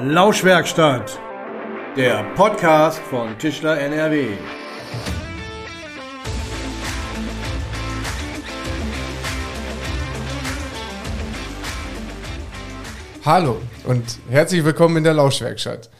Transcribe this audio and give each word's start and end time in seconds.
Lauschwerkstatt, 0.00 1.18
der 1.96 2.22
Podcast 2.36 3.00
von 3.00 3.36
Tischler 3.36 3.80
NRW. 3.80 4.28
Hallo 13.24 13.60
und 13.86 14.04
herzlich 14.30 14.64
willkommen 14.64 14.98
in 14.98 15.04
der 15.04 15.14
Lauschwerkstatt. 15.14 15.90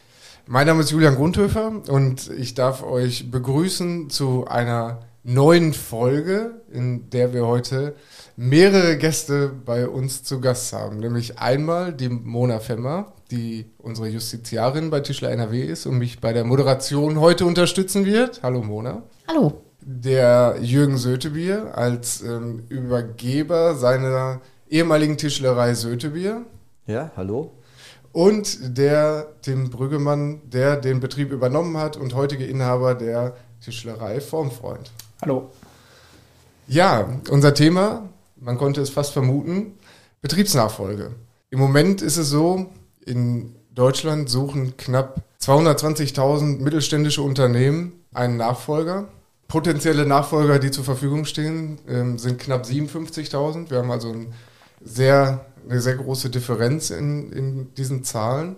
Mein 0.47 0.67
Name 0.67 0.79
ist 0.79 0.91
Julian 0.91 1.15
Grundhöfer 1.15 1.81
und 1.89 2.29
ich 2.29 2.53
darf 2.53 2.83
euch 2.83 3.29
begrüßen 3.29 4.09
zu 4.09 4.47
einer 4.47 5.08
neuen 5.23 5.73
Folge, 5.73 6.61
in 6.71 7.09
der 7.09 7.33
wir 7.33 7.45
heute 7.45 7.95
mehrere 8.37 8.97
Gäste 8.97 9.51
bei 9.65 9.87
uns 9.87 10.23
zu 10.23 10.39
Gast 10.39 10.71
haben. 10.73 10.97
Nämlich 10.99 11.39
einmal 11.39 11.93
die 11.93 12.09
Mona 12.09 12.59
Femmer, 12.59 13.13
die 13.31 13.65
unsere 13.77 14.07
Justiziarin 14.07 14.89
bei 14.89 15.01
Tischler 15.01 15.31
NRW 15.31 15.61
ist 15.61 15.85
und 15.85 15.97
mich 15.97 16.19
bei 16.21 16.33
der 16.33 16.45
Moderation 16.45 17.19
heute 17.19 17.45
unterstützen 17.45 18.05
wird. 18.05 18.41
Hallo 18.43 18.63
Mona. 18.63 19.03
Hallo. 19.27 19.61
Der 19.81 20.57
Jürgen 20.61 20.97
Sötebier 20.97 21.77
als 21.77 22.21
ähm, 22.21 22.63
Übergeber 22.69 23.75
seiner 23.75 24.41
ehemaligen 24.69 25.17
Tischlerei 25.17 25.73
Sötebier. 25.73 26.45
Ja, 26.87 27.11
hallo. 27.15 27.51
Und 28.11 28.77
der 28.77 29.27
Tim 29.41 29.69
Brüggemann, 29.69 30.41
der 30.49 30.77
den 30.77 30.99
Betrieb 30.99 31.31
übernommen 31.31 31.77
hat 31.77 31.97
und 31.97 32.15
heutige 32.15 32.45
Inhaber 32.45 32.95
der 32.95 33.35
Tischlerei 33.61 34.19
Formfreund. 34.19 34.91
Hallo. 35.21 35.51
Ja, 36.69 37.19
unser 37.29 37.53
Thema, 37.53 38.07
man 38.37 38.57
konnte 38.57 38.79
es 38.79 38.89
fast 38.89 39.11
vermuten, 39.11 39.73
Betriebsnachfolge. 40.21 41.11
Im 41.49 41.59
Moment 41.59 42.01
ist 42.01 42.15
es 42.15 42.29
so, 42.29 42.67
in 43.05 43.53
Deutschland 43.75 44.29
suchen 44.29 44.77
knapp 44.77 45.21
220.000 45.41 46.59
mittelständische 46.61 47.21
Unternehmen 47.21 47.99
einen 48.13 48.37
Nachfolger. 48.37 49.09
Potenzielle 49.49 50.05
Nachfolger, 50.05 50.57
die 50.57 50.71
zur 50.71 50.85
Verfügung 50.85 51.25
stehen, 51.25 51.79
ähm, 51.89 52.17
sind 52.17 52.39
knapp 52.39 52.63
57.000. 52.63 53.69
Wir 53.71 53.79
haben 53.79 53.91
also 53.91 54.11
ein 54.11 54.33
sehr, 54.81 55.45
eine 55.67 55.81
sehr 55.81 55.95
große 55.95 56.29
Differenz 56.29 56.91
in, 56.91 57.33
in 57.33 57.73
diesen 57.73 58.05
Zahlen. 58.05 58.55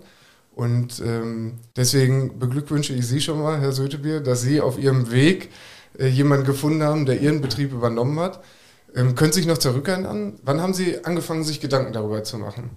Und 0.54 1.02
ähm, 1.04 1.54
deswegen 1.74 2.38
beglückwünsche 2.38 2.92
ich 2.92 3.06
Sie 3.06 3.20
schon 3.20 3.42
mal, 3.42 3.60
Herr 3.60 3.72
Sötebier, 3.72 4.20
dass 4.20 4.42
Sie 4.42 4.60
auf 4.60 4.78
Ihrem 4.78 5.10
Weg 5.10 5.48
äh, 5.98 6.06
jemanden 6.06 6.46
gefunden 6.46 6.82
haben, 6.82 7.06
der 7.06 7.20
Ihren 7.20 7.40
Betrieb 7.40 7.72
übernommen 7.72 8.18
hat. 8.20 8.40
Ähm, 8.94 9.14
können 9.14 9.32
Sie 9.32 9.40
sich 9.40 9.48
noch 9.48 9.58
zurückerinnern? 9.58 10.38
Wann 10.42 10.60
haben 10.60 10.74
Sie 10.74 11.04
angefangen, 11.04 11.44
sich 11.44 11.60
Gedanken 11.60 11.92
darüber 11.92 12.22
zu 12.24 12.38
machen? 12.38 12.70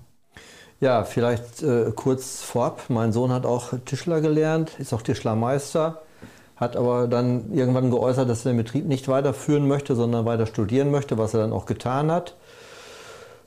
Ja, 0.81 1.03
vielleicht 1.03 1.63
äh, 1.63 1.91
kurz 1.95 2.41
vorab. 2.41 2.83
Mein 2.89 3.13
Sohn 3.13 3.31
hat 3.31 3.45
auch 3.45 3.73
Tischler 3.85 4.21
gelernt, 4.21 4.71
ist 4.77 4.93
auch 4.93 5.01
Tischlermeister, 5.01 6.01
hat 6.57 6.75
aber 6.75 7.07
dann 7.07 7.53
irgendwann 7.53 7.91
geäußert, 7.91 8.29
dass 8.29 8.45
er 8.45 8.51
den 8.51 8.57
Betrieb 8.57 8.85
nicht 8.85 9.07
weiterführen 9.07 9.67
möchte, 9.67 9.95
sondern 9.95 10.25
weiter 10.25 10.45
studieren 10.45 10.91
möchte, 10.91 11.17
was 11.17 11.33
er 11.33 11.41
dann 11.41 11.53
auch 11.53 11.65
getan 11.65 12.11
hat. 12.11 12.35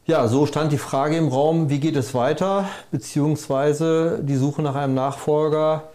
Ja, 0.07 0.27
so 0.27 0.47
stand 0.47 0.73
die 0.73 0.79
Frage 0.79 1.19
im 1.19 1.29
Raum, 1.29 1.69
wie 1.69 1.81
geht 1.81 1.97
es 1.97 2.15
weiter, 2.15 2.67
beziehungsweise 2.91 4.21
die 4.23 4.37
Suche 4.37 4.63
nach 4.63 4.75
einem 4.75 4.95
Nachfolger, 4.95 5.91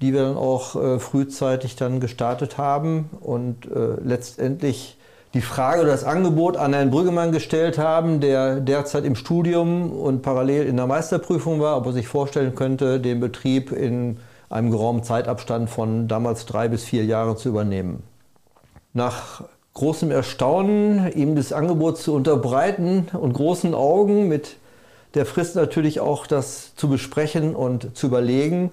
die 0.00 0.12
wir 0.12 0.22
dann 0.22 0.36
auch 0.36 0.76
äh, 0.76 0.98
frühzeitig 0.98 1.76
dann 1.76 2.00
gestartet 2.00 2.58
haben 2.58 3.10
und 3.20 3.66
äh, 3.66 3.96
letztendlich 4.04 4.96
die 5.34 5.40
Frage 5.42 5.82
oder 5.82 5.90
das 5.90 6.04
Angebot 6.04 6.56
an 6.56 6.72
Herrn 6.72 6.90
Brüggemann 6.90 7.32
gestellt 7.32 7.78
haben, 7.78 8.20
der 8.20 8.60
derzeit 8.60 9.04
im 9.04 9.16
Studium 9.16 9.92
und 9.92 10.22
parallel 10.22 10.66
in 10.66 10.76
der 10.76 10.86
Meisterprüfung 10.86 11.60
war, 11.60 11.76
ob 11.76 11.86
er 11.86 11.92
sich 11.92 12.08
vorstellen 12.08 12.54
könnte, 12.54 13.00
den 13.00 13.20
Betrieb 13.20 13.72
in 13.72 14.18
einem 14.48 14.70
geraumen 14.70 15.02
Zeitabstand 15.02 15.68
von 15.68 16.08
damals 16.08 16.46
drei 16.46 16.68
bis 16.68 16.84
vier 16.84 17.04
Jahren 17.04 17.36
zu 17.36 17.48
übernehmen. 17.48 18.02
Nach 18.94 19.44
großem 19.74 20.10
Erstaunen, 20.10 21.12
ihm 21.12 21.36
das 21.36 21.52
Angebot 21.52 21.98
zu 21.98 22.14
unterbreiten 22.14 23.08
und 23.12 23.34
großen 23.34 23.74
Augen 23.74 24.28
mit 24.28 24.56
der 25.14 25.26
Frist 25.26 25.56
natürlich 25.56 26.00
auch 26.00 26.26
das 26.26 26.74
zu 26.76 26.88
besprechen 26.88 27.54
und 27.54 27.96
zu 27.96 28.06
überlegen, 28.06 28.70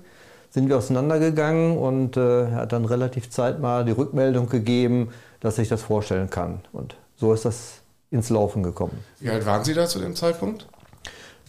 sind 0.54 0.70
wir 0.70 0.78
auseinandergegangen 0.78 1.78
und 1.80 2.16
äh, 2.16 2.44
er 2.44 2.56
hat 2.56 2.74
dann 2.74 2.86
relativ 2.86 3.32
zeitnah 3.32 3.84
die 3.84 3.92
Rückmeldung 3.92 4.48
gegeben, 4.50 5.10
dass 5.40 5.58
ich 5.58 5.68
das 5.68 5.82
vorstellen 5.82 6.30
kann. 6.30 6.62
Und 6.72 6.96
so 7.16 7.34
ist 7.34 7.44
das 7.44 7.80
ins 8.12 8.30
Laufen 8.30 8.62
gekommen. 8.62 9.04
Wie 9.20 9.32
alt 9.32 9.48
waren 9.48 9.64
Sie 9.64 9.74
da 9.74 9.88
zu 9.88 9.98
dem 9.98 10.16
Zeitpunkt? 10.16 10.68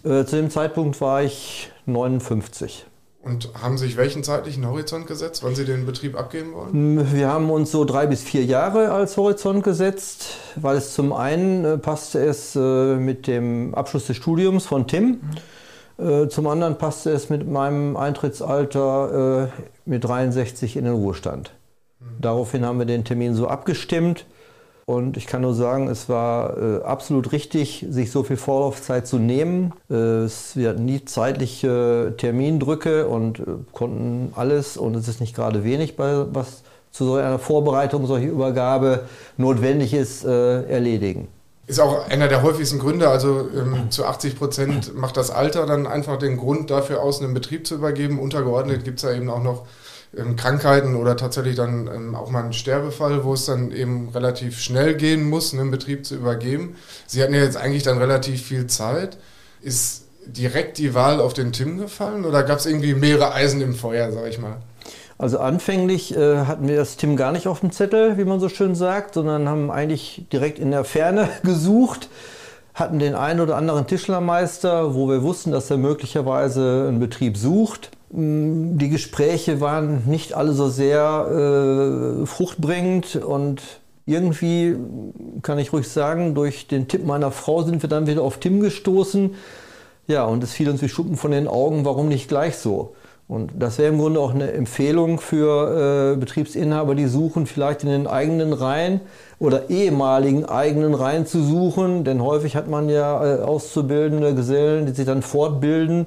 Äh, 0.04 0.24
zu 0.24 0.36
dem 0.36 0.48
Zeitpunkt 0.48 1.02
war 1.02 1.22
ich 1.22 1.70
59. 1.84 2.86
Und 3.22 3.50
haben 3.60 3.76
sich 3.76 3.98
welchen 3.98 4.24
zeitlichen 4.24 4.66
Horizont 4.66 5.06
gesetzt, 5.06 5.42
wann 5.42 5.54
Sie 5.54 5.66
den 5.66 5.84
Betrieb 5.84 6.18
abgeben 6.18 6.54
wollen? 6.54 7.12
Wir 7.12 7.28
haben 7.28 7.50
uns 7.50 7.72
so 7.72 7.84
drei 7.84 8.06
bis 8.06 8.22
vier 8.22 8.44
Jahre 8.44 8.90
als 8.90 9.18
Horizont 9.18 9.64
gesetzt, 9.64 10.38
weil 10.56 10.78
es 10.78 10.94
zum 10.94 11.12
einen 11.12 11.64
äh, 11.66 11.76
passte 11.76 12.24
es 12.24 12.56
äh, 12.56 12.96
mit 12.96 13.26
dem 13.26 13.74
Abschluss 13.74 14.06
des 14.06 14.16
Studiums 14.16 14.64
von 14.64 14.86
Tim. 14.86 15.04
Mhm. 15.04 15.20
Zum 15.96 16.46
anderen 16.48 16.76
passte 16.76 17.10
es 17.12 17.30
mit 17.30 17.48
meinem 17.48 17.96
Eintrittsalter 17.96 19.50
mit 19.84 20.04
63 20.04 20.76
in 20.76 20.84
den 20.84 20.94
Ruhestand. 20.94 21.52
Daraufhin 22.20 22.64
haben 22.64 22.78
wir 22.78 22.86
den 22.86 23.04
Termin 23.04 23.34
so 23.34 23.48
abgestimmt. 23.48 24.26
Und 24.86 25.16
ich 25.16 25.26
kann 25.26 25.40
nur 25.40 25.54
sagen, 25.54 25.88
es 25.88 26.10
war 26.10 26.58
äh, 26.58 26.82
absolut 26.82 27.32
richtig, 27.32 27.86
sich 27.88 28.10
so 28.10 28.22
viel 28.22 28.36
Vorlaufzeit 28.36 29.06
zu 29.06 29.18
nehmen. 29.18 29.72
Äh, 29.90 29.94
es, 29.94 30.56
wir 30.56 30.70
hatten 30.70 30.84
nie 30.84 31.04
zeitliche 31.06 32.12
Termindrücke 32.18 33.08
und 33.08 33.40
äh, 33.40 33.44
konnten 33.72 34.32
alles, 34.36 34.76
und 34.76 34.94
es 34.94 35.08
ist 35.08 35.20
nicht 35.20 35.34
gerade 35.34 35.64
wenig, 35.64 35.96
bei, 35.96 36.26
was 36.34 36.64
zu 36.90 37.06
so 37.06 37.14
einer 37.14 37.38
Vorbereitung, 37.38 38.06
solcher 38.06 38.28
Übergabe 38.28 39.06
notwendig 39.38 39.94
ist, 39.94 40.24
äh, 40.24 40.64
erledigen. 40.64 41.28
Ist 41.66 41.80
auch 41.80 42.08
einer 42.08 42.28
der 42.28 42.42
häufigsten 42.42 42.78
Gründe, 42.78 43.08
also 43.08 43.48
ähm, 43.56 43.90
zu 43.90 44.04
80 44.04 44.36
Prozent 44.36 44.94
macht 44.94 45.16
das 45.16 45.30
Alter 45.30 45.64
dann 45.64 45.86
einfach 45.86 46.18
den 46.18 46.36
Grund 46.36 46.70
dafür 46.70 47.02
aus, 47.02 47.22
einen 47.22 47.32
Betrieb 47.32 47.66
zu 47.66 47.76
übergeben. 47.76 48.18
Untergeordnet 48.18 48.84
gibt 48.84 48.98
es 48.98 49.02
ja 49.04 49.16
eben 49.16 49.30
auch 49.30 49.42
noch 49.42 49.66
ähm, 50.16 50.36
Krankheiten 50.36 50.94
oder 50.94 51.16
tatsächlich 51.16 51.56
dann 51.56 51.86
ähm, 51.86 52.14
auch 52.14 52.30
mal 52.30 52.42
einen 52.42 52.52
Sterbefall, 52.52 53.24
wo 53.24 53.32
es 53.32 53.46
dann 53.46 53.72
eben 53.72 54.10
relativ 54.10 54.60
schnell 54.60 54.94
gehen 54.94 55.28
muss, 55.28 55.54
einen 55.54 55.70
Betrieb 55.70 56.04
zu 56.04 56.16
übergeben. 56.16 56.76
Sie 57.06 57.22
hatten 57.22 57.34
ja 57.34 57.42
jetzt 57.42 57.56
eigentlich 57.56 57.82
dann 57.82 57.96
relativ 57.96 58.42
viel 58.42 58.66
Zeit. 58.66 59.16
Ist 59.62 60.04
direkt 60.26 60.76
die 60.78 60.94
Wahl 60.94 61.20
auf 61.20 61.32
den 61.32 61.52
Tim 61.52 61.78
gefallen 61.78 62.24
oder 62.24 62.42
gab 62.42 62.58
es 62.58 62.66
irgendwie 62.66 62.94
mehrere 62.94 63.32
Eisen 63.32 63.60
im 63.60 63.74
Feuer, 63.74 64.12
sag 64.12 64.26
ich 64.26 64.38
mal? 64.38 64.58
Also 65.16 65.38
anfänglich 65.38 66.16
äh, 66.16 66.38
hatten 66.38 66.68
wir 66.68 66.76
das 66.76 66.96
Tim 66.96 67.16
gar 67.16 67.32
nicht 67.32 67.46
auf 67.46 67.60
dem 67.60 67.70
Zettel, 67.70 68.18
wie 68.18 68.24
man 68.24 68.40
so 68.40 68.48
schön 68.48 68.74
sagt, 68.74 69.14
sondern 69.14 69.48
haben 69.48 69.70
eigentlich 69.70 70.26
direkt 70.32 70.58
in 70.58 70.70
der 70.70 70.84
Ferne 70.84 71.28
gesucht, 71.42 72.08
hatten 72.74 72.98
den 72.98 73.14
einen 73.14 73.40
oder 73.40 73.56
anderen 73.56 73.86
Tischlermeister, 73.86 74.94
wo 74.94 75.08
wir 75.08 75.22
wussten, 75.22 75.52
dass 75.52 75.70
er 75.70 75.76
möglicherweise 75.76 76.86
einen 76.88 76.98
Betrieb 76.98 77.36
sucht 77.36 77.90
Mm, 78.14 78.78
die 78.78 78.90
Gespräche 78.90 79.60
waren 79.60 80.04
nicht 80.06 80.34
alle 80.34 80.52
so 80.52 80.68
sehr 80.68 82.22
äh, 82.22 82.26
fruchtbringend 82.26 83.16
und 83.16 83.60
irgendwie 84.06 84.76
kann 85.42 85.58
ich 85.58 85.72
ruhig 85.72 85.88
sagen, 85.88 86.34
durch 86.34 86.68
den 86.68 86.86
Tipp 86.86 87.04
meiner 87.04 87.32
Frau 87.32 87.62
sind 87.62 87.82
wir 87.82 87.88
dann 87.88 88.06
wieder 88.06 88.22
auf 88.22 88.38
Tim 88.38 88.60
gestoßen. 88.60 89.34
Ja, 90.06 90.24
und 90.26 90.44
es 90.44 90.52
fiel 90.52 90.68
uns 90.68 90.82
wie 90.82 90.88
Schuppen 90.88 91.16
von 91.16 91.30
den 91.32 91.48
Augen, 91.48 91.84
warum 91.84 92.08
nicht 92.08 92.28
gleich 92.28 92.56
so? 92.56 92.94
Und 93.26 93.52
das 93.58 93.78
wäre 93.78 93.92
im 93.92 93.98
Grunde 93.98 94.20
auch 94.20 94.34
eine 94.34 94.52
Empfehlung 94.52 95.18
für 95.18 96.12
äh, 96.12 96.16
Betriebsinhaber, 96.16 96.94
die 96.94 97.06
suchen, 97.06 97.46
vielleicht 97.46 97.82
in 97.82 97.88
den 97.88 98.06
eigenen 98.06 98.52
Reihen 98.52 99.00
oder 99.38 99.70
ehemaligen 99.70 100.44
eigenen 100.44 100.94
Reihen 100.94 101.26
zu 101.26 101.42
suchen. 101.42 102.04
Denn 102.04 102.22
häufig 102.22 102.54
hat 102.54 102.68
man 102.68 102.88
ja 102.88 103.38
äh, 103.38 103.40
auszubildende 103.40 104.34
Gesellen, 104.34 104.86
die 104.86 104.92
sich 104.92 105.06
dann 105.06 105.22
fortbilden 105.22 106.06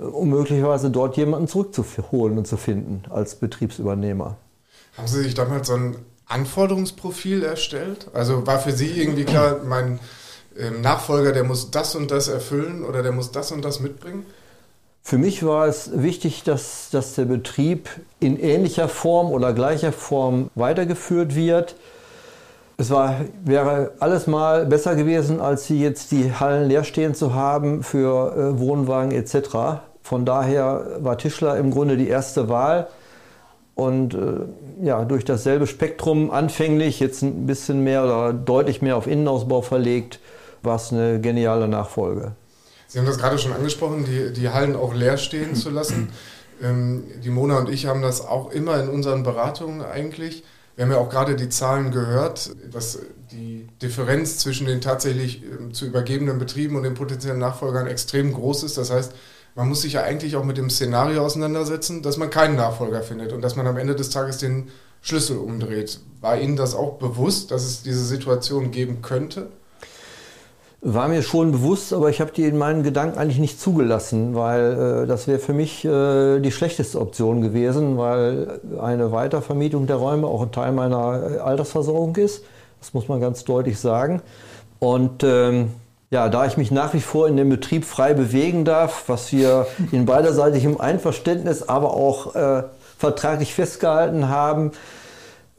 um 0.00 0.30
möglicherweise 0.30 0.90
dort 0.90 1.16
jemanden 1.16 1.46
zurückzuholen 1.46 2.38
und 2.38 2.46
zu 2.46 2.56
finden 2.56 3.02
als 3.10 3.34
Betriebsübernehmer. 3.34 4.36
Haben 4.96 5.08
Sie 5.08 5.22
sich 5.22 5.34
damals 5.34 5.68
so 5.68 5.74
ein 5.74 5.96
Anforderungsprofil 6.26 7.42
erstellt? 7.42 8.08
Also 8.14 8.46
war 8.46 8.60
für 8.60 8.72
Sie 8.72 8.88
irgendwie 8.88 9.24
klar, 9.24 9.60
mein 9.64 10.00
ähm, 10.56 10.80
Nachfolger, 10.80 11.32
der 11.32 11.44
muss 11.44 11.70
das 11.70 11.94
und 11.94 12.10
das 12.10 12.28
erfüllen 12.28 12.84
oder 12.84 13.02
der 13.02 13.12
muss 13.12 13.30
das 13.30 13.52
und 13.52 13.64
das 13.64 13.80
mitbringen? 13.80 14.24
Für 15.02 15.18
mich 15.18 15.44
war 15.44 15.66
es 15.66 15.90
wichtig, 16.02 16.44
dass, 16.44 16.90
dass 16.90 17.14
der 17.14 17.24
Betrieb 17.24 17.88
in 18.20 18.38
ähnlicher 18.38 18.88
Form 18.88 19.32
oder 19.32 19.52
gleicher 19.52 19.92
Form 19.92 20.50
weitergeführt 20.54 21.34
wird. 21.34 21.74
Es 22.76 22.90
war, 22.90 23.16
wäre 23.44 23.92
alles 24.00 24.26
mal 24.26 24.66
besser 24.66 24.94
gewesen, 24.94 25.40
als 25.40 25.66
sie 25.66 25.80
jetzt 25.80 26.12
die 26.12 26.32
Hallen 26.32 26.68
leer 26.68 26.84
stehen 26.84 27.14
zu 27.14 27.34
haben 27.34 27.82
für 27.82 28.34
äh, 28.36 28.58
Wohnwagen 28.58 29.10
etc. 29.10 29.82
Von 30.02 30.24
daher 30.24 30.98
war 31.00 31.18
Tischler 31.18 31.56
im 31.58 31.70
Grunde 31.70 31.96
die 31.96 32.08
erste 32.08 32.48
Wahl. 32.48 32.88
Und 33.74 34.14
äh, 34.14 34.84
ja, 34.84 35.04
durch 35.04 35.24
dasselbe 35.24 35.66
Spektrum 35.66 36.30
anfänglich, 36.30 37.00
jetzt 37.00 37.22
ein 37.22 37.46
bisschen 37.46 37.82
mehr 37.82 38.04
oder 38.04 38.32
deutlich 38.32 38.82
mehr 38.82 38.96
auf 38.96 39.06
Innenausbau 39.06 39.62
verlegt, 39.62 40.20
war 40.62 40.76
es 40.76 40.92
eine 40.92 41.20
geniale 41.20 41.66
Nachfolge. 41.66 42.32
Sie 42.90 42.98
haben 42.98 43.06
das 43.06 43.18
gerade 43.18 43.38
schon 43.38 43.52
angesprochen, 43.52 44.04
die, 44.04 44.32
die 44.32 44.48
Hallen 44.48 44.74
auch 44.74 44.92
leer 44.92 45.16
stehen 45.16 45.54
zu 45.54 45.70
lassen. 45.70 46.12
Ähm, 46.62 47.04
die 47.24 47.30
Mona 47.30 47.56
und 47.56 47.70
ich 47.70 47.86
haben 47.86 48.02
das 48.02 48.20
auch 48.20 48.50
immer 48.50 48.78
in 48.78 48.90
unseren 48.90 49.22
Beratungen 49.22 49.80
eigentlich. 49.80 50.44
Wir 50.76 50.84
haben 50.84 50.92
ja 50.92 50.98
auch 50.98 51.08
gerade 51.08 51.34
die 51.34 51.48
Zahlen 51.48 51.90
gehört, 51.90 52.50
dass 52.70 52.98
die 53.32 53.66
Differenz 53.80 54.36
zwischen 54.36 54.66
den 54.66 54.82
tatsächlich 54.82 55.42
ähm, 55.42 55.72
zu 55.72 55.86
übergebenen 55.86 56.38
Betrieben 56.38 56.76
und 56.76 56.82
den 56.82 56.92
potenziellen 56.92 57.38
Nachfolgern 57.38 57.86
extrem 57.86 58.34
groß 58.34 58.64
ist. 58.64 58.76
Das 58.76 58.90
heißt, 58.90 59.14
man 59.54 59.70
muss 59.70 59.80
sich 59.80 59.94
ja 59.94 60.02
eigentlich 60.02 60.36
auch 60.36 60.44
mit 60.44 60.58
dem 60.58 60.68
Szenario 60.68 61.24
auseinandersetzen, 61.24 62.02
dass 62.02 62.18
man 62.18 62.28
keinen 62.28 62.56
Nachfolger 62.56 63.00
findet 63.00 63.32
und 63.32 63.40
dass 63.40 63.56
man 63.56 63.66
am 63.66 63.78
Ende 63.78 63.96
des 63.96 64.10
Tages 64.10 64.36
den 64.36 64.68
Schlüssel 65.00 65.38
umdreht. 65.38 66.00
War 66.20 66.38
Ihnen 66.38 66.56
das 66.56 66.74
auch 66.74 66.98
bewusst, 66.98 67.52
dass 67.52 67.64
es 67.64 67.82
diese 67.82 68.04
Situation 68.04 68.70
geben 68.70 69.00
könnte? 69.00 69.48
War 70.82 71.08
mir 71.08 71.22
schon 71.22 71.52
bewusst, 71.52 71.92
aber 71.92 72.08
ich 72.08 72.22
habe 72.22 72.32
die 72.32 72.44
in 72.44 72.56
meinen 72.56 72.82
Gedanken 72.82 73.18
eigentlich 73.18 73.38
nicht 73.38 73.60
zugelassen, 73.60 74.34
weil 74.34 75.02
äh, 75.02 75.06
das 75.06 75.28
wäre 75.28 75.38
für 75.38 75.52
mich 75.52 75.84
äh, 75.84 76.40
die 76.40 76.50
schlechteste 76.50 76.98
Option 76.98 77.42
gewesen, 77.42 77.98
weil 77.98 78.60
eine 78.80 79.12
Weitervermietung 79.12 79.86
der 79.86 79.96
Räume 79.96 80.26
auch 80.26 80.40
ein 80.40 80.52
Teil 80.52 80.72
meiner 80.72 81.34
äh, 81.34 81.38
Altersversorgung 81.38 82.16
ist. 82.16 82.44
Das 82.80 82.94
muss 82.94 83.08
man 83.08 83.20
ganz 83.20 83.44
deutlich 83.44 83.78
sagen. 83.78 84.22
Und 84.78 85.22
ähm, 85.22 85.72
ja, 86.10 86.30
da 86.30 86.46
ich 86.46 86.56
mich 86.56 86.70
nach 86.70 86.94
wie 86.94 87.00
vor 87.00 87.28
in 87.28 87.36
dem 87.36 87.50
Betrieb 87.50 87.84
frei 87.84 88.14
bewegen 88.14 88.64
darf, 88.64 89.04
was 89.06 89.32
wir 89.32 89.66
in 89.92 90.06
beiderseitigem 90.06 90.80
Einverständnis, 90.80 91.62
aber 91.62 91.92
auch 91.92 92.34
äh, 92.34 92.62
vertraglich 92.96 93.52
festgehalten 93.52 94.30
haben, 94.30 94.72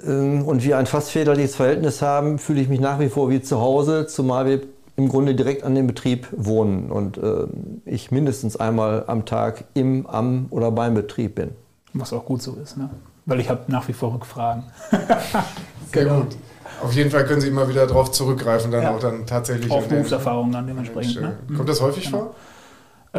ähm, 0.06 0.44
und 0.48 0.64
wir 0.64 0.78
ein 0.78 0.88
fast 0.88 1.12
väterliches 1.12 1.56
Verhältnis 1.56 2.02
haben, 2.02 2.40
fühle 2.40 2.62
ich 2.62 2.70
mich 2.70 2.80
nach 2.80 3.00
wie 3.00 3.10
vor 3.10 3.30
wie 3.30 3.42
zu 3.42 3.60
Hause, 3.62 4.08
zumal 4.08 4.46
wir 4.46 4.62
im 5.02 5.10
Grunde 5.10 5.34
direkt 5.34 5.64
an 5.64 5.74
dem 5.74 5.88
Betrieb 5.88 6.28
wohnen 6.32 6.92
und 6.92 7.18
äh, 7.18 7.48
ich 7.86 8.12
mindestens 8.12 8.56
einmal 8.56 9.06
am 9.08 9.26
Tag 9.26 9.64
im, 9.74 10.06
am 10.06 10.46
oder 10.52 10.72
beim 10.72 10.94
Betrieb 10.94 11.36
bin. 11.36 11.52
Was 11.94 12.14
auch 12.14 12.24
gut 12.24 12.42
so 12.42 12.56
ist, 12.62 12.78
ne? 12.78 12.90
weil 13.26 13.40
ich 13.40 13.50
habe 13.50 13.62
nach 13.68 13.88
wie 13.88 13.94
vor 13.94 14.14
Rückfragen. 14.14 14.64
Sehr 15.92 16.04
genau. 16.04 16.22
gut. 16.22 16.38
Auf 16.84 16.94
jeden 16.94 17.10
Fall 17.10 17.26
können 17.26 17.42
Sie 17.42 17.48
immer 17.48 17.68
wieder 17.68 17.88
darauf 17.88 18.12
zurückgreifen, 18.12 18.72
dann 18.72 18.84
ja. 18.84 18.96
auch 18.96 19.00
dann 19.00 19.26
tatsächlich. 19.26 19.72
Auf 19.72 19.88
Berufserfahrung 19.88 20.52
dann 20.52 20.68
dementsprechend. 20.68 21.22
Ne? 21.22 21.38
Kommt 21.56 21.70
das 21.70 21.82
häufig 21.82 22.06
genau. 22.06 22.18
vor? 22.18 22.36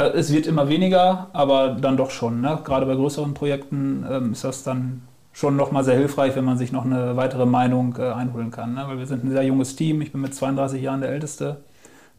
Äh, 0.02 0.16
es 0.16 0.32
wird 0.32 0.46
immer 0.46 0.68
weniger, 0.68 1.28
aber 1.32 1.70
dann 1.70 1.96
doch 1.96 2.10
schon. 2.10 2.40
Ne? 2.40 2.60
Gerade 2.64 2.86
bei 2.86 2.94
größeren 2.94 3.34
Projekten 3.34 4.06
ähm, 4.08 4.32
ist 4.32 4.44
das 4.44 4.62
dann 4.62 5.02
schon 5.32 5.56
nochmal 5.56 5.84
sehr 5.84 5.96
hilfreich, 5.96 6.36
wenn 6.36 6.44
man 6.44 6.58
sich 6.58 6.72
noch 6.72 6.84
eine 6.84 7.16
weitere 7.16 7.46
Meinung 7.46 7.96
äh, 7.98 8.10
einholen 8.10 8.50
kann. 8.50 8.74
Ne? 8.74 8.84
Weil 8.86 8.98
wir 8.98 9.06
sind 9.06 9.24
ein 9.24 9.30
sehr 9.30 9.44
junges 9.44 9.76
Team. 9.76 10.00
Ich 10.00 10.12
bin 10.12 10.20
mit 10.20 10.34
32 10.34 10.80
Jahren 10.80 11.00
der 11.00 11.10
Älteste. 11.10 11.58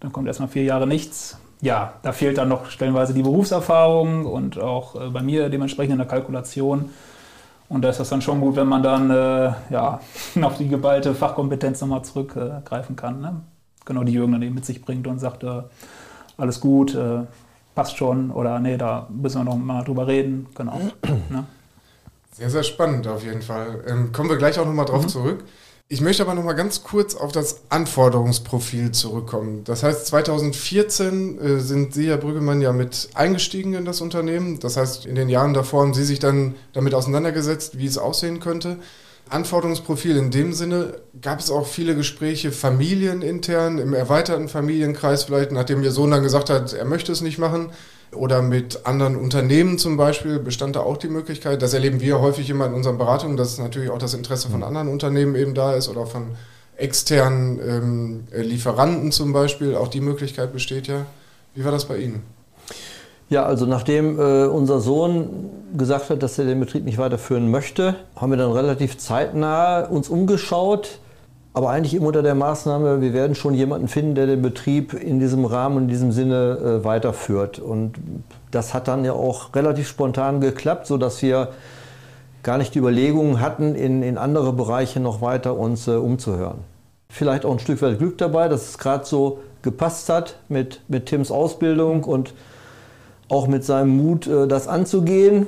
Dann 0.04 0.12
kommt 0.12 0.28
erstmal 0.28 0.50
vier 0.50 0.64
Jahre 0.64 0.86
nichts. 0.86 1.38
Ja, 1.62 1.94
da 2.02 2.12
fehlt 2.12 2.38
dann 2.38 2.50
noch 2.50 2.70
stellenweise 2.70 3.14
die 3.14 3.24
Berufserfahrung 3.24 4.26
und 4.26 4.60
auch 4.60 4.96
äh, 4.96 5.10
bei 5.10 5.24
mir 5.24 5.48
dementsprechend 5.48 5.94
in 5.94 5.98
der 5.98 6.08
Kalkulation. 6.08 6.90
Und 7.70 7.84
da 7.84 7.90
ist 7.90 8.02
das 8.02 8.10
dann 8.10 8.22
schon 8.22 8.42
gut, 8.42 8.58
wenn 8.58 8.68
man 8.68 8.84
dann 8.84 9.10
äh, 9.10 9.54
ja, 9.70 10.02
auf 10.42 10.58
die 10.58 10.68
geballte 10.68 11.16
Fachkompetenz 11.16 11.80
nochmal 11.80 12.04
zurückgreifen 12.04 12.98
kann. 12.98 13.22
Ne? 13.22 13.42
Genau, 13.86 14.04
die 14.04 14.12
Jürgen 14.12 14.34
dann 14.34 14.42
eben 14.42 14.56
mit 14.56 14.66
sich 14.66 14.82
bringt 14.82 15.08
und 15.08 15.20
sagt, 15.20 15.44
äh, 15.44 15.62
alles 16.36 16.60
gut, 16.60 16.96
äh, 16.96 17.22
passt 17.74 17.96
schon 17.96 18.30
oder 18.30 18.60
nee, 18.60 18.76
da 18.76 19.08
müssen 19.10 19.40
wir 19.40 19.46
noch 19.46 19.56
mal 19.56 19.86
drüber 19.86 20.06
reden. 20.06 20.48
Genau. 20.56 20.82
ne? 21.30 21.46
Sehr, 22.34 22.50
sehr 22.50 22.64
spannend 22.64 23.08
auf 23.08 23.24
jeden 23.24 23.42
Fall. 23.42 23.86
Ähm, 23.88 24.12
kommen 24.12 24.30
wir 24.30 24.38
gleich 24.38 24.60
auch 24.60 24.66
nochmal 24.66 24.86
drauf 24.86 25.04
mhm. 25.04 25.10
zurück. 25.10 25.46
Ich 25.94 26.02
möchte 26.02 26.24
aber 26.24 26.34
noch 26.34 26.44
mal 26.44 26.54
ganz 26.54 26.82
kurz 26.82 27.14
auf 27.14 27.32
das 27.32 27.62
Anforderungsprofil 27.70 28.94
zurückkommen. 28.94 29.64
Das 29.64 29.84
heißt, 29.84 30.08
2014 30.08 31.40
äh, 31.40 31.60
sind 31.60 31.94
Sie, 31.94 32.08
Herr 32.08 32.18
Brüggemann, 32.18 32.62
ja 32.62 32.74
mit 32.74 33.10
eingestiegen 33.14 33.76
in 33.76 33.86
das 33.86 34.02
Unternehmen. 34.02 34.60
Das 34.60 34.76
heißt, 34.76 35.06
in 35.06 35.14
den 35.14 35.30
Jahren 35.30 35.54
davor 35.54 35.84
haben 35.84 35.94
Sie 35.94 36.04
sich 36.04 36.18
dann 36.18 36.56
damit 36.74 36.96
auseinandergesetzt, 36.96 37.78
wie 37.78 37.86
es 37.86 38.00
aussehen 38.00 38.40
könnte. 38.40 38.78
Anforderungsprofil 39.30 40.18
in 40.18 40.32
dem 40.32 40.54
Sinne, 40.54 40.96
gab 41.22 41.40
es 41.40 41.52
auch 41.52 41.68
viele 41.68 41.96
Gespräche 41.96 42.52
familienintern, 42.52 43.78
im 43.78 43.94
erweiterten 43.94 44.48
Familienkreis 44.48 45.26
vielleicht, 45.26 45.52
nachdem 45.52 45.84
Ihr 45.84 45.92
Sohn 45.92 46.10
dann 46.10 46.24
gesagt 46.24 46.50
hat, 46.50 46.74
er 46.74 46.86
möchte 46.86 47.12
es 47.12 47.22
nicht 47.22 47.38
machen. 47.38 47.70
Oder 48.16 48.42
mit 48.42 48.86
anderen 48.86 49.16
Unternehmen 49.16 49.78
zum 49.78 49.98
Beispiel 49.98 50.40
bestand 50.40 50.76
da 50.76 50.82
auch 50.82 50.98
die 50.98 51.08
Möglichkeit. 51.08 51.62
Das 51.62 51.74
erleben 51.74 52.02
wir 52.02 52.20
häufig 52.20 52.50
immer 52.50 52.66
in 52.68 52.74
unseren 52.74 52.98
Beratungen, 52.98 53.38
dass 53.38 53.58
natürlich 53.58 53.90
auch 53.90 53.98
das 53.98 54.14
Interesse 54.14 54.50
von 54.50 54.64
anderen 54.64 54.88
Unternehmen 54.88 55.36
eben 55.36 55.54
da 55.54 55.74
ist 55.74 55.90
oder 55.90 56.06
von 56.06 56.28
externen 56.78 57.60
ähm, 57.66 58.24
Lieferanten 58.32 59.12
zum 59.12 59.34
Beispiel. 59.34 59.76
Auch 59.76 59.88
die 59.88 60.02
Möglichkeit 60.02 60.54
besteht 60.54 60.88
ja. 60.88 61.06
Wie 61.56 61.64
war 61.64 61.72
das 61.72 61.86
bei 61.86 61.98
Ihnen? 61.98 62.24
Ja, 63.30 63.46
also 63.46 63.66
nachdem 63.66 64.20
äh, 64.20 64.46
unser 64.46 64.80
Sohn 64.80 65.50
gesagt 65.76 66.10
hat, 66.10 66.22
dass 66.22 66.38
er 66.38 66.46
den 66.46 66.60
Betrieb 66.60 66.84
nicht 66.84 66.98
weiterführen 66.98 67.50
möchte, 67.50 67.96
haben 68.16 68.32
wir 68.32 68.38
dann 68.38 68.52
relativ 68.52 68.98
zeitnah 68.98 69.86
uns 69.86 70.10
umgeschaut 70.10 71.00
aber 71.54 71.70
eigentlich 71.70 71.94
immer 71.94 72.08
unter 72.08 72.24
der 72.24 72.34
Maßnahme, 72.34 73.02
wir 73.02 73.14
werden 73.14 73.36
schon 73.36 73.54
jemanden 73.54 73.88
finden, 73.88 74.16
der 74.16 74.26
den 74.26 74.42
Betrieb 74.42 74.94
in 74.94 75.20
diesem 75.20 75.46
Rahmen, 75.46 75.84
in 75.84 75.88
diesem 75.88 76.12
Sinne 76.12 76.58
äh, 76.82 76.84
weiterführt. 76.84 77.60
Und 77.60 77.94
das 78.50 78.74
hat 78.74 78.88
dann 78.88 79.06
ja 79.06 79.14
auch 79.14 79.54
relativ 79.56 79.88
spontan 79.88 80.42
geklappt, 80.42 80.88
sodass 80.88 81.22
wir 81.22 81.50
gar 82.42 82.58
nicht 82.58 82.74
die 82.74 82.80
Überlegungen 82.80 83.40
hatten, 83.40 83.76
in, 83.76 84.02
in 84.02 84.18
andere 84.18 84.52
Bereiche 84.52 85.00
noch 85.00 85.22
weiter 85.22 85.56
uns 85.56 85.88
äh, 85.88 85.92
umzuhören. 85.92 86.58
Vielleicht 87.10 87.46
auch 87.46 87.52
ein 87.52 87.60
Stück 87.60 87.82
weit 87.84 88.00
Glück 88.00 88.18
dabei, 88.18 88.50
dass 88.50 88.70
es 88.70 88.78
gerade 88.80 89.06
so 89.06 89.40
gepasst 89.62 90.10
hat 90.10 90.38
mit, 90.50 90.82
mit 90.88 91.06
Tims 91.06 91.30
Ausbildung 91.30 92.04
und 92.04 92.34
auch 93.30 93.48
mit 93.48 93.64
seinem 93.64 93.96
Mut, 93.96 94.26
äh, 94.26 94.48
das 94.48 94.68
anzugehen. 94.68 95.46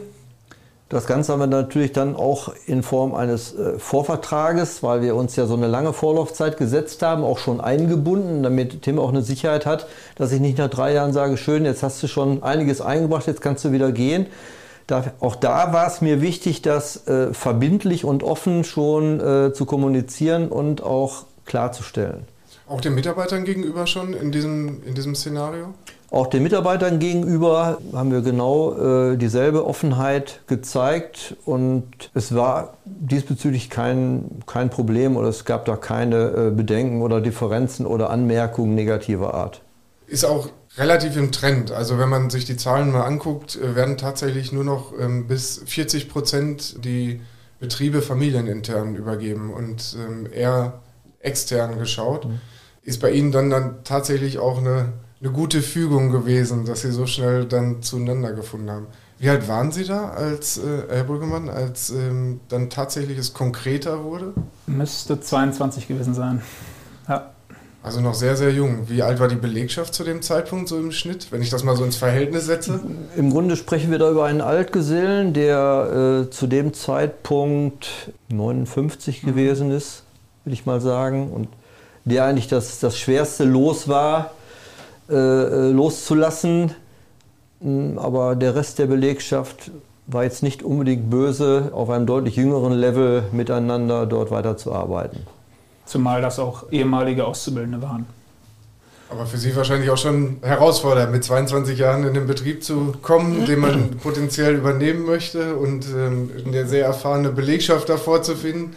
Das 0.88 1.08
Ganze 1.08 1.34
haben 1.34 1.40
wir 1.40 1.48
natürlich 1.48 1.94
dann 1.94 2.16
auch 2.16 2.54
in 2.68 2.84
Form 2.84 3.16
eines 3.16 3.56
äh, 3.56 3.80
Vorvertrages, 3.80 4.84
weil 4.84 5.02
wir 5.02 5.16
uns 5.16 5.36
ja 5.36 5.48
so 5.48 5.56
eine 5.56 5.66
lange 5.66 5.94
Vorlaufzeit 5.94 6.58
gesetzt 6.58 7.02
haben, 7.02 7.24
auch 7.24 7.40
schon 7.40 7.60
eingebunden, 7.60 8.44
damit 8.44 8.84
Tim 8.84 9.00
auch 9.00 9.10
eine 9.10 9.24
Sicherheit 9.24 9.66
hat, 9.66 9.88
dass 10.16 10.32
ich 10.32 10.40
nicht 10.40 10.60
nach 10.60 10.70
drei 10.70 10.94
Jahren 10.94 11.12
sage, 11.12 11.38
schön, 11.38 11.66
jetzt 11.66 11.82
hast 11.82 12.04
du 12.04 12.08
schon 12.08 12.44
einiges 12.44 12.82
eingebracht, 12.82 13.26
jetzt 13.26 13.42
kannst 13.42 13.66
du 13.66 13.72
wieder 13.72 13.92
gehen. 13.92 14.28
Da, 14.86 15.06
auch 15.20 15.36
da 15.36 15.74
war 15.74 15.88
es 15.88 16.02
mir 16.02 16.22
wichtig, 16.22 16.62
das 16.62 17.08
äh, 17.08 17.34
verbindlich 17.34 18.06
und 18.06 18.22
offen 18.22 18.64
schon 18.64 19.20
äh, 19.20 19.54
zu 19.54 19.66
kommunizieren 19.66 20.50
und 20.50 20.84
auch 20.84 21.24
klarzustellen. 21.46 22.28
Auch 22.68 22.82
den 22.82 22.94
Mitarbeitern 22.94 23.44
gegenüber 23.44 23.88
schon 23.88 24.14
in 24.14 24.32
diesem, 24.32 24.84
in 24.84 24.94
diesem 24.94 25.16
Szenario? 25.16 25.74
Auch 26.12 26.28
den 26.28 26.44
Mitarbeitern 26.44 27.00
gegenüber 27.00 27.80
haben 27.94 28.12
wir 28.12 28.22
genau 28.22 29.12
äh, 29.12 29.18
dieselbe 29.18 29.66
Offenheit 29.66 30.42
gezeigt 30.48 31.36
und 31.46 32.12
es 32.14 32.34
war 32.36 32.76
diesbezüglich 32.86 33.70
kein, 33.70 34.42
kein 34.46 34.70
Problem 34.70 35.18
oder 35.18 35.30
es 35.30 35.46
gab 35.46 35.66
da 35.66 35.76
keine 35.76 36.18
äh, 36.30 36.52
Bedenken 36.52 37.02
oder 37.02 37.22
Differenzen 37.22 37.86
oder 37.86 38.12
Anmerkungen 38.12 38.76
negativer 38.76 39.34
Art. 39.34 39.62
Ist 40.08 40.26
auch 40.26 40.50
relativ 40.78 41.18
im 41.18 41.32
Trend. 41.32 41.72
Also 41.72 41.98
wenn 41.98 42.10
man 42.10 42.30
sich 42.30 42.46
die 42.46 42.58
Zahlen 42.58 42.92
mal 42.92 43.04
anguckt, 43.04 43.56
äh, 43.56 43.76
werden 43.76 43.98
tatsächlich 43.98 44.52
nur 44.52 44.64
noch 44.64 44.94
ähm, 45.00 45.28
bis 45.28 45.64
40 45.66 46.10
Prozent 46.10 46.86
die 46.86 47.22
Betriebe 47.60 48.02
familienintern 48.02 48.96
übergeben 48.96 49.52
und 49.52 49.98
ähm, 50.00 50.28
eher 50.32 50.82
extern 51.20 51.80
geschaut. 51.80 52.26
Mhm. 52.26 52.40
Ist 52.84 53.02
bei 53.02 53.12
Ihnen 53.12 53.32
dann, 53.32 53.50
dann 53.50 53.84
tatsächlich 53.84 54.38
auch 54.38 54.60
eine 54.60 54.94
eine 55.26 55.34
gute 55.34 55.62
Fügung 55.62 56.12
gewesen, 56.12 56.66
dass 56.66 56.82
sie 56.82 56.92
so 56.92 57.08
schnell 57.08 57.46
dann 57.46 57.82
zueinander 57.82 58.32
gefunden 58.34 58.70
haben. 58.70 58.86
Wie 59.18 59.30
alt 59.30 59.48
waren 59.48 59.72
Sie 59.72 59.86
da, 59.86 60.10
als 60.10 60.58
äh, 60.58 60.84
Herr 60.90 61.04
Brüggemann, 61.06 61.50
als 61.50 61.90
ähm, 61.90 62.42
dann 62.50 62.70
tatsächlich 62.70 63.18
es 63.18 63.34
konkreter 63.34 64.04
wurde? 64.04 64.34
Müsste 64.68 65.20
22 65.20 65.88
gewesen 65.88 66.14
sein. 66.14 66.42
Ja. 67.08 67.32
Also 67.82 68.02
noch 68.02 68.14
sehr, 68.14 68.36
sehr 68.36 68.52
jung. 68.52 68.90
Wie 68.90 69.02
alt 69.02 69.20
war 69.20 69.28
die 69.28 69.36
Belegschaft 69.36 69.94
zu 69.94 70.04
dem 70.04 70.22
Zeitpunkt 70.22 70.68
so 70.68 70.78
im 70.78 70.92
Schnitt, 70.92 71.32
wenn 71.32 71.42
ich 71.42 71.50
das 71.50 71.64
mal 71.64 71.76
so 71.76 71.84
ins 71.84 71.96
Verhältnis 71.96 72.46
setze? 72.46 72.80
Im 73.16 73.32
Grunde 73.32 73.56
sprechen 73.56 73.90
wir 73.90 74.00
da 74.00 74.12
über 74.12 74.26
einen 74.26 74.42
Altgesellen, 74.42 75.34
der 75.34 76.26
äh, 76.28 76.30
zu 76.30 76.46
dem 76.46 76.74
Zeitpunkt 76.74 78.12
59 78.30 79.24
mhm. 79.24 79.28
gewesen 79.28 79.72
ist, 79.72 80.04
will 80.44 80.54
ich 80.54 80.66
mal 80.66 80.82
sagen. 80.82 81.32
Und 81.32 81.48
der 82.04 82.26
eigentlich 82.26 82.48
das, 82.48 82.80
das 82.80 82.98
schwerste 83.00 83.44
Los 83.44 83.88
war, 83.88 84.32
äh, 85.10 85.14
äh, 85.16 85.72
loszulassen. 85.72 86.72
Hm, 87.62 87.98
aber 87.98 88.36
der 88.36 88.56
Rest 88.56 88.80
der 88.80 88.88
Belegschaft 88.88 89.72
war 90.08 90.24
jetzt 90.24 90.44
nicht 90.44 90.64
unbedingt 90.64 91.10
böse, 91.10 91.72
auf 91.74 91.90
einem 91.90 92.06
deutlich 92.06 92.36
jüngeren 92.36 92.74
Level 92.74 93.24
miteinander 93.32 94.06
dort 94.06 94.32
weiterzuarbeiten. 94.32 95.26
Zumal 95.86 96.22
das 96.22 96.40
auch 96.40 96.72
ehemalige 96.72 97.26
Auszubildende 97.26 97.82
waren. 97.82 98.06
Aber 99.10 99.26
für 99.28 99.38
Sie 99.38 99.56
wahrscheinlich 99.56 99.90
auch 99.92 99.98
schon 99.98 100.38
herausfordernd, 100.42 101.12
mit 101.12 101.24
22 101.24 101.78
Jahren 101.78 102.08
in 102.08 102.14
den 102.16 102.26
Betrieb 102.26 102.64
zu 102.64 102.96
kommen, 103.02 103.46
den 103.46 103.60
man 103.60 103.92
potenziell 104.04 104.56
übernehmen 104.56 105.06
möchte 105.06 105.56
und 105.56 105.86
ähm, 105.96 106.32
eine 106.46 106.68
sehr 106.68 106.86
erfahrene 106.86 107.30
Belegschaft 107.30 107.88
davor 107.88 108.24
zu 108.24 108.36
finden. 108.36 108.76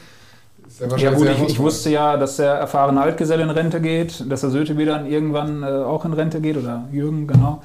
Ja 0.97 1.13
gut, 1.13 1.29
ich, 1.29 1.43
ich, 1.43 1.59
wusste 1.59 1.91
ja, 1.91 2.17
dass 2.17 2.37
der 2.37 2.53
erfahrene 2.53 3.01
Altgeselle 3.01 3.43
in 3.43 3.51
Rente 3.51 3.81
geht, 3.81 4.31
dass 4.31 4.43
der 4.43 4.51
Söte 4.51 4.79
wieder 4.79 5.05
irgendwann 5.07 5.63
äh, 5.63 5.67
auch 5.67 6.05
in 6.05 6.13
Rente 6.13 6.41
geht 6.41 6.57
oder 6.57 6.85
Jürgen, 6.93 7.27
genau. 7.27 7.63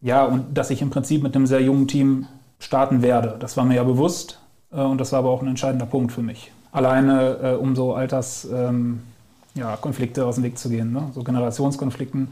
Ja, 0.00 0.24
und 0.24 0.56
dass 0.56 0.70
ich 0.70 0.82
im 0.82 0.90
Prinzip 0.90 1.22
mit 1.22 1.36
einem 1.36 1.46
sehr 1.46 1.60
jungen 1.60 1.88
Team 1.88 2.26
starten 2.58 3.02
werde. 3.02 3.36
Das 3.38 3.56
war 3.56 3.64
mir 3.64 3.76
ja 3.76 3.84
bewusst 3.84 4.40
äh, 4.72 4.80
und 4.80 4.98
das 4.98 5.12
war 5.12 5.20
aber 5.20 5.30
auch 5.30 5.42
ein 5.42 5.48
entscheidender 5.48 5.86
Punkt 5.86 6.12
für 6.12 6.22
mich. 6.22 6.52
Alleine 6.72 7.38
äh, 7.42 7.54
um 7.54 7.76
so 7.76 7.94
Alterskonflikte 7.94 10.20
ähm, 10.20 10.24
ja, 10.24 10.26
aus 10.26 10.34
dem 10.34 10.44
Weg 10.44 10.58
zu 10.58 10.68
gehen, 10.68 10.92
ne? 10.92 11.10
so 11.14 11.22
Generationskonflikten. 11.22 12.28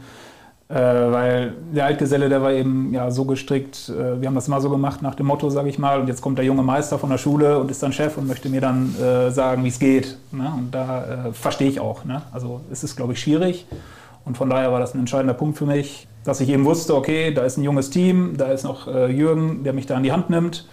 Äh, 0.69 0.75
weil 0.75 1.53
der 1.73 1.85
Altgeselle, 1.85 2.29
der 2.29 2.41
war 2.41 2.51
eben 2.51 2.93
ja 2.93 3.11
so 3.11 3.25
gestrickt, 3.25 3.89
äh, 3.89 4.21
wir 4.21 4.27
haben 4.27 4.35
das 4.35 4.47
immer 4.47 4.61
so 4.61 4.69
gemacht 4.69 5.01
nach 5.01 5.13
dem 5.13 5.25
Motto, 5.25 5.49
sage 5.49 5.69
ich 5.69 5.77
mal, 5.77 5.99
und 5.99 6.07
jetzt 6.07 6.21
kommt 6.21 6.37
der 6.37 6.45
junge 6.45 6.63
Meister 6.63 6.97
von 6.97 7.09
der 7.09 7.17
Schule 7.17 7.59
und 7.59 7.69
ist 7.69 7.83
dann 7.83 7.91
Chef 7.91 8.17
und 8.17 8.27
möchte 8.27 8.49
mir 8.49 8.61
dann 8.61 8.95
äh, 8.95 9.29
sagen, 9.29 9.63
wie 9.65 9.67
es 9.67 9.77
geht. 9.77 10.17
Ne? 10.31 10.51
Und 10.57 10.71
da 10.71 11.27
äh, 11.27 11.33
verstehe 11.33 11.67
ich 11.67 11.79
auch. 11.79 12.05
Ne? 12.05 12.21
Also 12.31 12.61
es 12.71 12.83
ist, 12.83 12.95
glaube 12.95 13.13
ich, 13.13 13.19
schwierig. 13.19 13.67
Und 14.25 14.37
von 14.37 14.49
daher 14.49 14.71
war 14.71 14.79
das 14.79 14.93
ein 14.93 14.99
entscheidender 14.99 15.33
Punkt 15.33 15.57
für 15.57 15.65
mich, 15.65 16.07
dass 16.23 16.39
ich 16.39 16.49
eben 16.49 16.63
wusste, 16.63 16.95
okay, 16.95 17.33
da 17.33 17.43
ist 17.43 17.57
ein 17.57 17.63
junges 17.63 17.89
Team, 17.89 18.35
da 18.37 18.45
ist 18.47 18.63
noch 18.63 18.87
äh, 18.87 19.11
Jürgen, 19.11 19.65
der 19.65 19.73
mich 19.73 19.85
da 19.85 19.97
an 19.97 20.03
die 20.03 20.13
Hand 20.13 20.29
nimmt 20.29 20.65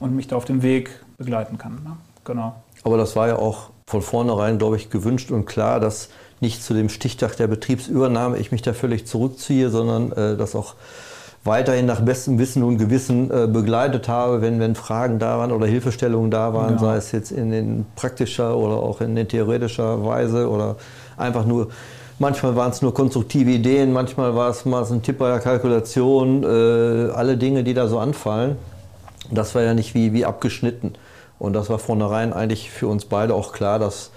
und 0.00 0.16
mich 0.16 0.26
da 0.26 0.36
auf 0.36 0.44
dem 0.44 0.62
Weg 0.62 0.90
begleiten 1.16 1.58
kann. 1.58 1.74
Ne? 1.84 1.96
Genau. 2.24 2.54
Aber 2.82 2.96
das 2.96 3.14
war 3.14 3.28
ja 3.28 3.36
auch 3.36 3.70
von 3.86 4.02
vornherein, 4.02 4.58
glaube 4.58 4.76
ich, 4.76 4.90
gewünscht 4.90 5.30
und 5.30 5.44
klar, 5.44 5.78
dass 5.78 6.08
nicht 6.42 6.62
zu 6.62 6.74
dem 6.74 6.88
Stichtag 6.88 7.36
der 7.36 7.46
Betriebsübernahme 7.46 8.38
ich 8.38 8.52
mich 8.52 8.62
da 8.62 8.72
völlig 8.72 9.06
zurückziehe, 9.06 9.70
sondern 9.70 10.12
äh, 10.12 10.36
das 10.36 10.54
auch 10.54 10.74
weiterhin 11.44 11.86
nach 11.86 12.00
bestem 12.00 12.38
Wissen 12.38 12.62
und 12.62 12.78
Gewissen 12.78 13.30
äh, 13.30 13.46
begleitet 13.46 14.08
habe, 14.08 14.42
wenn, 14.42 14.60
wenn 14.60 14.74
Fragen 14.74 15.18
da 15.18 15.38
waren 15.38 15.50
oder 15.50 15.66
Hilfestellungen 15.66 16.30
da 16.30 16.52
waren, 16.54 16.74
ja. 16.74 16.78
sei 16.78 16.96
es 16.96 17.12
jetzt 17.12 17.32
in, 17.32 17.52
in 17.52 17.86
praktischer 17.96 18.56
oder 18.56 18.76
auch 18.76 19.00
in, 19.00 19.16
in 19.16 19.26
theoretischer 19.26 20.04
Weise 20.04 20.48
oder 20.48 20.76
einfach 21.16 21.46
nur 21.46 21.68
Manchmal 22.22 22.54
waren 22.54 22.70
es 22.70 22.82
nur 22.82 22.94
konstruktive 22.94 23.50
Ideen, 23.50 23.92
manchmal 23.92 24.36
war 24.36 24.48
es 24.48 24.64
mal 24.64 24.84
ein 24.84 25.02
Tipp 25.02 25.18
bei 25.18 25.28
der 25.28 25.40
Kalkulation, 25.40 26.44
äh, 26.44 27.10
alle 27.10 27.36
Dinge, 27.36 27.64
die 27.64 27.74
da 27.74 27.88
so 27.88 27.98
anfallen. 27.98 28.56
Das 29.32 29.56
war 29.56 29.62
ja 29.62 29.74
nicht 29.74 29.94
wie, 29.94 30.12
wie 30.12 30.24
abgeschnitten. 30.24 30.94
Und 31.40 31.54
das 31.54 31.68
war 31.68 31.80
vornherein 31.80 32.32
eigentlich 32.32 32.70
für 32.70 32.86
uns 32.86 33.06
beide 33.06 33.34
auch 33.34 33.52
klar, 33.52 33.80
dass, 33.80 34.12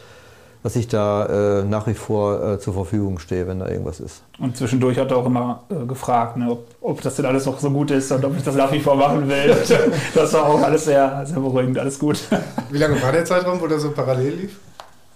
dass 0.66 0.76
ich 0.76 0.88
da 0.88 1.60
äh, 1.60 1.64
nach 1.64 1.86
wie 1.86 1.94
vor 1.94 2.54
äh, 2.54 2.60
zur 2.60 2.74
Verfügung 2.74 3.20
stehe, 3.20 3.48
wenn 3.48 3.60
da 3.60 3.68
irgendwas 3.68 4.00
ist. 4.00 4.24
Und 4.40 4.58
zwischendurch 4.58 4.98
hat 4.98 5.12
er 5.12 5.18
auch 5.18 5.28
immer 5.28 5.62
äh, 5.70 5.86
gefragt, 5.86 6.38
ne, 6.38 6.50
ob, 6.50 6.66
ob, 6.82 7.02
das 7.04 7.18
denn 7.18 7.26
alles 7.28 7.46
noch 7.46 7.60
so 7.60 7.70
gut 7.70 7.92
ist 7.92 8.12
und 8.12 8.26
ob 8.26 8.36
ich 8.36 8.42
das 8.42 8.56
nach 8.56 8.72
wie 8.72 8.80
vor 8.80 8.96
machen 8.96 9.30
will. 9.30 9.56
das 10.16 10.34
war 10.34 10.48
auch 10.48 10.60
alles 10.64 10.86
sehr, 10.86 11.24
sehr 11.24 11.40
beruhigend, 11.40 11.78
alles 11.78 12.00
gut. 12.00 12.20
Wie 12.72 12.80
lange 12.80 13.00
war 13.00 13.12
der 13.12 13.24
Zeitraum, 13.26 13.62
wo 13.62 13.68
das 13.68 13.84
so 13.84 13.92
parallel 13.92 14.34
lief? 14.34 14.58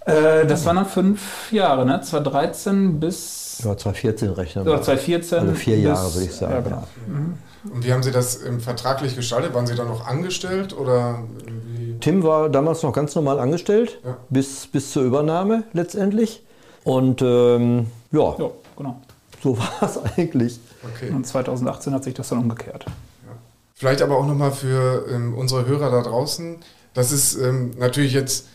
Äh, 0.05 0.45
das 0.45 0.63
waren 0.67 0.75
dann 0.75 0.85
fünf 0.85 1.51
Jahre, 1.51 1.83
ne? 1.83 1.99
2013 1.99 2.99
bis. 2.99 3.63
Ja, 3.63 3.75
2014 3.75 4.29
rechnen 4.29 4.65
wir. 4.65 4.73
2014. 4.73 5.39
Also 5.39 5.53
vier 5.55 5.79
Jahre, 5.79 6.13
würde 6.13 6.25
ich 6.25 6.35
sagen. 6.35 6.53
Ja, 6.53 6.61
genau. 6.61 6.83
Mhm. 7.07 7.37
Und 7.73 7.83
wie 7.83 7.91
haben 7.91 8.03
Sie 8.03 8.11
das 8.11 8.45
ähm, 8.45 8.59
vertraglich 8.59 9.15
gestaltet? 9.15 9.55
Waren 9.55 9.65
Sie 9.65 9.73
da 9.73 9.83
noch 9.83 10.05
angestellt 10.05 10.77
oder 10.77 11.23
Tim 11.99 12.23
war 12.23 12.49
damals 12.49 12.83
noch 12.83 12.93
ganz 12.93 13.15
normal 13.15 13.39
angestellt, 13.39 13.99
ja. 14.03 14.17
bis, 14.29 14.67
bis 14.67 14.91
zur 14.91 15.03
Übernahme 15.03 15.63
letztendlich. 15.73 16.43
Und 16.83 17.21
ähm, 17.21 17.87
ja, 18.11 18.35
ja, 18.37 18.49
genau. 18.77 19.01
so 19.43 19.57
war 19.59 19.81
es 19.81 19.97
eigentlich. 19.97 20.59
Okay. 20.95 21.11
Und 21.11 21.25
2018 21.25 21.93
hat 21.93 22.03
sich 22.03 22.13
das 22.13 22.29
dann 22.29 22.39
umgekehrt. 22.39 22.85
Ja. 22.85 23.33
Vielleicht 23.75 24.01
aber 24.01 24.17
auch 24.17 24.25
nochmal 24.25 24.51
für 24.51 25.05
ähm, 25.11 25.33
unsere 25.35 25.65
Hörer 25.65 25.91
da 25.91 26.01
draußen. 26.01 26.57
Das 26.93 27.11
ist 27.11 27.35
ähm, 27.35 27.71
natürlich 27.77 28.13
jetzt 28.13 28.47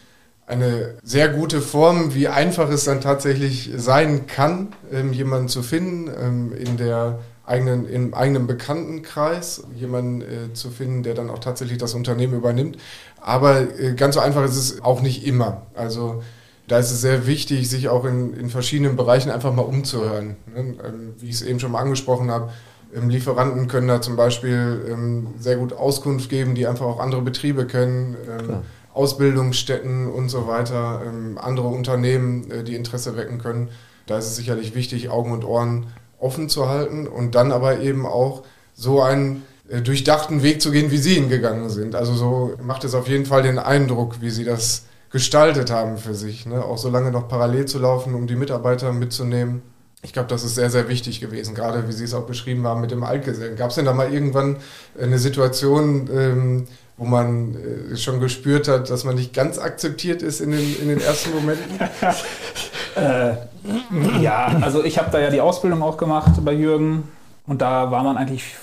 eine 0.47 0.97
sehr 1.03 1.29
gute 1.29 1.61
Form, 1.61 2.15
wie 2.15 2.29
einfach 2.29 2.69
es 2.71 2.85
dann 2.85 3.01
tatsächlich 3.01 3.71
sein 3.77 4.27
kann, 4.27 4.75
ähm, 4.93 5.13
jemanden 5.13 5.49
zu 5.49 5.63
finden 5.63 6.11
ähm, 6.21 6.53
in 6.53 6.77
der 6.77 7.19
eigenen, 7.47 7.87
im 7.87 8.15
eigenen 8.15 8.47
Bekanntenkreis, 8.47 9.65
jemanden 9.75 10.23
äh, 10.23 10.53
zu 10.55 10.71
finden, 10.71 11.03
der 11.03 11.15
dann 11.15 11.31
auch 11.31 11.39
tatsächlich 11.39 11.79
das 11.79 11.95
Unternehmen 11.95 12.35
übernimmt. 12.35 12.79
Aber 13.25 13.81
äh, 13.81 13.95
ganz 13.95 14.17
so 14.17 14.21
einfach 14.21 14.45
ist 14.45 14.57
es 14.57 14.85
auch 14.85 15.01
nicht 15.01 15.27
immer. 15.27 15.63
Also 15.75 16.23
da 16.69 16.79
ist 16.79 16.91
es 16.91 17.01
sehr 17.01 17.27
wichtig, 17.27 17.71
sich 17.71 17.89
auch 17.89 18.05
in, 18.05 18.35
in 18.35 18.51
verschiedenen 18.51 18.97
Bereichen 18.97 19.31
einfach 19.31 19.53
mal 19.55 19.63
umzuhören. 19.63 20.37
Ne? 20.55 20.75
Ähm, 20.85 21.15
wie 21.19 21.31
ich 21.31 21.37
es 21.37 21.43
eben 21.43 21.59
schon 21.59 21.73
mal 21.73 21.81
angesprochen 21.81 22.31
habe, 22.31 22.53
ähm, 22.95 23.09
Lieferanten 23.09 23.67
können 23.67 23.89
da 23.89 24.03
zum 24.03 24.17
Beispiel 24.17 24.87
ähm, 24.91 25.29
sehr 25.39 25.57
gut 25.57 25.73
Auskunft 25.73 26.29
geben, 26.29 26.55
die 26.55 26.67
einfach 26.67 26.85
auch 26.85 27.01
andere 27.01 27.23
Betriebe 27.23 27.67
kennen. 27.67 28.15
Ähm, 28.29 28.59
Ausbildungsstätten 28.93 30.07
und 30.09 30.29
so 30.29 30.47
weiter, 30.47 31.03
andere 31.35 31.67
Unternehmen, 31.67 32.49
äh, 32.51 32.63
die 32.63 32.77
Interesse 32.77 33.17
wecken 33.17 33.39
können. 33.39 33.71
Da 34.07 34.19
ist 34.19 34.27
es 34.27 34.37
sicherlich 34.37 34.77
wichtig, 34.77 35.09
Augen 35.09 35.33
und 35.33 35.45
Ohren 35.45 35.89
offen 36.21 36.49
zu 36.49 36.69
halten 36.69 37.09
und 37.09 37.35
dann 37.35 37.51
aber 37.51 37.81
eben 37.81 38.07
auch 38.07 38.45
so 38.75 39.03
einen 39.03 39.43
durchdachten 39.69 40.43
Weg 40.43 40.61
zu 40.61 40.71
gehen, 40.71 40.91
wie 40.91 40.99
Sie 40.99 41.17
ihn 41.17 41.29
gegangen 41.29 41.71
sind. 41.71 41.95
Also 41.95 42.15
so 42.15 42.55
macht 42.63 42.85
es 42.85 42.95
auf 42.95 43.09
jeden 43.09 43.25
Fall 43.25 43.43
den 43.43 43.59
Eindruck, 43.59 44.21
wie 44.21 44.31
Sie 44.31 44.45
das 44.45 44.85
gestaltet 45.11 45.71
haben 45.71 45.97
für 45.97 46.15
sich. 46.15 46.45
Ne? 46.45 46.63
Auch 46.63 46.77
so 46.77 46.91
lange 46.91 47.11
noch 47.11 47.29
parallel 47.29 47.67
zu 47.67 47.79
laufen, 47.79 48.15
um 48.15 48.27
die 48.27 48.37
Mitarbeiter 48.37 48.93
mitzunehmen. 48.93 49.63
Ich 50.03 50.13
glaube, 50.13 50.29
das 50.29 50.45
ist 50.45 50.55
sehr, 50.55 50.69
sehr 50.69 50.89
wichtig 50.89 51.21
gewesen, 51.21 51.55
gerade 51.55 51.89
wie 51.89 51.93
Sie 51.93 52.05
es 52.05 52.13
auch 52.13 52.27
beschrieben 52.27 52.67
haben 52.67 52.83
mit 52.83 52.91
dem 52.91 53.03
Altgesellen. 53.05 53.57
Gab 53.57 53.71
es 53.71 53.77
denn 53.77 53.87
da 53.87 53.95
mal 53.95 54.13
irgendwann 54.13 54.57
eine 55.01 55.19
Situation, 55.19 56.11
ähm, 56.13 56.67
wo 56.99 57.07
man 57.07 57.55
äh, 57.55 57.97
schon 57.97 58.21
gespürt 58.21 58.69
hat, 58.69 58.91
dass 58.91 59.05
man 59.05 59.15
nicht 59.15 59.33
ganz 59.33 59.59
akzeptiert 59.59 60.21
ist 60.21 60.41
in 60.41 60.51
den, 60.51 60.81
in 60.83 60.89
den 60.89 61.01
ersten 61.01 61.33
Momenten? 61.33 61.81
äh, 62.97 64.21
ja, 64.21 64.47
also 64.61 64.85
ich 64.85 64.99
habe 64.99 65.11
da 65.11 65.21
ja 65.21 65.31
die 65.31 65.41
Ausbildung 65.41 65.83
auch 65.83 65.97
gemacht 65.97 66.33
bei 66.45 66.53
Jürgen 66.53 67.09
und 67.47 67.63
da 67.63 67.91
war 67.91 68.03
man 68.03 68.19
eigentlich 68.19 68.57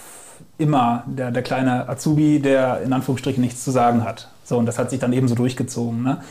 immer 0.57 1.03
der, 1.07 1.31
der 1.31 1.41
kleine 1.41 1.89
Azubi, 1.89 2.39
der 2.39 2.81
in 2.81 2.93
Anführungsstrichen 2.93 3.41
nichts 3.41 3.63
zu 3.63 3.71
sagen 3.71 4.03
hat. 4.03 4.29
So, 4.43 4.57
und 4.57 4.65
das 4.65 4.77
hat 4.77 4.89
sich 4.89 4.99
dann 4.99 5.13
eben 5.13 5.27
so 5.27 5.35
durchgezogen. 5.35 6.03
Ne? 6.03 6.21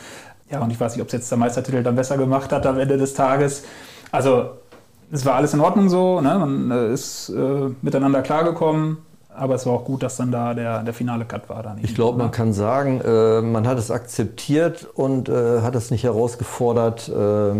Ja, 0.49 0.59
und 0.59 0.71
ich 0.71 0.79
weiß 0.79 0.93
nicht, 0.93 1.01
ob 1.01 1.07
es 1.07 1.13
jetzt 1.13 1.31
der 1.31 1.37
Meistertitel 1.37 1.83
dann 1.83 1.95
besser 1.95 2.17
gemacht 2.17 2.51
hat 2.51 2.65
am 2.65 2.79
Ende 2.79 2.97
des 2.97 3.13
Tages. 3.13 3.63
Also, 4.11 4.51
es 5.11 5.25
war 5.25 5.35
alles 5.35 5.53
in 5.53 5.59
Ordnung 5.59 5.89
so, 5.89 6.21
ne? 6.21 6.37
man 6.39 6.71
äh, 6.71 6.93
ist 6.93 7.29
äh, 7.29 7.69
miteinander 7.81 8.21
klargekommen 8.21 8.97
aber 9.35 9.55
es 9.55 9.65
war 9.65 9.73
auch 9.73 9.85
gut, 9.85 10.03
dass 10.03 10.17
dann 10.17 10.31
da 10.31 10.53
der, 10.53 10.83
der 10.83 10.93
finale 10.93 11.25
Cut 11.25 11.49
war. 11.49 11.63
Dann 11.63 11.79
ich 11.81 11.95
glaube, 11.95 12.17
man 12.17 12.27
ne? 12.27 12.31
kann 12.31 12.53
sagen, 12.53 13.01
äh, 13.01 13.41
man 13.41 13.67
hat 13.67 13.77
es 13.77 13.91
akzeptiert 13.91 14.87
und 14.93 15.29
äh, 15.29 15.61
hat 15.61 15.75
es 15.75 15.91
nicht 15.91 16.03
herausgefordert, 16.03 17.09
äh, 17.09 17.55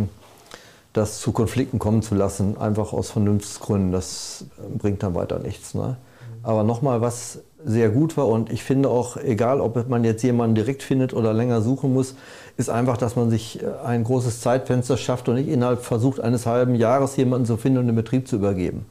das 0.94 1.20
zu 1.20 1.32
Konflikten 1.32 1.80
kommen 1.80 2.01
zu 2.01 2.15
lassen, 2.15 2.58
einfach 2.58 2.91
aus 2.91 3.12
Vernunftsgründen. 3.12 3.91
Das 3.91 4.46
bringt 4.77 5.03
dann 5.03 5.15
weiter 5.15 5.39
nichts. 5.39 5.74
Ne? 5.74 5.96
Aber 6.43 6.63
nochmal, 6.63 7.01
was 7.01 7.39
sehr 7.63 7.89
gut 7.89 8.17
war 8.17 8.27
und 8.27 8.51
ich 8.51 8.63
finde 8.63 8.89
auch, 8.89 9.17
egal 9.17 9.62
ob 9.62 9.88
man 9.88 10.03
jetzt 10.03 10.24
jemanden 10.24 10.55
direkt 10.55 10.81
findet 10.81 11.13
oder 11.13 11.33
länger 11.33 11.62
suchen 11.62 11.93
muss, 11.93 12.15
ist 12.57 12.69
einfach, 12.69 12.98
dass 12.98 13.15
man 13.15 13.29
sich 13.29 13.62
äh, 13.62 13.67
ein 13.86 14.03
großes 14.03 14.41
Zeitfenster 14.41 14.98
schafft 14.98 15.29
und 15.29 15.36
nicht 15.36 15.50
innerhalb 15.50 15.83
versucht, 15.83 16.19
eines 16.19 16.45
halben 16.45 16.75
Jahres 16.75 17.15
jemanden 17.17 17.45
zu 17.45 17.57
finden 17.57 17.79
und 17.79 17.88
den 17.88 17.95
Betrieb 17.95 18.27
zu 18.27 18.38
übergeben. 18.38 18.86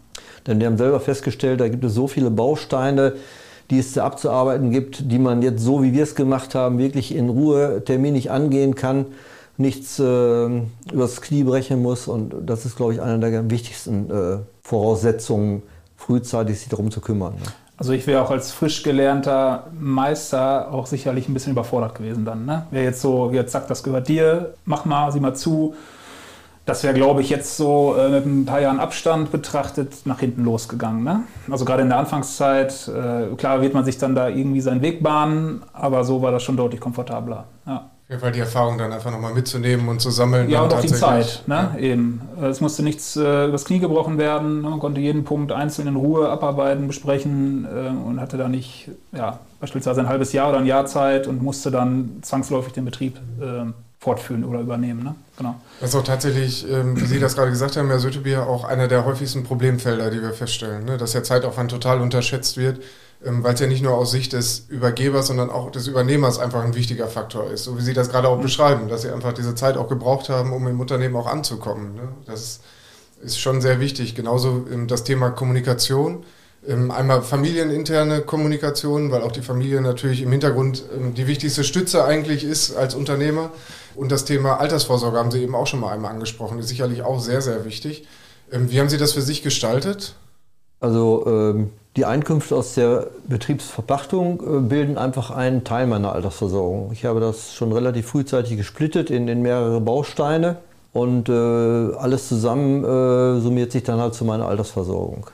Denn 0.46 0.60
wir 0.60 0.66
haben 0.66 0.78
selber 0.78 1.00
festgestellt, 1.00 1.60
da 1.60 1.68
gibt 1.68 1.84
es 1.84 1.94
so 1.94 2.06
viele 2.06 2.30
Bausteine, 2.30 3.14
die 3.70 3.78
es 3.78 3.92
da 3.92 4.04
abzuarbeiten 4.04 4.70
gibt, 4.70 5.10
die 5.10 5.18
man 5.18 5.42
jetzt 5.42 5.62
so, 5.62 5.82
wie 5.82 5.92
wir 5.92 6.02
es 6.02 6.14
gemacht 6.14 6.54
haben, 6.54 6.78
wirklich 6.78 7.14
in 7.14 7.28
Ruhe 7.28 7.82
terminlich 7.84 8.30
angehen 8.30 8.74
kann, 8.74 9.06
nichts 9.56 9.98
äh, 9.98 10.62
übers 10.92 11.20
Knie 11.20 11.44
brechen 11.44 11.82
muss. 11.82 12.08
Und 12.08 12.34
das 12.46 12.64
ist, 12.64 12.76
glaube 12.76 12.94
ich, 12.94 13.02
eine 13.02 13.18
der 13.18 13.50
wichtigsten 13.50 14.10
äh, 14.10 14.38
Voraussetzungen, 14.62 15.62
frühzeitig 16.00 16.58
sich 16.58 16.68
darum 16.68 16.90
zu 16.90 17.00
kümmern. 17.00 17.34
Ne? 17.34 17.42
Also 17.76 17.92
ich 17.92 18.06
wäre 18.06 18.22
auch 18.22 18.30
als 18.30 18.52
frisch 18.52 18.82
gelernter 18.82 19.68
Meister 19.78 20.72
auch 20.72 20.86
sicherlich 20.86 21.28
ein 21.28 21.34
bisschen 21.34 21.52
überfordert 21.52 21.94
gewesen 21.94 22.24
dann. 22.24 22.44
Ne? 22.44 22.66
Wäre 22.70 22.84
jetzt 22.84 23.00
so, 23.00 23.30
jetzt 23.32 23.52
sagt, 23.52 23.70
das 23.70 23.82
gehört 23.82 24.08
dir, 24.08 24.54
mach 24.64 24.84
mal, 24.84 25.10
sieh 25.12 25.20
mal 25.20 25.34
zu. 25.34 25.74
Das 26.66 26.84
wäre, 26.84 26.92
glaube 26.94 27.22
ich, 27.22 27.30
jetzt 27.30 27.56
so 27.56 27.96
äh, 27.98 28.10
mit 28.10 28.26
ein 28.26 28.44
paar 28.44 28.60
Jahren 28.60 28.78
Abstand 28.80 29.32
betrachtet 29.32 30.04
nach 30.04 30.20
hinten 30.20 30.44
losgegangen. 30.44 31.04
Ne? 31.04 31.22
Also 31.50 31.64
gerade 31.64 31.82
in 31.82 31.88
der 31.88 31.98
Anfangszeit, 31.98 32.88
äh, 32.88 33.34
klar 33.36 33.62
wird 33.62 33.74
man 33.74 33.84
sich 33.84 33.98
dann 33.98 34.14
da 34.14 34.28
irgendwie 34.28 34.60
seinen 34.60 34.82
Weg 34.82 35.02
bahnen, 35.02 35.62
aber 35.72 36.04
so 36.04 36.22
war 36.22 36.32
das 36.32 36.42
schon 36.42 36.56
deutlich 36.56 36.80
komfortabler. 36.80 37.44
Ja. 37.66 37.90
Jeden 38.10 38.22
Fall 38.22 38.32
die 38.32 38.40
Erfahrung 38.40 38.76
dann 38.76 38.92
einfach 38.92 39.12
nochmal 39.12 39.32
mitzunehmen 39.32 39.88
und 39.88 40.00
zu 40.00 40.10
sammeln. 40.10 40.50
Ja, 40.50 40.62
und 40.62 40.74
auch 40.74 40.80
die 40.80 40.88
Zeit. 40.88 41.44
Ne? 41.46 41.70
Ja. 41.74 41.78
Eben. 41.78 42.20
Es 42.42 42.60
musste 42.60 42.82
nichts 42.82 43.14
äh, 43.14 43.46
übers 43.46 43.64
Knie 43.64 43.78
gebrochen 43.78 44.18
werden. 44.18 44.62
Man 44.62 44.80
konnte 44.80 45.00
jeden 45.00 45.22
Punkt 45.22 45.52
einzeln 45.52 45.86
in 45.86 45.94
Ruhe 45.94 46.28
abarbeiten, 46.28 46.88
besprechen 46.88 47.68
äh, 47.72 47.88
und 47.88 48.20
hatte 48.20 48.36
da 48.36 48.48
nicht 48.48 48.90
ja, 49.12 49.38
beispielsweise 49.60 50.00
ein 50.00 50.08
halbes 50.08 50.32
Jahr 50.32 50.48
oder 50.48 50.58
ein 50.58 50.66
Jahr 50.66 50.86
Zeit 50.86 51.28
und 51.28 51.40
musste 51.40 51.70
dann 51.70 52.18
zwangsläufig 52.22 52.72
den 52.72 52.84
Betrieb 52.84 53.16
äh, 53.40 53.70
fortführen 54.00 54.44
oder 54.44 54.60
übernehmen. 54.60 55.04
Ne? 55.04 55.14
Genau. 55.36 55.60
Das 55.78 55.90
ist 55.90 55.94
auch 55.94 56.04
tatsächlich, 56.04 56.66
ähm, 56.68 56.98
wie 56.98 57.04
Sie 57.04 57.20
das 57.20 57.34
gerade 57.34 57.50
gesagt 57.50 57.76
haben, 57.76 57.88
Herr 57.88 57.98
Sötebier, 57.98 58.46
auch 58.46 58.64
einer 58.64 58.88
der 58.88 59.04
häufigsten 59.04 59.44
Problemfelder, 59.44 60.10
die 60.10 60.22
wir 60.22 60.32
feststellen, 60.32 60.86
ne? 60.86 60.96
dass 60.96 61.12
der 61.12 61.22
Zeitaufwand 61.22 61.70
total 61.70 62.00
unterschätzt 62.00 62.56
wird, 62.56 62.80
ähm, 63.22 63.44
weil 63.44 63.52
es 63.52 63.60
ja 63.60 63.66
nicht 63.66 63.82
nur 63.82 63.92
aus 63.92 64.10
Sicht 64.10 64.32
des 64.32 64.60
Übergebers, 64.70 65.26
sondern 65.26 65.50
auch 65.50 65.70
des 65.70 65.86
Übernehmers 65.86 66.38
einfach 66.38 66.64
ein 66.64 66.74
wichtiger 66.74 67.08
Faktor 67.08 67.50
ist. 67.50 67.64
So 67.64 67.76
wie 67.76 67.82
Sie 67.82 67.92
das 67.92 68.08
gerade 68.08 68.28
auch 68.28 68.38
mhm. 68.38 68.42
beschreiben, 68.42 68.88
dass 68.88 69.02
Sie 69.02 69.10
einfach 69.10 69.34
diese 69.34 69.54
Zeit 69.54 69.76
auch 69.76 69.88
gebraucht 69.88 70.30
haben, 70.30 70.54
um 70.54 70.66
im 70.66 70.80
Unternehmen 70.80 71.16
auch 71.16 71.26
anzukommen. 71.26 71.94
Ne? 71.94 72.08
Das 72.24 72.60
ist 73.22 73.38
schon 73.38 73.60
sehr 73.60 73.80
wichtig. 73.80 74.14
Genauso 74.14 74.66
ähm, 74.72 74.86
das 74.86 75.04
Thema 75.04 75.28
Kommunikation 75.28 76.24
ähm, 76.66 76.90
einmal 76.90 77.22
familieninterne 77.22 78.20
Kommunikation, 78.20 79.10
weil 79.10 79.22
auch 79.22 79.32
die 79.32 79.42
Familie 79.42 79.80
natürlich 79.80 80.22
im 80.22 80.30
Hintergrund 80.30 80.84
ähm, 80.94 81.14
die 81.14 81.26
wichtigste 81.26 81.64
Stütze 81.64 82.04
eigentlich 82.04 82.44
ist 82.44 82.76
als 82.76 82.94
Unternehmer. 82.94 83.50
Und 83.94 84.12
das 84.12 84.24
Thema 84.24 84.60
Altersvorsorge 84.60 85.18
haben 85.18 85.30
Sie 85.30 85.42
eben 85.42 85.54
auch 85.54 85.66
schon 85.66 85.80
mal 85.80 85.92
einmal 85.92 86.12
angesprochen, 86.12 86.58
ist 86.58 86.68
sicherlich 86.68 87.02
auch 87.02 87.20
sehr, 87.20 87.42
sehr 87.42 87.64
wichtig. 87.64 88.06
Ähm, 88.52 88.70
wie 88.70 88.80
haben 88.80 88.88
Sie 88.88 88.98
das 88.98 89.12
für 89.12 89.22
sich 89.22 89.42
gestaltet? 89.42 90.14
Also 90.80 91.68
die 91.96 92.04
Einkünfte 92.04 92.54
aus 92.54 92.74
der 92.74 93.08
Betriebsverpachtung 93.28 94.40
äh, 94.40 94.60
bilden 94.60 94.96
einfach 94.96 95.30
einen 95.30 95.64
Teil 95.64 95.86
meiner 95.86 96.12
Altersversorgung. 96.12 96.92
Ich 96.92 97.04
habe 97.04 97.18
das 97.18 97.52
schon 97.52 97.72
relativ 97.72 98.06
frühzeitig 98.06 98.56
gesplittet 98.56 99.10
in, 99.10 99.26
in 99.26 99.42
mehrere 99.42 99.80
Bausteine 99.80 100.56
und 100.92 101.28
äh, 101.28 101.32
alles 101.32 102.28
zusammen 102.28 102.84
äh, 102.84 103.40
summiert 103.40 103.72
sich 103.72 103.82
dann 103.82 104.00
halt 104.00 104.14
zu 104.14 104.24
meiner 104.24 104.46
Altersversorgung. 104.46 105.26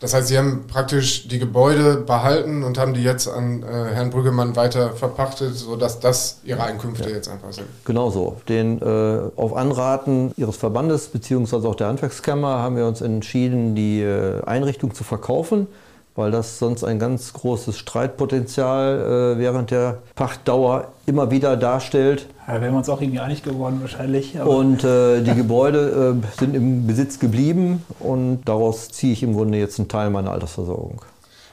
Das 0.00 0.14
heißt, 0.14 0.28
Sie 0.28 0.38
haben 0.38 0.66
praktisch 0.66 1.28
die 1.28 1.38
Gebäude 1.38 1.96
behalten 1.96 2.64
und 2.64 2.78
haben 2.78 2.94
die 2.94 3.02
jetzt 3.02 3.28
an 3.28 3.62
äh, 3.62 3.66
Herrn 3.66 4.08
Brüggemann 4.08 4.56
weiter 4.56 4.92
verpachtet, 4.92 5.54
sodass 5.54 6.00
das 6.00 6.40
Ihre 6.42 6.62
Einkünfte 6.62 7.10
ja. 7.10 7.16
jetzt 7.16 7.28
einfach 7.28 7.52
sind. 7.52 7.66
Genau 7.84 8.10
so. 8.10 8.36
Den, 8.48 8.80
äh, 8.80 9.20
auf 9.36 9.54
Anraten 9.54 10.32
Ihres 10.38 10.56
Verbandes 10.56 11.08
bzw. 11.08 11.68
auch 11.68 11.74
der 11.74 11.88
Handwerkskammer 11.88 12.60
haben 12.60 12.76
wir 12.76 12.86
uns 12.86 13.02
entschieden, 13.02 13.74
die 13.74 14.00
äh, 14.00 14.42
Einrichtung 14.44 14.94
zu 14.94 15.04
verkaufen 15.04 15.66
weil 16.14 16.30
das 16.30 16.58
sonst 16.58 16.84
ein 16.84 16.98
ganz 16.98 17.32
großes 17.32 17.78
Streitpotenzial 17.78 19.34
äh, 19.36 19.38
während 19.38 19.70
der 19.70 19.98
Pachtdauer 20.14 20.92
immer 21.06 21.30
wieder 21.30 21.56
darstellt. 21.56 22.26
Ja, 22.46 22.54
da 22.54 22.60
wären 22.60 22.72
wir 22.72 22.78
uns 22.78 22.88
auch 22.88 23.00
irgendwie 23.00 23.20
einig 23.20 23.42
geworden 23.42 23.78
wahrscheinlich. 23.80 24.38
und 24.40 24.84
äh, 24.84 25.20
die 25.22 25.34
Gebäude 25.34 26.20
äh, 26.22 26.38
sind 26.38 26.54
im 26.54 26.86
Besitz 26.86 27.18
geblieben 27.18 27.84
und 27.98 28.42
daraus 28.44 28.88
ziehe 28.88 29.12
ich 29.12 29.22
im 29.22 29.34
Grunde 29.34 29.58
jetzt 29.58 29.78
einen 29.78 29.88
Teil 29.88 30.10
meiner 30.10 30.32
Altersversorgung. 30.32 31.02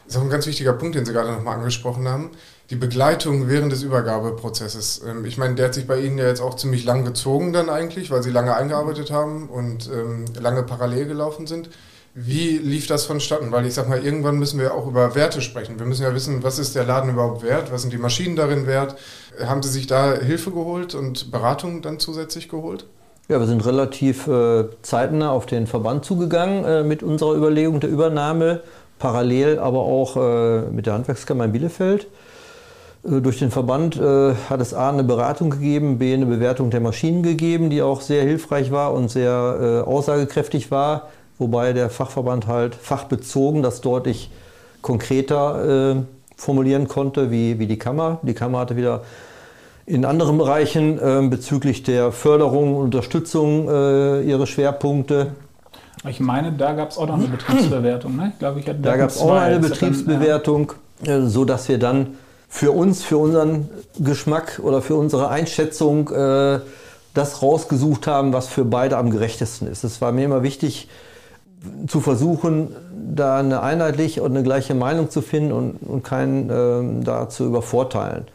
Das 0.07 0.15
ist 0.15 0.21
auch 0.21 0.23
ein 0.23 0.29
ganz 0.29 0.47
wichtiger 0.47 0.73
Punkt, 0.73 0.95
den 0.95 1.05
Sie 1.05 1.11
gerade 1.11 1.31
nochmal 1.31 1.57
angesprochen 1.57 2.07
haben. 2.07 2.31
Die 2.69 2.75
Begleitung 2.75 3.49
während 3.49 3.71
des 3.71 3.83
Übergabeprozesses. 3.83 5.01
Ähm, 5.07 5.25
ich 5.25 5.37
meine, 5.37 5.55
der 5.55 5.65
hat 5.65 5.73
sich 5.73 5.85
bei 5.85 5.99
Ihnen 5.99 6.17
ja 6.17 6.27
jetzt 6.27 6.41
auch 6.41 6.55
ziemlich 6.55 6.85
lang 6.85 7.05
gezogen 7.05 7.53
dann 7.53 7.69
eigentlich, 7.69 8.09
weil 8.09 8.23
Sie 8.23 8.31
lange 8.31 8.55
eingearbeitet 8.55 9.11
haben 9.11 9.49
und 9.49 9.89
ähm, 9.93 10.25
lange 10.39 10.63
parallel 10.63 11.07
gelaufen 11.07 11.45
sind. 11.45 11.69
Wie 12.19 12.57
lief 12.57 12.87
das 12.87 13.05
vonstatten? 13.05 13.51
Weil 13.51 13.67
ich 13.67 13.75
sag 13.75 13.87
mal, 13.87 14.03
irgendwann 14.03 14.39
müssen 14.39 14.59
wir 14.59 14.73
auch 14.73 14.87
über 14.87 15.13
Werte 15.13 15.39
sprechen. 15.39 15.77
Wir 15.77 15.85
müssen 15.85 16.01
ja 16.01 16.15
wissen, 16.15 16.41
was 16.41 16.57
ist 16.57 16.73
der 16.73 16.83
Laden 16.83 17.11
überhaupt 17.11 17.43
wert? 17.43 17.71
Was 17.71 17.83
sind 17.83 17.93
die 17.93 17.99
Maschinen 17.99 18.35
darin 18.35 18.65
wert? 18.65 18.95
Haben 19.45 19.61
Sie 19.61 19.69
sich 19.69 19.85
da 19.85 20.15
Hilfe 20.15 20.49
geholt 20.49 20.95
und 20.95 21.29
Beratung 21.29 21.83
dann 21.83 21.99
zusätzlich 21.99 22.49
geholt? 22.49 22.87
Ja, 23.29 23.39
wir 23.39 23.45
sind 23.45 23.63
relativ 23.63 24.25
äh, 24.25 24.65
zeitnah 24.81 25.29
auf 25.29 25.45
den 25.45 25.67
Verband 25.67 26.05
zugegangen 26.05 26.65
äh, 26.65 26.83
mit 26.83 27.03
unserer 27.03 27.35
Überlegung 27.35 27.81
der 27.81 27.91
Übernahme, 27.91 28.61
parallel 28.97 29.59
aber 29.59 29.81
auch 29.81 30.17
äh, 30.17 30.61
mit 30.71 30.87
der 30.87 30.95
Handwerkskammer 30.95 31.45
in 31.45 31.51
Bielefeld. 31.51 32.07
Äh, 33.03 33.21
durch 33.21 33.37
den 33.37 33.51
Verband 33.51 33.95
äh, 33.95 34.33
hat 34.49 34.59
es 34.59 34.73
A 34.73 34.89
eine 34.89 35.03
Beratung 35.03 35.51
gegeben, 35.51 35.99
B 35.99 36.15
eine 36.15 36.25
Bewertung 36.25 36.71
der 36.71 36.81
Maschinen 36.81 37.21
gegeben, 37.21 37.69
die 37.69 37.83
auch 37.83 38.01
sehr 38.01 38.23
hilfreich 38.23 38.71
war 38.71 38.91
und 38.93 39.11
sehr 39.11 39.83
äh, 39.85 39.87
aussagekräftig 39.87 40.71
war 40.71 41.09
wobei 41.39 41.73
der 41.73 41.89
Fachverband 41.89 42.47
halt 42.47 42.75
fachbezogen 42.75 43.63
das 43.63 43.81
deutlich 43.81 44.31
konkreter 44.81 45.95
äh, 45.95 46.03
formulieren 46.35 46.87
konnte 46.87 47.31
wie, 47.31 47.59
wie 47.59 47.67
die 47.67 47.79
Kammer. 47.79 48.19
Die 48.21 48.33
Kammer 48.33 48.59
hatte 48.59 48.75
wieder 48.75 49.01
in 49.85 50.05
anderen 50.05 50.37
Bereichen 50.37 50.99
äh, 50.99 51.27
bezüglich 51.27 51.83
der 51.83 52.11
Förderung 52.11 52.75
und 52.75 52.83
Unterstützung 52.85 53.69
äh, 53.69 54.21
ihre 54.21 54.45
Schwerpunkte. 54.45 55.31
Ich 56.07 56.19
meine, 56.19 56.51
da 56.51 56.73
gab 56.73 56.91
es 56.91 56.97
auch 56.97 57.07
noch 57.07 57.15
eine 57.15 57.27
Betriebsbewertung. 57.27 58.15
Ne? 58.15 58.31
Ich 58.33 58.39
glaube, 58.39 58.59
ich 58.59 58.67
hatte 58.67 58.79
da 58.79 58.97
gab 58.97 59.09
es 59.09 59.19
auch 59.19 59.31
eine 59.31 59.59
Betriebsbewertung, 59.59 60.73
dann, 61.03 61.07
ja. 61.07 61.25
Äh, 61.25 61.29
so 61.29 61.45
dass 61.45 61.67
wir 61.69 61.79
dann 61.79 62.17
für 62.49 62.71
uns, 62.71 63.03
für 63.03 63.17
unseren 63.17 63.69
Geschmack 63.99 64.59
oder 64.63 64.81
für 64.81 64.95
unsere 64.95 65.29
Einschätzung 65.29 66.09
äh, 66.09 66.59
das 67.13 67.41
rausgesucht 67.41 68.07
haben, 68.07 68.31
was 68.31 68.47
für 68.47 68.63
beide 68.63 68.97
am 68.97 69.09
gerechtesten 69.09 69.67
ist. 69.67 69.83
Es 69.83 70.01
war 70.01 70.11
mir 70.11 70.25
immer 70.25 70.43
wichtig, 70.43 70.87
zu 71.87 72.01
versuchen, 72.01 72.69
da 73.15 73.39
eine 73.39 73.61
einheitliche 73.61 74.21
und 74.23 74.31
eine 74.31 74.43
gleiche 74.43 74.75
Meinung 74.75 75.09
zu 75.09 75.21
finden 75.21 75.51
und, 75.51 75.77
und 75.77 76.03
keinen 76.03 76.49
äh, 76.49 77.03
da 77.03 77.29
zu 77.29 77.45
übervorteilen. 77.45 78.25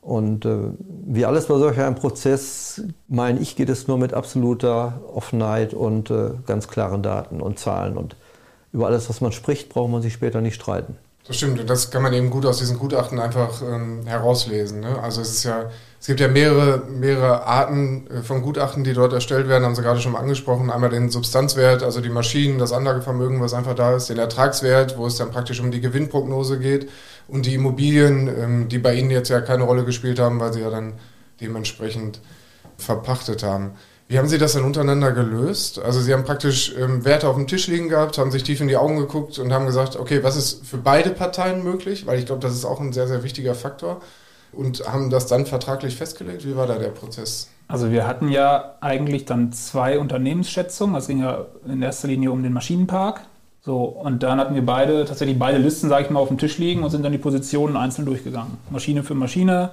Und 0.00 0.46
äh, 0.46 0.56
wie 1.06 1.26
alles 1.26 1.46
bei 1.46 1.58
solch 1.58 1.78
einem 1.78 1.94
Prozess, 1.94 2.82
meine 3.08 3.40
ich, 3.40 3.56
geht 3.56 3.68
es 3.68 3.88
nur 3.88 3.98
mit 3.98 4.14
absoluter 4.14 5.00
Offenheit 5.14 5.74
und 5.74 6.10
äh, 6.10 6.30
ganz 6.46 6.68
klaren 6.68 7.02
Daten 7.02 7.42
und 7.42 7.58
Zahlen. 7.58 7.98
Und 7.98 8.16
über 8.72 8.86
alles, 8.86 9.08
was 9.10 9.20
man 9.20 9.32
spricht, 9.32 9.68
braucht 9.68 9.90
man 9.90 10.00
sich 10.00 10.14
später 10.14 10.40
nicht 10.40 10.54
streiten. 10.54 10.96
Das 11.26 11.36
stimmt, 11.36 11.60
und 11.60 11.68
das 11.68 11.90
kann 11.90 12.02
man 12.02 12.14
eben 12.14 12.30
gut 12.30 12.46
aus 12.46 12.56
diesen 12.56 12.78
Gutachten 12.78 13.18
einfach 13.18 13.60
ähm, 13.60 14.06
herauslesen. 14.06 14.80
Ne? 14.80 14.98
Also 15.02 15.20
es 15.20 15.30
ist 15.30 15.44
ja, 15.44 15.70
es 16.00 16.06
gibt 16.06 16.20
ja 16.20 16.28
mehrere, 16.28 16.84
mehrere 16.88 17.46
Arten 17.46 18.06
äh, 18.08 18.22
von 18.22 18.42
Gutachten, 18.42 18.84
die 18.84 18.92
dort 18.92 19.12
erstellt 19.12 19.48
werden, 19.48 19.64
haben 19.64 19.74
Sie 19.74 19.82
gerade 19.82 20.00
schon 20.00 20.12
mal 20.12 20.20
angesprochen. 20.20 20.70
Einmal 20.70 20.90
den 20.90 21.10
Substanzwert, 21.10 21.82
also 21.82 22.00
die 22.00 22.08
Maschinen, 22.08 22.58
das 22.58 22.72
Anlagevermögen, 22.72 23.40
was 23.40 23.52
einfach 23.52 23.74
da 23.74 23.96
ist, 23.96 24.08
den 24.08 24.18
Ertragswert, 24.18 24.96
wo 24.96 25.06
es 25.06 25.16
dann 25.16 25.30
praktisch 25.30 25.60
um 25.60 25.70
die 25.70 25.80
Gewinnprognose 25.80 26.58
geht 26.58 26.88
und 27.26 27.46
die 27.46 27.54
Immobilien, 27.54 28.28
ähm, 28.28 28.68
die 28.68 28.78
bei 28.78 28.94
Ihnen 28.94 29.10
jetzt 29.10 29.28
ja 29.28 29.40
keine 29.40 29.64
Rolle 29.64 29.84
gespielt 29.84 30.20
haben, 30.20 30.38
weil 30.38 30.52
Sie 30.52 30.60
ja 30.60 30.70
dann 30.70 30.94
dementsprechend 31.40 32.20
verpachtet 32.76 33.42
haben. 33.42 33.72
Wie 34.06 34.18
haben 34.18 34.28
Sie 34.28 34.38
das 34.38 34.54
dann 34.54 34.64
untereinander 34.64 35.12
gelöst? 35.12 35.80
Also 35.80 36.00
Sie 36.00 36.14
haben 36.14 36.24
praktisch 36.24 36.74
ähm, 36.78 37.04
Werte 37.04 37.28
auf 37.28 37.36
dem 37.36 37.46
Tisch 37.46 37.66
liegen 37.66 37.88
gehabt, 37.88 38.16
haben 38.18 38.30
sich 38.30 38.44
tief 38.44 38.60
in 38.60 38.68
die 38.68 38.76
Augen 38.76 38.96
geguckt 38.96 39.38
und 39.38 39.52
haben 39.52 39.66
gesagt, 39.66 39.96
okay, 39.96 40.22
was 40.22 40.36
ist 40.36 40.64
für 40.64 40.78
beide 40.78 41.10
Parteien 41.10 41.62
möglich? 41.62 42.06
Weil 42.06 42.18
ich 42.18 42.26
glaube, 42.26 42.40
das 42.40 42.54
ist 42.54 42.64
auch 42.64 42.80
ein 42.80 42.92
sehr, 42.92 43.08
sehr 43.08 43.22
wichtiger 43.22 43.54
Faktor. 43.54 44.00
Und 44.52 44.80
haben 44.88 45.10
das 45.10 45.26
dann 45.26 45.46
vertraglich 45.46 45.96
festgelegt? 45.96 46.44
Wie 46.46 46.56
war 46.56 46.66
da 46.66 46.78
der 46.78 46.88
Prozess? 46.88 47.48
Also 47.68 47.90
wir 47.90 48.06
hatten 48.06 48.28
ja 48.28 48.76
eigentlich 48.80 49.26
dann 49.26 49.52
zwei 49.52 49.98
Unternehmensschätzungen. 49.98 50.96
Es 50.96 51.06
ging 51.06 51.20
ja 51.20 51.46
in 51.66 51.82
erster 51.82 52.08
Linie 52.08 52.32
um 52.32 52.42
den 52.42 52.52
Maschinenpark. 52.52 53.20
So, 53.60 53.82
und 53.82 54.22
dann 54.22 54.40
hatten 54.40 54.54
wir 54.54 54.64
beide, 54.64 55.04
tatsächlich 55.04 55.38
beide 55.38 55.58
Listen, 55.58 55.90
sage 55.90 56.04
ich 56.04 56.10
mal, 56.10 56.20
auf 56.20 56.28
dem 56.28 56.38
Tisch 56.38 56.56
liegen 56.56 56.82
und 56.82 56.90
sind 56.90 57.02
dann 57.02 57.12
die 57.12 57.18
Positionen 57.18 57.76
einzeln 57.76 58.06
durchgegangen. 58.06 58.56
Maschine 58.70 59.02
für 59.02 59.14
Maschine, 59.14 59.72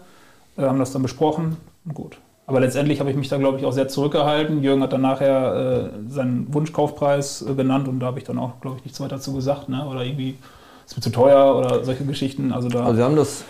äh, 0.58 0.64
haben 0.64 0.80
das 0.80 0.92
dann 0.92 1.02
besprochen 1.02 1.56
und 1.86 1.94
gut. 1.94 2.18
Aber 2.48 2.60
letztendlich 2.60 3.00
habe 3.00 3.10
ich 3.10 3.16
mich 3.16 3.30
da, 3.30 3.38
glaube 3.38 3.58
ich, 3.58 3.66
auch 3.66 3.72
sehr 3.72 3.88
zurückgehalten. 3.88 4.62
Jürgen 4.62 4.84
hat 4.84 4.92
dann 4.92 5.02
nachher 5.02 5.90
äh, 5.96 6.12
seinen 6.12 6.54
Wunschkaufpreis 6.54 7.44
äh, 7.44 7.54
genannt 7.56 7.88
und 7.88 8.02
da 8.02 8.08
habe 8.08 8.20
ich 8.20 8.26
dann 8.26 8.38
auch, 8.38 8.60
glaube 8.60 8.78
ich, 8.78 8.84
nichts 8.84 9.00
weiter 9.00 9.16
dazu 9.16 9.34
gesagt. 9.34 9.70
Ne? 9.70 9.88
Oder 9.88 10.04
irgendwie, 10.04 10.36
ist 10.86 10.96
mir 10.96 11.02
zu 11.02 11.12
teuer 11.12 11.56
oder 11.56 11.84
solche 11.84 12.06
Geschichten. 12.06 12.52
Also, 12.52 12.68
da, 12.68 12.84
also 12.86 12.98
wir 12.98 13.06
haben 13.06 13.16
das 13.16 13.46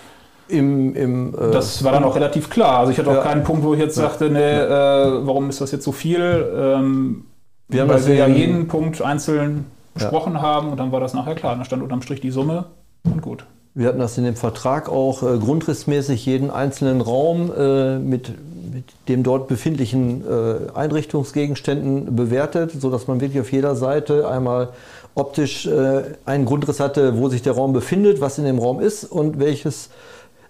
im, 0.47 0.95
im 0.95 1.33
äh, 1.33 1.51
Das 1.51 1.83
war 1.83 1.91
dann 1.91 2.03
auch 2.03 2.15
relativ 2.15 2.49
klar. 2.49 2.79
Also 2.79 2.91
ich 2.91 2.97
hatte 2.97 3.09
auch 3.09 3.15
ja. 3.15 3.21
keinen 3.21 3.43
Punkt, 3.43 3.63
wo 3.63 3.73
ich 3.73 3.79
jetzt 3.79 3.95
sagte, 3.95 4.29
nee, 4.29 4.39
äh, 4.39 5.25
warum 5.25 5.49
ist 5.49 5.61
das 5.61 5.71
jetzt 5.71 5.83
so 5.83 5.91
viel? 5.91 6.21
Ähm, 6.55 7.25
wir 7.67 7.81
haben 7.81 7.89
weil 7.89 8.05
wir 8.05 8.15
ja 8.15 8.27
jeden 8.27 8.67
Punkt 8.67 9.01
einzeln 9.01 9.65
besprochen 9.93 10.33
ja. 10.33 10.41
haben 10.41 10.69
und 10.69 10.79
dann 10.79 10.91
war 10.91 10.99
das 10.99 11.13
nachher 11.13 11.35
klar. 11.35 11.55
Da 11.55 11.65
stand 11.65 11.81
unterm 11.81 12.01
Strich 12.01 12.21
die 12.21 12.31
Summe 12.31 12.65
und 13.03 13.21
gut. 13.21 13.45
Wir 13.73 13.87
hatten 13.87 13.99
das 13.99 14.17
in 14.17 14.23
dem 14.23 14.35
Vertrag 14.35 14.87
auch 14.87 15.23
äh, 15.23 15.37
grundrissmäßig 15.37 16.25
jeden 16.25 16.51
einzelnen 16.51 17.01
Raum 17.01 17.51
äh, 17.57 17.97
mit 17.99 18.31
mit 18.75 18.83
dem 19.07 19.23
dort 19.23 19.47
befindlichen 19.47 20.23
äh, 20.27 20.71
Einrichtungsgegenständen 20.77 22.15
bewertet, 22.15 22.73
sodass 22.77 23.07
man 23.07 23.21
wirklich 23.21 23.39
auf 23.39 23.51
jeder 23.51 23.75
Seite 23.75 24.27
einmal 24.27 24.69
optisch 25.15 25.65
äh, 25.65 26.03
einen 26.25 26.45
Grundriss 26.45 26.81
hatte, 26.81 27.17
wo 27.17 27.29
sich 27.29 27.41
der 27.41 27.53
Raum 27.53 27.71
befindet, 27.71 28.19
was 28.19 28.37
in 28.37 28.43
dem 28.43 28.59
Raum 28.59 28.81
ist 28.81 29.05
und 29.05 29.39
welches 29.39 29.89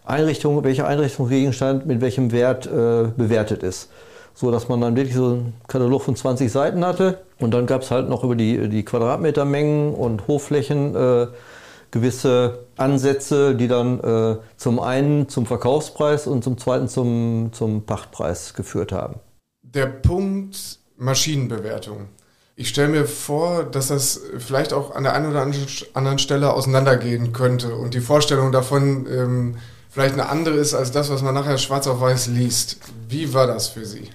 Einrichtung, 0.06 0.64
welcher 0.64 0.88
Einrichtungsgegenstand 0.88 1.86
mit 1.86 2.02
welchem 2.02 2.32
Wert 2.32 2.66
äh, 2.68 3.10
bewertet 3.16 3.64
ist. 3.64 3.90
So 4.34 4.52
dass 4.52 4.68
man 4.68 4.82
dann 4.82 4.96
wirklich 4.96 5.16
so 5.16 5.28
einen 5.28 5.54
Katalog 5.68 6.02
von 6.02 6.16
20 6.16 6.52
Seiten 6.52 6.86
hatte. 6.86 7.20
Und 7.40 7.54
dann 7.54 7.66
gab 7.66 7.84
es 7.84 7.92
halt 7.92 8.10
noch 8.10 8.24
über 8.24 8.36
die, 8.36 8.68
die 8.70 8.84
Quadratmetermengen 8.84 9.94
und 9.94 10.28
Hochflächen 10.28 10.96
äh, 10.96 11.28
gewisse 11.92 12.66
Ansätze, 12.76 13.56
die 13.56 13.70
dann 13.70 14.00
äh, 14.02 14.38
zum 14.58 14.82
einen 14.82 15.30
zum 15.30 15.46
Verkaufspreis 15.46 16.28
und 16.28 16.44
zum 16.44 16.58
zweiten 16.58 16.90
zum, 16.90 17.52
zum 17.54 17.86
Pachtpreis 17.86 18.54
geführt 18.54 18.92
haben. 18.92 19.22
Der 19.64 19.86
Punkt 19.86 20.80
Maschinenbewertung. 20.98 22.08
Ich 22.58 22.70
stelle 22.70 22.88
mir 22.90 23.06
vor, 23.06 23.64
dass 23.64 23.88
das 23.88 24.22
vielleicht 24.38 24.72
auch 24.72 24.96
an 24.96 25.04
der 25.04 25.14
einen 25.14 25.30
oder 25.30 25.42
anderen 25.94 26.20
Stelle 26.20 26.54
auseinandergehen 26.54 27.34
könnte 27.34 27.76
und 27.76 27.94
die 27.94 28.00
Vorstellung 28.00 28.52
davon 28.54 29.06
ähm, 29.10 29.56
vielleicht 29.96 30.16
eine 30.16 30.28
andere 30.28 30.56
ist 30.56 30.74
als 30.74 30.92
das, 30.92 31.10
was 31.10 31.22
man 31.22 31.34
nachher 31.34 31.58
schwarz 31.58 31.88
auf 31.88 32.02
weiß 32.02 32.28
liest. 32.28 32.80
Wie 33.08 33.34
war 33.34 33.48
das 33.48 33.70
für 33.70 33.86
Sie? 33.86 34.10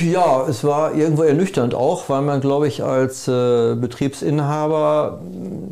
Ja, 0.00 0.46
es 0.46 0.62
war 0.62 0.94
irgendwo 0.94 1.24
ernüchternd 1.24 1.74
auch, 1.74 2.08
weil 2.08 2.22
man, 2.22 2.40
glaube 2.40 2.68
ich, 2.68 2.84
als 2.84 3.26
äh, 3.26 3.74
Betriebsinhaber 3.74 5.20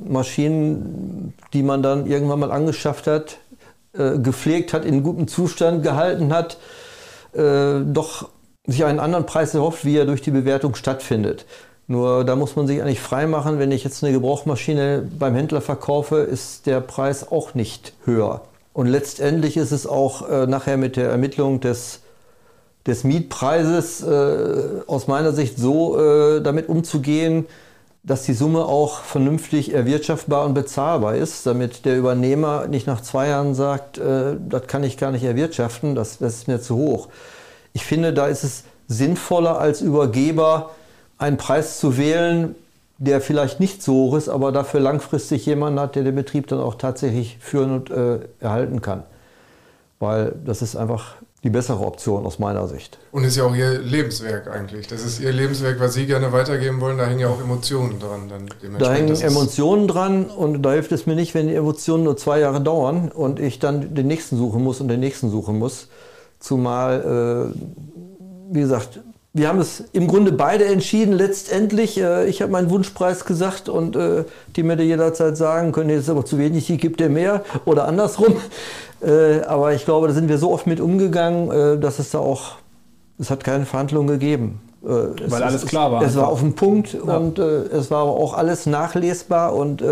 Maschinen, 0.08 1.32
die 1.52 1.62
man 1.62 1.84
dann 1.84 2.06
irgendwann 2.06 2.40
mal 2.40 2.50
angeschafft 2.50 3.06
hat, 3.06 3.38
äh, 3.92 4.18
gepflegt 4.18 4.72
hat, 4.72 4.84
in 4.84 5.04
gutem 5.04 5.28
Zustand 5.28 5.84
gehalten 5.84 6.32
hat, 6.32 6.56
äh, 7.34 7.82
doch 7.84 8.30
sich 8.66 8.84
einen 8.84 8.98
anderen 8.98 9.26
Preis 9.26 9.54
erhofft, 9.54 9.84
wie 9.84 9.96
er 9.96 10.06
durch 10.06 10.22
die 10.22 10.32
Bewertung 10.32 10.74
stattfindet. 10.74 11.46
Nur 11.86 12.24
da 12.24 12.36
muss 12.36 12.56
man 12.56 12.66
sich 12.66 12.80
eigentlich 12.80 13.00
frei 13.00 13.26
machen, 13.26 13.58
wenn 13.58 13.72
ich 13.72 13.84
jetzt 13.84 14.02
eine 14.02 14.12
Gebrauchmaschine 14.12 15.08
beim 15.18 15.34
Händler 15.34 15.60
verkaufe, 15.60 16.18
ist 16.18 16.66
der 16.66 16.80
Preis 16.80 17.30
auch 17.30 17.54
nicht 17.54 17.94
höher. 18.04 18.42
Und 18.72 18.86
letztendlich 18.86 19.56
ist 19.56 19.72
es 19.72 19.86
auch 19.86 20.28
äh, 20.28 20.46
nachher 20.46 20.76
mit 20.76 20.96
der 20.96 21.10
Ermittlung 21.10 21.60
des, 21.60 22.00
des 22.86 23.04
Mietpreises 23.04 24.02
äh, 24.02 24.82
aus 24.86 25.08
meiner 25.08 25.32
Sicht 25.32 25.58
so 25.58 25.98
äh, 25.98 26.40
damit 26.40 26.68
umzugehen, 26.68 27.46
dass 28.04 28.24
die 28.24 28.32
Summe 28.32 28.64
auch 28.64 29.00
vernünftig 29.00 29.72
erwirtschaftbar 29.72 30.44
und 30.44 30.54
bezahlbar 30.54 31.14
ist, 31.14 31.46
damit 31.46 31.84
der 31.84 31.96
Übernehmer 31.96 32.66
nicht 32.66 32.86
nach 32.86 33.00
zwei 33.00 33.28
Jahren 33.28 33.54
sagt, 33.54 33.98
äh, 33.98 34.36
das 34.48 34.66
kann 34.66 34.82
ich 34.82 34.96
gar 34.96 35.12
nicht 35.12 35.24
erwirtschaften, 35.24 35.94
das, 35.94 36.18
das 36.18 36.36
ist 36.36 36.48
mir 36.48 36.60
zu 36.60 36.76
hoch. 36.76 37.08
Ich 37.74 37.84
finde, 37.84 38.12
da 38.12 38.26
ist 38.26 38.42
es 38.42 38.64
sinnvoller 38.88 39.58
als 39.58 39.80
Übergeber 39.82 40.70
einen 41.22 41.36
Preis 41.36 41.78
zu 41.78 41.96
wählen, 41.96 42.54
der 42.98 43.20
vielleicht 43.20 43.60
nicht 43.60 43.82
so 43.82 43.94
hoch 43.94 44.16
ist, 44.16 44.28
aber 44.28 44.52
dafür 44.52 44.80
langfristig 44.80 45.46
jemanden 45.46 45.80
hat, 45.80 45.96
der 45.96 46.04
den 46.04 46.14
Betrieb 46.14 46.46
dann 46.48 46.60
auch 46.60 46.74
tatsächlich 46.74 47.38
führen 47.40 47.72
und 47.72 47.90
äh, 47.90 48.20
erhalten 48.40 48.82
kann. 48.82 49.04
Weil 49.98 50.34
das 50.44 50.62
ist 50.62 50.76
einfach 50.76 51.16
die 51.44 51.50
bessere 51.50 51.80
Option 51.84 52.24
aus 52.24 52.38
meiner 52.38 52.68
Sicht. 52.68 52.98
Und 53.10 53.24
ist 53.24 53.36
ja 53.36 53.44
auch 53.44 53.54
Ihr 53.54 53.80
Lebenswerk 53.80 54.48
eigentlich. 54.48 54.86
Das 54.86 55.04
ist 55.04 55.20
Ihr 55.20 55.32
Lebenswerk, 55.32 55.80
was 55.80 55.94
Sie 55.94 56.06
gerne 56.06 56.32
weitergeben 56.32 56.80
wollen. 56.80 56.98
Da 56.98 57.06
hängen 57.06 57.20
ja 57.20 57.28
auch 57.28 57.40
Emotionen 57.40 57.98
dran. 57.98 58.28
Dann 58.28 58.78
da 58.78 58.92
hängen 58.92 59.20
Emotionen 59.20 59.88
dran 59.88 60.26
und 60.26 60.62
da 60.62 60.72
hilft 60.72 60.92
es 60.92 61.06
mir 61.06 61.16
nicht, 61.16 61.34
wenn 61.34 61.48
die 61.48 61.54
Emotionen 61.54 62.04
nur 62.04 62.16
zwei 62.16 62.38
Jahre 62.38 62.60
dauern 62.60 63.10
und 63.10 63.40
ich 63.40 63.58
dann 63.58 63.94
den 63.94 64.06
nächsten 64.06 64.36
suchen 64.36 64.62
muss 64.62 64.80
und 64.80 64.86
den 64.86 65.00
nächsten 65.00 65.30
suchen 65.30 65.58
muss. 65.58 65.88
Zumal, 66.38 67.52
äh, 67.52 68.54
wie 68.54 68.60
gesagt, 68.60 69.00
wir 69.34 69.48
haben 69.48 69.60
es 69.60 69.84
im 69.92 70.08
Grunde 70.08 70.32
beide 70.32 70.66
entschieden 70.66 71.12
letztendlich. 71.12 71.98
Äh, 71.98 72.26
ich 72.26 72.42
habe 72.42 72.52
meinen 72.52 72.70
Wunschpreis 72.70 73.24
gesagt 73.24 73.68
und 73.68 73.96
äh, 73.96 74.24
die 74.56 74.62
mir 74.62 74.80
jederzeit 74.82 75.36
sagen 75.36 75.72
können, 75.72 75.90
jetzt 75.90 76.02
ist 76.02 76.10
aber 76.10 76.24
zu 76.24 76.38
wenig, 76.38 76.66
die 76.66 76.76
gibt 76.76 77.00
er 77.00 77.08
mehr 77.08 77.42
oder 77.64 77.86
andersrum. 77.86 78.36
Äh, 79.04 79.40
aber 79.48 79.74
ich 79.74 79.84
glaube, 79.84 80.06
da 80.06 80.14
sind 80.14 80.28
wir 80.28 80.38
so 80.38 80.52
oft 80.52 80.68
mit 80.68 80.78
umgegangen, 80.78 81.80
dass 81.80 81.98
es 81.98 82.12
da 82.12 82.20
auch, 82.20 82.52
es 83.18 83.30
hat 83.30 83.42
keine 83.42 83.66
Verhandlungen 83.66 84.06
gegeben. 84.06 84.60
Weil 84.80 85.16
es, 85.26 85.32
alles 85.32 85.66
klar 85.66 85.90
war. 85.90 86.02
Es, 86.02 86.14
war 86.14 86.28
auf 86.28 86.38
dem 86.38 86.54
Punkt 86.54 86.92
ja. 86.92 87.16
und 87.16 87.36
es 87.40 87.90
war 87.90 88.04
auch 88.04 88.34
alles 88.34 88.66
nachlesbar 88.66 89.56
und 89.56 89.82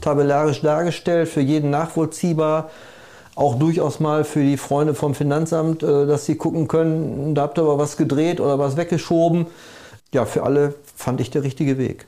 tabellarisch 0.00 0.62
dargestellt, 0.62 1.28
für 1.28 1.42
jeden 1.42 1.70
nachvollziehbar 1.70 2.70
auch 3.36 3.58
durchaus 3.58 4.00
mal 4.00 4.24
für 4.24 4.42
die 4.42 4.56
Freunde 4.56 4.94
vom 4.94 5.14
Finanzamt, 5.14 5.82
äh, 5.82 6.06
dass 6.06 6.26
sie 6.26 6.36
gucken 6.36 6.66
können, 6.66 7.34
da 7.34 7.42
habt 7.42 7.58
ihr 7.58 7.62
aber 7.62 7.78
was 7.78 7.96
gedreht 7.96 8.40
oder 8.40 8.58
was 8.58 8.76
weggeschoben. 8.76 9.46
Ja, 10.12 10.24
für 10.24 10.42
alle 10.42 10.74
fand 10.96 11.20
ich 11.20 11.30
der 11.30 11.44
richtige 11.44 11.78
Weg. 11.78 12.06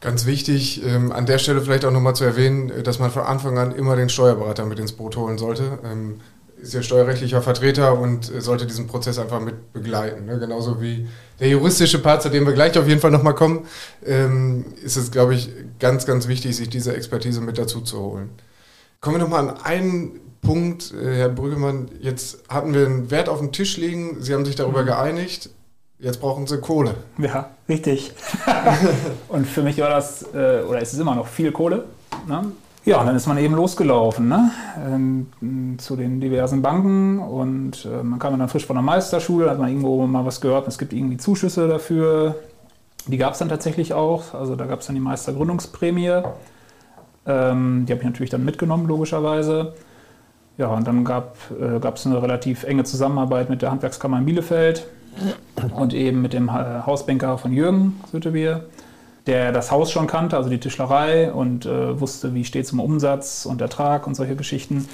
Ganz 0.00 0.24
wichtig, 0.24 0.82
ähm, 0.86 1.12
an 1.12 1.26
der 1.26 1.38
Stelle 1.38 1.60
vielleicht 1.60 1.84
auch 1.84 1.90
nochmal 1.90 2.14
zu 2.14 2.24
erwähnen, 2.24 2.70
äh, 2.70 2.82
dass 2.82 2.98
man 2.98 3.10
von 3.10 3.22
Anfang 3.22 3.58
an 3.58 3.72
immer 3.72 3.96
den 3.96 4.08
Steuerberater 4.08 4.64
mit 4.64 4.78
ins 4.78 4.92
Boot 4.92 5.16
holen 5.16 5.36
sollte. 5.36 5.78
Ähm, 5.84 6.20
ist 6.62 6.74
ja 6.74 6.82
steuerrechtlicher 6.82 7.42
Vertreter 7.42 7.98
und 7.98 8.32
äh, 8.32 8.40
sollte 8.40 8.66
diesen 8.66 8.86
Prozess 8.86 9.18
einfach 9.18 9.40
mit 9.40 9.72
begleiten. 9.72 10.26
Ne? 10.26 10.38
Genauso 10.38 10.80
wie 10.80 11.08
der 11.40 11.48
juristische 11.48 11.98
Part, 11.98 12.22
zu 12.22 12.28
dem 12.28 12.46
wir 12.46 12.52
gleich 12.52 12.78
auf 12.78 12.86
jeden 12.86 13.00
Fall 13.00 13.10
nochmal 13.10 13.34
kommen, 13.34 13.66
ähm, 14.06 14.66
ist 14.84 14.96
es, 14.96 15.10
glaube 15.10 15.34
ich, 15.34 15.50
ganz, 15.80 16.06
ganz 16.06 16.28
wichtig, 16.28 16.56
sich 16.56 16.70
diese 16.70 16.94
Expertise 16.94 17.40
mit 17.40 17.58
dazu 17.58 17.80
zu 17.80 17.98
holen. 17.98 18.30
Kommen 19.00 19.16
wir 19.16 19.22
nochmal 19.22 19.48
an 19.48 19.56
einen 19.64 20.20
Punkt, 20.42 20.92
äh, 20.92 21.16
Herr 21.16 21.28
Brüggemann, 21.28 21.88
jetzt 22.00 22.44
hatten 22.48 22.74
wir 22.74 22.86
einen 22.86 23.10
Wert 23.10 23.28
auf 23.28 23.38
dem 23.38 23.52
Tisch 23.52 23.76
liegen, 23.76 24.20
Sie 24.20 24.34
haben 24.34 24.44
sich 24.44 24.56
darüber 24.56 24.82
mhm. 24.82 24.86
geeinigt, 24.86 25.50
jetzt 25.98 26.20
brauchen 26.20 26.46
Sie 26.46 26.58
Kohle. 26.58 26.94
Ja, 27.18 27.50
richtig. 27.68 28.12
und 29.28 29.46
für 29.46 29.62
mich 29.62 29.78
war 29.78 29.90
das, 29.90 30.22
äh, 30.34 30.62
oder 30.68 30.80
ist 30.80 30.92
es 30.92 30.98
immer 30.98 31.14
noch 31.14 31.26
viel 31.26 31.52
Kohle. 31.52 31.84
Ne? 32.26 32.52
Ja, 32.86 33.00
und 33.00 33.06
dann 33.06 33.16
ist 33.16 33.26
man 33.26 33.36
eben 33.36 33.54
losgelaufen 33.54 34.28
ne? 34.28 34.50
Ähm, 34.82 35.76
zu 35.78 35.96
den 35.96 36.20
diversen 36.20 36.62
Banken 36.62 37.18
und 37.18 37.84
äh, 37.84 38.02
man 38.02 38.18
kam 38.18 38.38
dann 38.38 38.48
frisch 38.48 38.64
von 38.64 38.76
der 38.76 38.82
Meisterschule, 38.82 39.50
hat 39.50 39.58
man 39.58 39.68
irgendwo 39.68 40.06
mal 40.06 40.24
was 40.24 40.40
gehört, 40.40 40.66
es 40.66 40.78
gibt 40.78 40.94
irgendwie 40.94 41.18
Zuschüsse 41.18 41.68
dafür. 41.68 42.36
Die 43.06 43.18
gab 43.18 43.34
es 43.34 43.38
dann 43.38 43.48
tatsächlich 43.48 43.92
auch, 43.92 44.34
also 44.34 44.56
da 44.56 44.66
gab 44.66 44.80
es 44.80 44.86
dann 44.86 44.94
die 44.94 45.00
Meistergründungsprämie. 45.00 46.22
Ähm, 47.26 47.84
die 47.86 47.92
habe 47.92 48.00
ich 48.00 48.04
natürlich 48.04 48.30
dann 48.30 48.44
mitgenommen, 48.44 48.86
logischerweise. 48.86 49.74
Ja, 50.60 50.66
und 50.66 50.86
dann 50.86 51.04
gab 51.06 51.36
es 51.56 52.04
äh, 52.04 52.08
eine 52.10 52.22
relativ 52.22 52.64
enge 52.64 52.84
Zusammenarbeit 52.84 53.48
mit 53.48 53.62
der 53.62 53.70
Handwerkskammer 53.70 54.18
in 54.18 54.26
Bielefeld 54.26 54.86
und 55.74 55.94
eben 55.94 56.20
mit 56.20 56.34
dem 56.34 56.50
äh, 56.50 56.82
Hausbanker 56.84 57.38
von 57.38 57.50
Jürgen 57.50 57.98
Süttebier, 58.12 58.66
der 59.26 59.52
das 59.52 59.70
Haus 59.70 59.90
schon 59.90 60.06
kannte, 60.06 60.36
also 60.36 60.50
die 60.50 60.60
Tischlerei 60.60 61.32
und 61.32 61.64
äh, 61.64 61.98
wusste, 61.98 62.34
wie 62.34 62.44
steht 62.44 62.66
es 62.66 62.72
um 62.72 62.80
Umsatz 62.80 63.46
und 63.46 63.62
Ertrag 63.62 64.06
und 64.06 64.14
solche 64.14 64.36
Geschichten. 64.36 64.86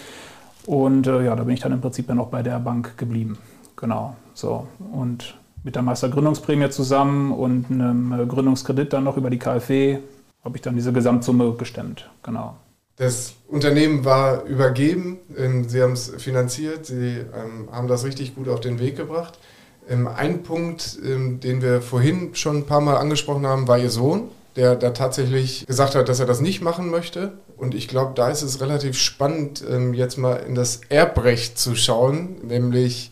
Und 0.67 1.09
äh, 1.09 1.25
ja, 1.25 1.35
da 1.35 1.43
bin 1.43 1.55
ich 1.55 1.61
dann 1.61 1.73
im 1.73 1.81
Prinzip 1.81 2.07
dann 2.07 2.21
auch 2.21 2.29
bei 2.29 2.45
der 2.45 2.61
Bank 2.61 2.97
geblieben. 2.97 3.37
Genau, 3.75 4.15
so. 4.35 4.69
Und 4.93 5.35
mit 5.65 5.75
der 5.75 5.83
Meistergründungsprämie 5.83 6.71
zusammen 6.71 7.33
und 7.33 7.73
einem 7.73 8.13
äh, 8.13 8.25
Gründungskredit 8.25 8.93
dann 8.93 9.03
noch 9.03 9.17
über 9.17 9.31
die 9.31 9.39
KfW 9.41 9.99
habe 10.45 10.57
ich 10.57 10.63
dann 10.63 10.77
diese 10.77 10.93
Gesamtsumme 10.93 11.55
gestemmt. 11.55 12.09
Genau. 12.23 12.55
Das 12.97 13.35
Unternehmen 13.47 14.07
war 14.07 14.45
übergeben, 14.45 15.19
ähm, 15.37 15.69
Sie 15.69 15.83
haben 15.83 15.93
es 15.93 16.13
finanziert, 16.17 16.87
Sie 16.87 17.19
ähm, 17.19 17.69
haben 17.71 17.89
das 17.89 18.05
richtig 18.05 18.35
gut 18.35 18.49
auf 18.49 18.61
den 18.61 18.79
Weg 18.79 18.97
gebracht. 18.97 19.39
Ähm, 19.87 20.09
ein 20.09 20.43
Punkt, 20.43 20.99
den 21.03 21.63
wir 21.63 21.83
vorhin 21.83 22.35
schon 22.35 22.59
ein 22.59 22.67
paar 22.67 22.81
Mal 22.81 22.97
angesprochen 22.97 23.47
haben, 23.47 23.69
war 23.69 23.79
Ihr 23.79 23.91
Sohn, 23.91 24.31
der 24.57 24.77
da 24.77 24.91
tatsächlich 24.91 25.67
gesagt 25.67 25.95
hat, 25.95 26.09
dass 26.09 26.21
er 26.21 26.27
das 26.27 26.41
nicht 26.41 26.63
machen 26.63 26.91
möchte. 26.91 27.35
Und 27.59 27.75
ich 27.75 27.87
glaube, 27.87 28.13
da 28.15 28.31
ist 28.31 28.43
es 28.43 28.61
relativ 28.61 28.99
spannend, 28.99 29.63
jetzt 29.93 30.17
mal 30.17 30.37
in 30.37 30.55
das 30.55 30.81
Erbrecht 30.89 31.59
zu 31.59 31.77
schauen, 31.77 32.39
nämlich 32.47 33.11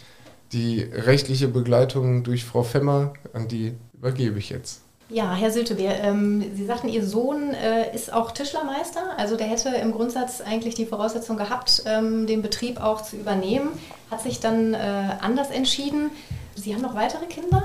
die 0.52 0.82
rechtliche 0.82 1.48
Begleitung 1.48 2.24
durch 2.24 2.44
Frau 2.44 2.62
Femmer, 2.62 3.12
an 3.32 3.48
die 3.48 3.74
übergebe 3.92 4.38
ich 4.38 4.50
jetzt. 4.50 4.83
Ja, 5.10 5.34
Herr 5.34 5.50
Sültebeer, 5.50 6.02
ähm, 6.02 6.42
Sie 6.54 6.64
sagten, 6.64 6.88
Ihr 6.88 7.04
Sohn 7.04 7.52
äh, 7.52 7.94
ist 7.94 8.12
auch 8.12 8.30
Tischlermeister. 8.30 9.02
Also 9.18 9.36
der 9.36 9.46
hätte 9.46 9.68
im 9.68 9.92
Grundsatz 9.92 10.40
eigentlich 10.40 10.74
die 10.74 10.86
Voraussetzung 10.86 11.36
gehabt, 11.36 11.82
ähm, 11.86 12.26
den 12.26 12.40
Betrieb 12.40 12.82
auch 12.82 13.02
zu 13.02 13.16
übernehmen. 13.16 13.68
Hat 14.10 14.22
sich 14.22 14.40
dann 14.40 14.72
äh, 14.72 14.78
anders 15.20 15.50
entschieden. 15.50 16.10
Sie 16.54 16.74
haben 16.74 16.80
noch 16.80 16.94
weitere 16.94 17.26
Kinder? 17.26 17.64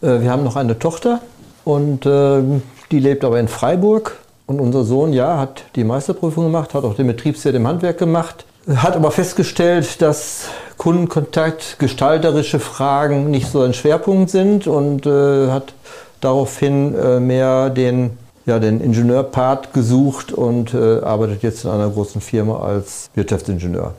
Äh, 0.00 0.22
wir 0.22 0.30
haben 0.30 0.42
noch 0.42 0.56
eine 0.56 0.76
Tochter 0.78 1.20
und 1.64 2.04
ähm, 2.04 2.62
die 2.90 2.98
lebt 2.98 3.24
aber 3.24 3.38
in 3.38 3.48
Freiburg. 3.48 4.18
Und 4.46 4.60
unser 4.60 4.82
Sohn, 4.82 5.12
ja, 5.12 5.38
hat 5.38 5.62
die 5.76 5.84
Meisterprüfung 5.84 6.44
gemacht, 6.44 6.74
hat 6.74 6.84
auch 6.84 6.94
den 6.94 7.06
Betriebswirt 7.06 7.54
im 7.54 7.66
Handwerk 7.66 7.96
gemacht, 7.96 8.44
hat 8.74 8.96
aber 8.96 9.12
festgestellt, 9.12 10.02
dass 10.02 10.48
Kundenkontakt, 10.78 11.78
gestalterische 11.78 12.58
Fragen 12.58 13.30
nicht 13.30 13.50
so 13.50 13.62
ein 13.62 13.72
Schwerpunkt 13.72 14.30
sind 14.30 14.66
und 14.66 15.06
äh, 15.06 15.48
hat 15.50 15.74
daraufhin 16.22 16.94
äh, 16.94 17.20
mehr 17.20 17.68
den, 17.68 18.16
ja, 18.46 18.58
den 18.58 18.80
Ingenieurpart 18.80 19.74
gesucht 19.74 20.32
und 20.32 20.72
äh, 20.72 21.00
arbeitet 21.00 21.42
jetzt 21.42 21.64
in 21.64 21.70
einer 21.70 21.90
großen 21.90 22.20
Firma 22.22 22.60
als 22.60 23.10
Wirtschaftsingenieur. 23.14 23.92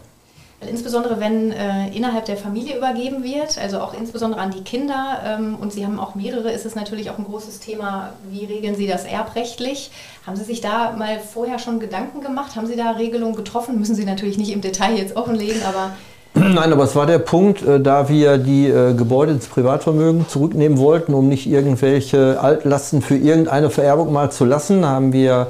Insbesondere 0.70 1.20
wenn 1.20 1.52
äh, 1.52 1.90
innerhalb 1.90 2.24
der 2.26 2.38
Familie 2.38 2.78
übergeben 2.78 3.24
wird, 3.24 3.58
also 3.58 3.80
auch 3.80 3.94
insbesondere 3.94 4.40
an 4.40 4.52
die 4.52 4.64
Kinder, 4.64 5.22
ähm, 5.26 5.58
und 5.60 5.74
Sie 5.74 5.86
haben 5.86 6.00
auch 6.00 6.16
mehrere, 6.16 6.52
ist 6.52 6.66
es 6.66 6.76
natürlich 6.76 7.10
auch 7.10 7.18
ein 7.18 7.26
großes 7.26 7.60
Thema, 7.60 8.14
wie 8.30 8.46
regeln 8.46 8.76
Sie 8.76 8.88
das 8.88 9.04
erbrechtlich? 9.04 9.92
Haben 10.26 10.38
Sie 10.38 10.46
sich 10.46 10.62
da 10.62 10.94
mal 10.98 11.20
vorher 11.20 11.60
schon 11.60 11.80
Gedanken 11.80 12.22
gemacht? 12.22 12.56
Haben 12.56 12.68
Sie 12.68 12.78
da 12.78 12.92
Regelungen 12.92 13.36
getroffen? 13.36 13.78
Müssen 13.78 13.96
Sie 13.96 14.06
natürlich 14.06 14.38
nicht 14.38 14.52
im 14.52 14.62
Detail 14.62 14.96
jetzt 14.96 15.16
offenlegen, 15.16 15.62
aber 15.64 15.92
Nein, 16.36 16.74
aber 16.74 16.84
es 16.84 16.96
war 16.96 17.06
der 17.06 17.20
Punkt, 17.20 17.62
äh, 17.62 17.80
da 17.80 18.10
wir 18.10 18.40
die 18.40 18.68
äh, 18.68 18.96
Gebäude 18.96 19.34
ins 19.34 19.46
Privatvermögen 19.46 20.28
zurücknehmen 20.28 20.80
wollten, 20.80 21.14
um 21.14 21.30
nicht 21.30 21.46
irgendwelche 21.46 22.40
Altlasten 22.42 23.04
für 23.04 23.16
irgendeine 23.16 23.70
Vererbung 23.70 24.12
mal 24.12 24.32
zu 24.32 24.44
lassen, 24.44 24.84
haben 24.84 25.14
wir 25.14 25.48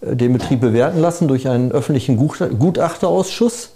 äh, 0.00 0.16
den 0.16 0.32
Betrieb 0.32 0.62
bewerten 0.62 1.00
lassen 1.00 1.28
durch 1.28 1.48
einen 1.48 1.70
öffentlichen 1.70 2.16
Gutachterausschuss. 2.16 3.72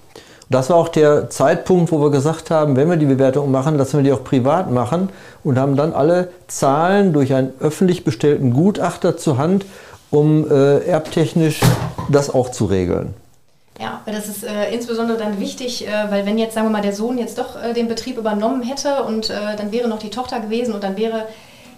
Das 0.48 0.70
war 0.70 0.76
auch 0.76 0.88
der 0.88 1.28
Zeitpunkt, 1.28 1.92
wo 1.92 2.00
wir 2.00 2.10
gesagt 2.10 2.50
haben, 2.50 2.76
wenn 2.76 2.88
wir 2.88 2.96
die 2.96 3.06
Bewertung 3.06 3.50
machen, 3.50 3.76
lassen 3.76 3.98
wir 3.98 4.04
die 4.04 4.12
auch 4.12 4.24
privat 4.24 4.70
machen 4.70 5.10
und 5.44 5.58
haben 5.58 5.76
dann 5.76 5.92
alle 5.92 6.28
Zahlen 6.46 7.12
durch 7.12 7.34
einen 7.34 7.52
öffentlich 7.60 8.02
bestellten 8.04 8.54
Gutachter 8.54 9.18
zur 9.18 9.36
Hand, 9.36 9.66
um 10.10 10.50
äh, 10.50 10.78
erbtechnisch 10.86 11.60
das 12.10 12.32
auch 12.32 12.50
zu 12.50 12.64
regeln. 12.64 13.12
Ja, 13.78 14.00
weil 14.04 14.14
das 14.14 14.28
ist 14.28 14.42
äh, 14.42 14.72
insbesondere 14.72 15.18
dann 15.18 15.38
wichtig, 15.38 15.86
äh, 15.86 16.10
weil 16.10 16.24
wenn 16.24 16.38
jetzt, 16.38 16.54
sagen 16.54 16.66
wir 16.66 16.72
mal, 16.72 16.82
der 16.82 16.94
Sohn 16.94 17.18
jetzt 17.18 17.38
doch 17.38 17.62
äh, 17.62 17.74
den 17.74 17.88
Betrieb 17.88 18.16
übernommen 18.16 18.62
hätte 18.62 19.02
und 19.02 19.28
äh, 19.28 19.56
dann 19.56 19.70
wäre 19.70 19.88
noch 19.88 19.98
die 19.98 20.10
Tochter 20.10 20.40
gewesen 20.40 20.72
und 20.74 20.82
dann 20.82 20.96
wäre 20.96 21.26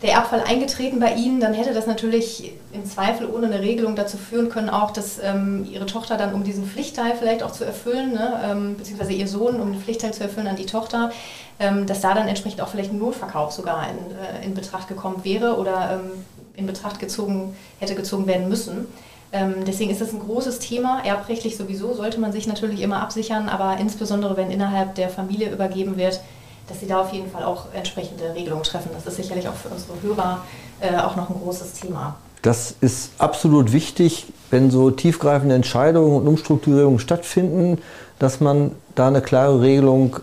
der 0.02 0.12
Erbfall 0.12 0.42
eingetreten 0.46 1.00
bei 1.00 1.14
Ihnen, 1.14 1.40
dann 1.40 1.54
hätte 1.54 1.74
das 1.74 1.86
natürlich 1.86 2.52
im 2.72 2.84
Zweifel 2.84 3.28
ohne 3.28 3.46
eine 3.46 3.60
Regelung 3.60 3.96
dazu 3.96 4.16
führen 4.16 4.48
können, 4.48 4.70
auch, 4.70 4.92
dass 4.92 5.18
ähm, 5.20 5.66
Ihre 5.68 5.86
Tochter 5.86 6.16
dann, 6.16 6.34
um 6.34 6.44
diesen 6.44 6.64
Pflichtteil 6.66 7.14
vielleicht 7.18 7.42
auch 7.42 7.50
zu 7.50 7.64
erfüllen, 7.64 8.12
ne, 8.12 8.40
ähm, 8.44 8.76
beziehungsweise 8.76 9.12
Ihr 9.12 9.26
Sohn, 9.26 9.60
um 9.60 9.72
den 9.72 9.80
Pflichtteil 9.80 10.14
zu 10.14 10.22
erfüllen 10.22 10.46
an 10.46 10.56
die 10.56 10.66
Tochter, 10.66 11.10
ähm, 11.58 11.86
dass 11.86 12.00
da 12.00 12.14
dann 12.14 12.28
entsprechend 12.28 12.60
auch 12.60 12.68
vielleicht 12.68 12.92
ein 12.92 12.98
Notverkauf 12.98 13.50
sogar 13.50 13.88
in, 13.90 13.96
äh, 14.16 14.46
in 14.46 14.54
Betracht 14.54 14.86
gekommen 14.86 15.24
wäre 15.24 15.56
oder 15.56 16.00
ähm, 16.00 16.24
in 16.54 16.66
Betracht 16.66 17.00
gezogen 17.00 17.56
hätte 17.80 17.96
gezogen 17.96 18.26
werden 18.28 18.48
müssen. 18.48 18.86
Ähm, 19.32 19.56
deswegen 19.66 19.90
ist 19.90 20.00
das 20.00 20.12
ein 20.12 20.20
großes 20.20 20.58
Thema. 20.58 21.02
Erbrechtlich 21.04 21.56
sowieso 21.56 21.94
sollte 21.94 22.18
man 22.18 22.32
sich 22.32 22.46
natürlich 22.46 22.80
immer 22.80 23.02
absichern, 23.02 23.48
aber 23.48 23.78
insbesondere 23.78 24.36
wenn 24.36 24.50
innerhalb 24.50 24.94
der 24.94 25.10
Familie 25.10 25.50
übergeben 25.50 25.96
wird, 25.96 26.20
dass 26.68 26.80
sie 26.80 26.86
da 26.86 27.00
auf 27.00 27.12
jeden 27.12 27.30
Fall 27.30 27.44
auch 27.44 27.66
entsprechende 27.74 28.34
Regelungen 28.34 28.64
treffen. 28.64 28.90
Das 28.92 29.06
ist 29.06 29.16
sicherlich 29.16 29.48
auch 29.48 29.54
für 29.54 29.68
unsere 29.68 30.00
Hörer 30.02 30.44
äh, 30.80 30.96
auch 30.98 31.16
noch 31.16 31.30
ein 31.30 31.36
großes 31.42 31.74
Thema. 31.74 32.16
Das 32.42 32.74
ist 32.80 33.12
absolut 33.18 33.72
wichtig, 33.72 34.26
wenn 34.50 34.70
so 34.70 34.90
tiefgreifende 34.90 35.54
Entscheidungen 35.54 36.16
und 36.16 36.28
Umstrukturierungen 36.28 36.98
stattfinden, 36.98 37.78
dass 38.18 38.40
man 38.40 38.72
da 38.94 39.08
eine 39.08 39.20
klare 39.22 39.60
Regelung 39.60 40.16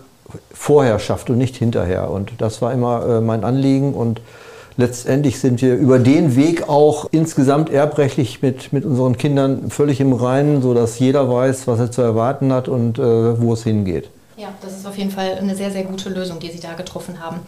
vorher 0.51 0.99
schafft 0.99 1.29
und 1.29 1.37
nicht 1.37 1.55
hinterher. 1.55 2.09
Und 2.09 2.33
das 2.39 2.61
war 2.61 2.73
immer 2.73 3.05
äh, 3.05 3.21
mein 3.21 3.43
Anliegen 3.43 3.93
und 3.93 4.21
letztendlich 4.77 5.39
sind 5.39 5.61
wir 5.61 5.75
über 5.75 5.99
den 5.99 6.35
Weg 6.35 6.67
auch 6.69 7.07
insgesamt 7.11 7.69
erbrechtlich 7.69 8.41
mit, 8.41 8.73
mit 8.73 8.85
unseren 8.85 9.17
Kindern 9.17 9.69
völlig 9.69 9.99
im 10.01 10.13
Reinen, 10.13 10.61
sodass 10.61 10.99
jeder 10.99 11.31
weiß, 11.31 11.67
was 11.67 11.79
er 11.79 11.91
zu 11.91 12.01
erwarten 12.01 12.51
hat 12.51 12.67
und 12.67 12.99
äh, 12.99 13.41
wo 13.41 13.53
es 13.53 13.63
hingeht. 13.63 14.09
Ja, 14.37 14.49
das 14.61 14.77
ist 14.77 14.85
auf 14.85 14.97
jeden 14.97 15.11
Fall 15.11 15.37
eine 15.39 15.55
sehr, 15.55 15.71
sehr 15.71 15.83
gute 15.83 16.09
Lösung, 16.09 16.39
die 16.39 16.51
Sie 16.51 16.59
da 16.59 16.73
getroffen 16.73 17.21
haben. 17.21 17.39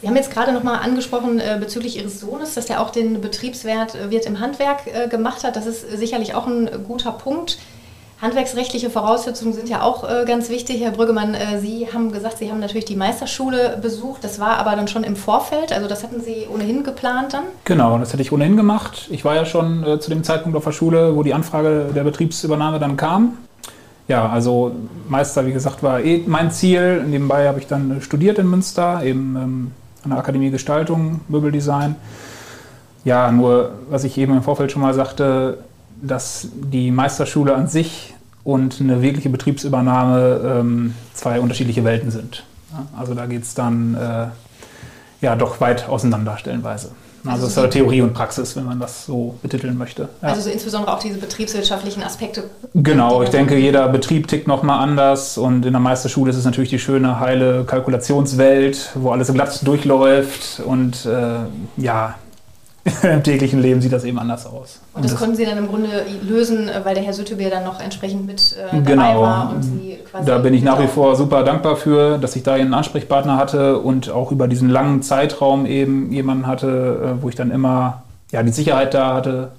Sie 0.00 0.06
haben 0.06 0.16
jetzt 0.16 0.30
gerade 0.30 0.52
noch 0.52 0.62
mal 0.62 0.76
angesprochen 0.76 1.40
äh, 1.40 1.56
bezüglich 1.58 1.96
Ihres 1.96 2.20
Sohnes, 2.20 2.54
dass 2.54 2.70
er 2.70 2.80
auch 2.80 2.90
den 2.90 3.20
Betriebswert 3.20 3.94
äh, 3.94 4.10
Wirt 4.10 4.26
im 4.26 4.38
Handwerk 4.38 4.86
äh, 4.86 5.08
gemacht 5.08 5.42
hat. 5.42 5.56
Das 5.56 5.66
ist 5.66 5.90
sicherlich 5.90 6.34
auch 6.34 6.46
ein 6.46 6.68
guter 6.86 7.12
Punkt. 7.12 7.58
Handwerksrechtliche 8.20 8.90
Voraussetzungen 8.90 9.52
sind 9.52 9.68
ja 9.68 9.82
auch 9.82 10.02
äh, 10.02 10.24
ganz 10.26 10.50
wichtig. 10.50 10.82
Herr 10.82 10.90
Brüggemann, 10.90 11.34
äh, 11.34 11.60
Sie 11.60 11.86
haben 11.92 12.10
gesagt, 12.10 12.38
Sie 12.38 12.50
haben 12.50 12.58
natürlich 12.58 12.84
die 12.84 12.96
Meisterschule 12.96 13.78
besucht. 13.80 14.24
Das 14.24 14.40
war 14.40 14.58
aber 14.58 14.74
dann 14.74 14.88
schon 14.88 15.04
im 15.04 15.14
Vorfeld. 15.14 15.72
Also 15.72 15.88
das 15.88 16.02
hatten 16.02 16.20
Sie 16.20 16.48
ohnehin 16.52 16.82
geplant 16.82 17.32
dann? 17.34 17.44
Genau, 17.64 17.96
das 17.98 18.12
hätte 18.12 18.22
ich 18.22 18.32
ohnehin 18.32 18.56
gemacht. 18.56 19.06
Ich 19.10 19.24
war 19.24 19.36
ja 19.36 19.44
schon 19.44 19.84
äh, 19.84 20.00
zu 20.00 20.10
dem 20.10 20.24
Zeitpunkt 20.24 20.56
auf 20.56 20.64
der 20.64 20.72
Schule, 20.72 21.14
wo 21.14 21.22
die 21.22 21.32
Anfrage 21.32 21.90
der 21.94 22.02
Betriebsübernahme 22.02 22.80
dann 22.80 22.96
kam. 22.96 23.38
Ja, 24.08 24.28
also 24.28 24.72
Meister, 25.08 25.46
wie 25.46 25.52
gesagt, 25.52 25.84
war 25.84 26.00
eh 26.00 26.24
mein 26.26 26.50
Ziel. 26.50 27.04
Nebenbei 27.04 27.46
habe 27.46 27.60
ich 27.60 27.68
dann 27.68 28.00
studiert 28.00 28.38
in 28.38 28.48
Münster, 28.48 29.02
eben 29.04 29.36
ähm, 29.36 29.72
an 30.02 30.10
der 30.10 30.18
Akademie 30.18 30.50
Gestaltung, 30.50 31.20
Möbeldesign. 31.28 31.94
Ja, 33.04 33.30
nur 33.30 33.72
was 33.90 34.02
ich 34.02 34.18
eben 34.18 34.34
im 34.34 34.42
Vorfeld 34.42 34.72
schon 34.72 34.82
mal 34.82 34.92
sagte, 34.92 35.58
dass 36.02 36.48
die 36.54 36.90
Meisterschule 36.90 37.54
an 37.54 37.66
sich 37.66 38.14
und 38.44 38.80
eine 38.80 39.02
wirkliche 39.02 39.28
Betriebsübernahme 39.28 40.58
ähm, 40.60 40.94
zwei 41.14 41.40
unterschiedliche 41.40 41.84
Welten 41.84 42.10
sind. 42.10 42.44
Also 42.96 43.14
da 43.14 43.26
geht 43.26 43.42
es 43.42 43.54
dann 43.54 43.94
äh, 43.94 44.26
ja 45.20 45.36
doch 45.36 45.60
weit 45.60 45.88
auseinander 45.88 46.36
stellenweise. 46.38 46.90
Also, 47.24 47.46
also 47.46 47.60
es 47.60 47.66
ist 47.66 47.72
Theorie 47.72 48.00
und 48.00 48.14
Praxis, 48.14 48.56
wenn 48.56 48.64
man 48.64 48.78
das 48.78 49.04
so 49.04 49.34
betiteln 49.42 49.76
möchte. 49.76 50.08
Ja. 50.22 50.28
Also 50.28 50.42
so 50.42 50.50
insbesondere 50.50 50.94
auch 50.94 51.00
diese 51.00 51.18
betriebswirtschaftlichen 51.18 52.02
Aspekte. 52.02 52.44
Genau, 52.74 53.22
ich 53.22 53.30
denke, 53.30 53.56
jeder 53.56 53.88
Betrieb 53.88 54.28
tickt 54.28 54.46
nochmal 54.46 54.80
anders 54.80 55.36
und 55.36 55.66
in 55.66 55.72
der 55.72 55.80
Meisterschule 55.80 56.30
ist 56.30 56.36
es 56.36 56.44
natürlich 56.44 56.70
die 56.70 56.78
schöne, 56.78 57.18
heile 57.20 57.64
Kalkulationswelt, 57.64 58.92
wo 58.94 59.10
alles 59.10 59.32
glatt 59.32 59.66
durchläuft 59.66 60.60
und 60.64 61.06
äh, 61.06 61.40
ja, 61.76 62.14
im 63.02 63.22
täglichen 63.22 63.60
Leben 63.60 63.80
sieht 63.80 63.92
das 63.92 64.04
eben 64.04 64.18
anders 64.18 64.46
aus. 64.46 64.80
Und 64.94 65.04
das, 65.04 65.12
das 65.12 65.20
konnten 65.20 65.36
Sie 65.36 65.44
dann 65.44 65.58
im 65.58 65.68
Grunde 65.68 65.88
lösen, 66.22 66.70
weil 66.84 66.94
der 66.94 67.04
Herr 67.04 67.12
Süttebier 67.12 67.50
dann 67.50 67.64
noch 67.64 67.80
entsprechend 67.80 68.26
mit 68.26 68.56
äh, 68.56 68.70
dabei 68.70 68.80
genau. 68.80 69.22
war 69.22 69.50
und 69.50 69.62
Sie 69.62 69.98
quasi. 70.10 70.26
Da 70.26 70.38
bin 70.38 70.54
ich 70.54 70.62
nach 70.62 70.80
wie 70.80 70.86
vor 70.86 71.16
super 71.16 71.44
dankbar 71.44 71.76
für, 71.76 72.18
dass 72.18 72.36
ich 72.36 72.42
da 72.42 72.54
einen 72.54 72.74
Ansprechpartner 72.74 73.36
hatte 73.36 73.78
und 73.78 74.10
auch 74.10 74.32
über 74.32 74.48
diesen 74.48 74.68
langen 74.68 75.02
Zeitraum 75.02 75.66
eben 75.66 76.12
jemanden 76.12 76.46
hatte, 76.46 77.16
äh, 77.18 77.22
wo 77.22 77.28
ich 77.28 77.34
dann 77.34 77.50
immer 77.50 78.02
ja, 78.30 78.42
die 78.42 78.52
Sicherheit 78.52 78.94
da 78.94 79.14
hatte 79.14 79.52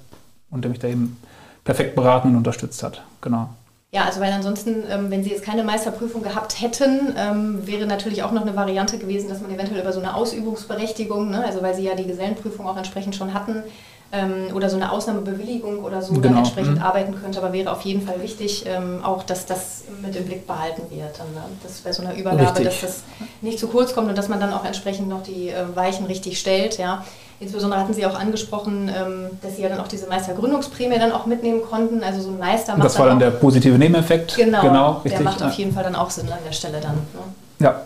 und 0.50 0.64
der 0.64 0.70
mich 0.70 0.80
da 0.80 0.88
eben 0.88 1.16
perfekt 1.64 1.94
beraten 1.94 2.28
und 2.28 2.36
unterstützt 2.36 2.82
hat. 2.82 3.02
Genau. 3.20 3.48
Ja, 3.92 4.04
also 4.04 4.20
weil 4.20 4.32
ansonsten, 4.32 4.84
ähm, 4.88 5.10
wenn 5.10 5.24
Sie 5.24 5.30
jetzt 5.30 5.42
keine 5.42 5.64
Meisterprüfung 5.64 6.22
gehabt 6.22 6.60
hätten, 6.60 7.12
ähm, 7.16 7.66
wäre 7.66 7.86
natürlich 7.86 8.22
auch 8.22 8.30
noch 8.30 8.42
eine 8.42 8.54
Variante 8.54 8.98
gewesen, 8.98 9.28
dass 9.28 9.40
man 9.40 9.52
eventuell 9.52 9.80
über 9.80 9.92
so 9.92 9.98
eine 9.98 10.14
Ausübungsberechtigung, 10.14 11.28
ne, 11.30 11.44
also 11.44 11.60
weil 11.60 11.74
Sie 11.74 11.82
ja 11.82 11.96
die 11.96 12.06
Gesellenprüfung 12.06 12.68
auch 12.68 12.76
entsprechend 12.76 13.16
schon 13.16 13.34
hatten, 13.34 13.64
ähm, 14.12 14.54
oder 14.54 14.68
so 14.68 14.76
eine 14.76 14.90
Ausnahmebewilligung 14.90 15.84
oder 15.84 16.02
so 16.02 16.14
genau. 16.14 16.28
dann 16.28 16.38
entsprechend 16.38 16.76
mhm. 16.76 16.82
arbeiten 16.82 17.14
könnte. 17.20 17.38
Aber 17.38 17.52
wäre 17.52 17.70
auf 17.70 17.82
jeden 17.82 18.02
Fall 18.02 18.20
wichtig, 18.22 18.64
ähm, 18.66 19.00
auch 19.04 19.22
dass 19.22 19.46
das 19.46 19.84
mit 20.02 20.16
im 20.16 20.24
Blick 20.24 20.46
behalten 20.46 20.82
wird. 20.90 21.18
Dann, 21.18 21.32
ne? 21.34 21.42
Dass 21.62 21.80
bei 21.80 21.92
so 21.92 22.02
einer 22.02 22.14
Übergabe, 22.14 22.42
richtig. 22.42 22.64
dass 22.64 22.80
das 22.80 23.02
nicht 23.40 23.58
zu 23.58 23.68
kurz 23.68 23.94
kommt 23.94 24.08
und 24.08 24.18
dass 24.18 24.28
man 24.28 24.40
dann 24.40 24.52
auch 24.52 24.64
entsprechend 24.64 25.08
noch 25.08 25.22
die 25.22 25.50
äh, 25.50 25.64
Weichen 25.74 26.06
richtig 26.06 26.40
stellt. 26.40 26.78
Ja. 26.78 27.04
Insbesondere 27.38 27.80
hatten 27.80 27.94
Sie 27.94 28.04
auch 28.04 28.18
angesprochen, 28.18 28.90
ähm, 28.94 29.30
dass 29.42 29.56
Sie 29.56 29.62
ja 29.62 29.68
dann 29.68 29.80
auch 29.80 29.88
diese 29.88 30.06
Meistergründungsprämie 30.08 30.98
dann 30.98 31.12
auch 31.12 31.26
mitnehmen 31.26 31.62
konnten. 31.62 32.02
Also 32.02 32.20
so 32.20 32.30
ein 32.30 32.38
Meister 32.38 32.76
macht 32.76 32.84
Das 32.84 32.98
war 32.98 33.06
dann, 33.06 33.20
dann 33.20 33.32
der 33.32 33.38
positive 33.38 33.78
Nebeneffekt. 33.78 34.36
Genau, 34.36 34.60
genau 34.60 34.92
richtig, 35.04 35.12
der 35.12 35.20
macht 35.22 35.42
auf 35.42 35.54
jeden 35.54 35.72
Fall 35.72 35.84
dann 35.84 35.94
auch 35.94 36.10
Sinn 36.10 36.30
an 36.30 36.38
der 36.44 36.52
Stelle 36.52 36.80
dann. 36.80 36.96
Ne? 36.96 37.22
Ja. 37.60 37.82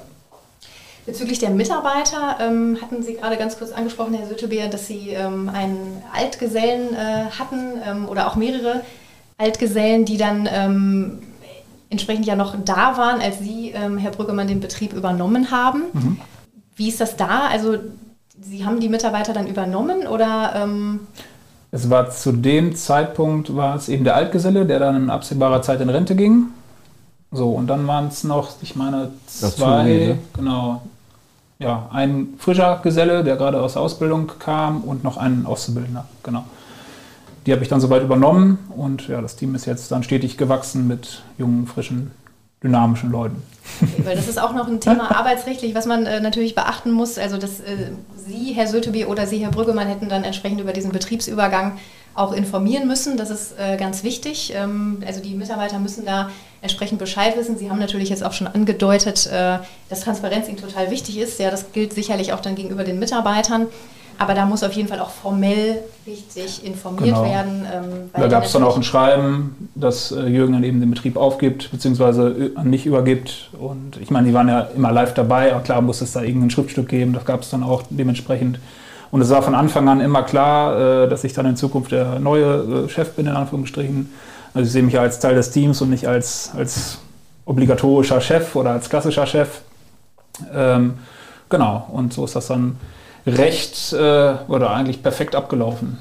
Bezüglich 1.06 1.38
der 1.38 1.50
Mitarbeiter 1.50 2.38
ähm, 2.40 2.78
hatten 2.80 3.02
Sie 3.02 3.14
gerade 3.14 3.36
ganz 3.36 3.58
kurz 3.58 3.72
angesprochen, 3.72 4.14
Herr 4.14 4.26
Sötebeer, 4.26 4.68
dass 4.68 4.86
Sie 4.86 5.10
ähm, 5.10 5.50
einen 5.50 6.02
Altgesellen 6.14 6.94
äh, 6.94 7.26
hatten 7.38 7.80
ähm, 7.86 8.08
oder 8.08 8.26
auch 8.26 8.36
mehrere 8.36 8.80
Altgesellen, 9.36 10.06
die 10.06 10.16
dann 10.16 10.48
ähm, 10.50 11.18
entsprechend 11.90 12.24
ja 12.24 12.36
noch 12.36 12.56
da 12.64 12.96
waren, 12.96 13.20
als 13.20 13.38
Sie, 13.40 13.72
ähm, 13.74 13.98
Herr 13.98 14.12
Brüggemann, 14.12 14.48
den 14.48 14.60
Betrieb 14.60 14.94
übernommen 14.94 15.50
haben. 15.50 15.82
Mhm. 15.92 16.20
Wie 16.76 16.88
ist 16.88 17.00
das 17.00 17.16
da? 17.16 17.48
Also 17.48 17.76
Sie 18.40 18.64
haben 18.64 18.80
die 18.80 18.88
Mitarbeiter 18.88 19.32
dann 19.32 19.46
übernommen 19.46 20.06
oder? 20.06 20.54
Ähm 20.56 21.00
es 21.70 21.90
war 21.90 22.10
zu 22.10 22.32
dem 22.32 22.74
Zeitpunkt 22.76 23.54
war 23.56 23.76
es 23.76 23.88
eben 23.88 24.04
der 24.04 24.14
Altgeselle, 24.16 24.64
der 24.64 24.78
dann 24.78 24.96
in 24.96 25.10
absehbarer 25.10 25.60
Zeit 25.60 25.80
in 25.80 25.90
Rente 25.90 26.14
ging. 26.14 26.46
So, 27.32 27.50
und 27.50 27.66
dann 27.66 27.86
waren 27.88 28.06
es 28.06 28.22
noch, 28.22 28.50
ich 28.62 28.76
meine, 28.76 29.10
zwei, 29.26 29.82
ne? 29.82 30.18
genau, 30.36 30.82
ja, 31.58 31.88
ein 31.92 32.34
frischer 32.38 32.80
Geselle, 32.82 33.24
der 33.24 33.36
gerade 33.36 33.60
aus 33.60 33.74
der 33.74 33.82
Ausbildung 33.82 34.32
kam 34.38 34.82
und 34.82 35.04
noch 35.04 35.16
ein 35.16 35.46
Auszubildender, 35.46 36.04
genau. 36.22 36.44
Die 37.46 37.52
habe 37.52 37.62
ich 37.62 37.68
dann 37.68 37.80
soweit 37.80 38.02
übernommen 38.02 38.58
und 38.74 39.06
ja, 39.08 39.20
das 39.20 39.36
Team 39.36 39.54
ist 39.54 39.66
jetzt 39.66 39.92
dann 39.92 40.02
stetig 40.02 40.38
gewachsen 40.38 40.88
mit 40.88 41.22
jungen, 41.36 41.66
frischen 41.66 42.10
dynamischen 42.62 43.12
Leuten. 43.12 43.42
Weil 44.02 44.16
das 44.16 44.26
ist 44.26 44.40
auch 44.40 44.54
noch 44.54 44.66
ein 44.66 44.80
Thema 44.80 45.14
arbeitsrechtlich, 45.14 45.74
was 45.74 45.84
man 45.86 46.06
äh, 46.06 46.20
natürlich 46.20 46.54
beachten 46.54 46.90
muss. 46.90 47.18
Also, 47.18 47.36
dass 47.36 47.60
äh, 47.60 47.92
Sie, 48.16 48.52
Herr 48.54 48.66
Sötebi 48.66 49.04
oder 49.04 49.26
Sie, 49.26 49.38
Herr 49.38 49.50
Brüggemann, 49.50 49.86
hätten 49.86 50.08
dann 50.08 50.24
entsprechend 50.24 50.60
über 50.60 50.72
diesen 50.72 50.90
Betriebsübergang 50.90 51.78
auch 52.14 52.32
informieren 52.32 52.86
müssen. 52.86 53.16
Das 53.16 53.30
ist 53.30 53.58
äh, 53.58 53.76
ganz 53.76 54.04
wichtig. 54.04 54.52
Ähm, 54.54 55.02
also, 55.06 55.20
die 55.20 55.34
Mitarbeiter 55.34 55.78
müssen 55.78 56.04
da 56.04 56.30
entsprechend 56.62 56.98
Bescheid 56.98 57.36
wissen. 57.36 57.58
Sie 57.58 57.70
haben 57.70 57.78
natürlich 57.78 58.08
jetzt 58.08 58.24
auch 58.24 58.32
schon 58.32 58.46
angedeutet, 58.46 59.26
äh, 59.26 59.58
dass 59.88 60.00
Transparenz 60.00 60.48
Ihnen 60.48 60.56
total 60.56 60.90
wichtig 60.90 61.18
ist. 61.18 61.38
Ja, 61.38 61.50
das 61.50 61.72
gilt 61.72 61.92
sicherlich 61.92 62.32
auch 62.32 62.40
dann 62.40 62.54
gegenüber 62.54 62.84
den 62.84 62.98
Mitarbeitern. 62.98 63.66
Aber 64.18 64.34
da 64.34 64.46
muss 64.46 64.62
auf 64.62 64.72
jeden 64.72 64.88
Fall 64.88 65.00
auch 65.00 65.10
formell 65.10 65.82
richtig 66.06 66.64
informiert 66.64 67.16
genau. 67.16 67.24
werden. 67.24 67.66
Ähm, 67.72 68.10
da 68.12 68.28
gab 68.28 68.44
es 68.44 68.52
dann 68.52 68.62
auch 68.62 68.76
ein 68.76 68.84
Schreiben, 68.84 69.68
dass 69.74 70.12
äh, 70.12 70.26
Jürgen 70.26 70.52
dann 70.52 70.62
eben 70.62 70.80
den 70.80 70.90
Betrieb 70.90 71.16
aufgibt, 71.16 71.70
beziehungsweise 71.70 72.52
an 72.54 72.70
mich 72.70 72.86
übergibt. 72.86 73.50
Und 73.58 73.98
ich 74.00 74.10
meine, 74.10 74.28
die 74.28 74.34
waren 74.34 74.48
ja 74.48 74.60
immer 74.76 74.92
live 74.92 75.14
dabei, 75.14 75.52
aber 75.52 75.62
klar 75.62 75.80
muss 75.80 76.00
es 76.00 76.12
da 76.12 76.22
irgendein 76.22 76.50
Schriftstück 76.50 76.88
geben, 76.88 77.12
das 77.12 77.24
gab 77.24 77.42
es 77.42 77.50
dann 77.50 77.62
auch 77.62 77.82
dementsprechend. 77.90 78.58
Und 79.14 79.20
es 79.20 79.30
war 79.30 79.44
von 79.44 79.54
Anfang 79.54 79.88
an 79.88 80.00
immer 80.00 80.24
klar, 80.24 81.04
äh, 81.04 81.08
dass 81.08 81.22
ich 81.22 81.32
dann 81.34 81.46
in 81.46 81.54
Zukunft 81.54 81.92
der 81.92 82.18
neue 82.18 82.86
äh, 82.86 82.88
Chef 82.88 83.12
bin, 83.12 83.28
in 83.28 83.36
Anführungsstrichen. 83.36 84.12
Also 84.54 84.66
ich 84.66 84.72
sehe 84.72 84.82
mich 84.82 84.94
ja 84.94 85.02
als 85.02 85.20
Teil 85.20 85.36
des 85.36 85.52
Teams 85.52 85.80
und 85.80 85.90
nicht 85.90 86.08
als, 86.08 86.50
als 86.56 86.98
obligatorischer 87.44 88.20
Chef 88.20 88.56
oder 88.56 88.72
als 88.72 88.88
klassischer 88.88 89.24
Chef. 89.24 89.60
Ähm, 90.52 90.94
genau, 91.48 91.88
und 91.92 92.12
so 92.12 92.24
ist 92.24 92.34
das 92.34 92.48
dann 92.48 92.76
recht 93.24 93.92
äh, 93.92 94.34
oder 94.48 94.72
eigentlich 94.72 95.00
perfekt 95.00 95.36
abgelaufen. 95.36 95.98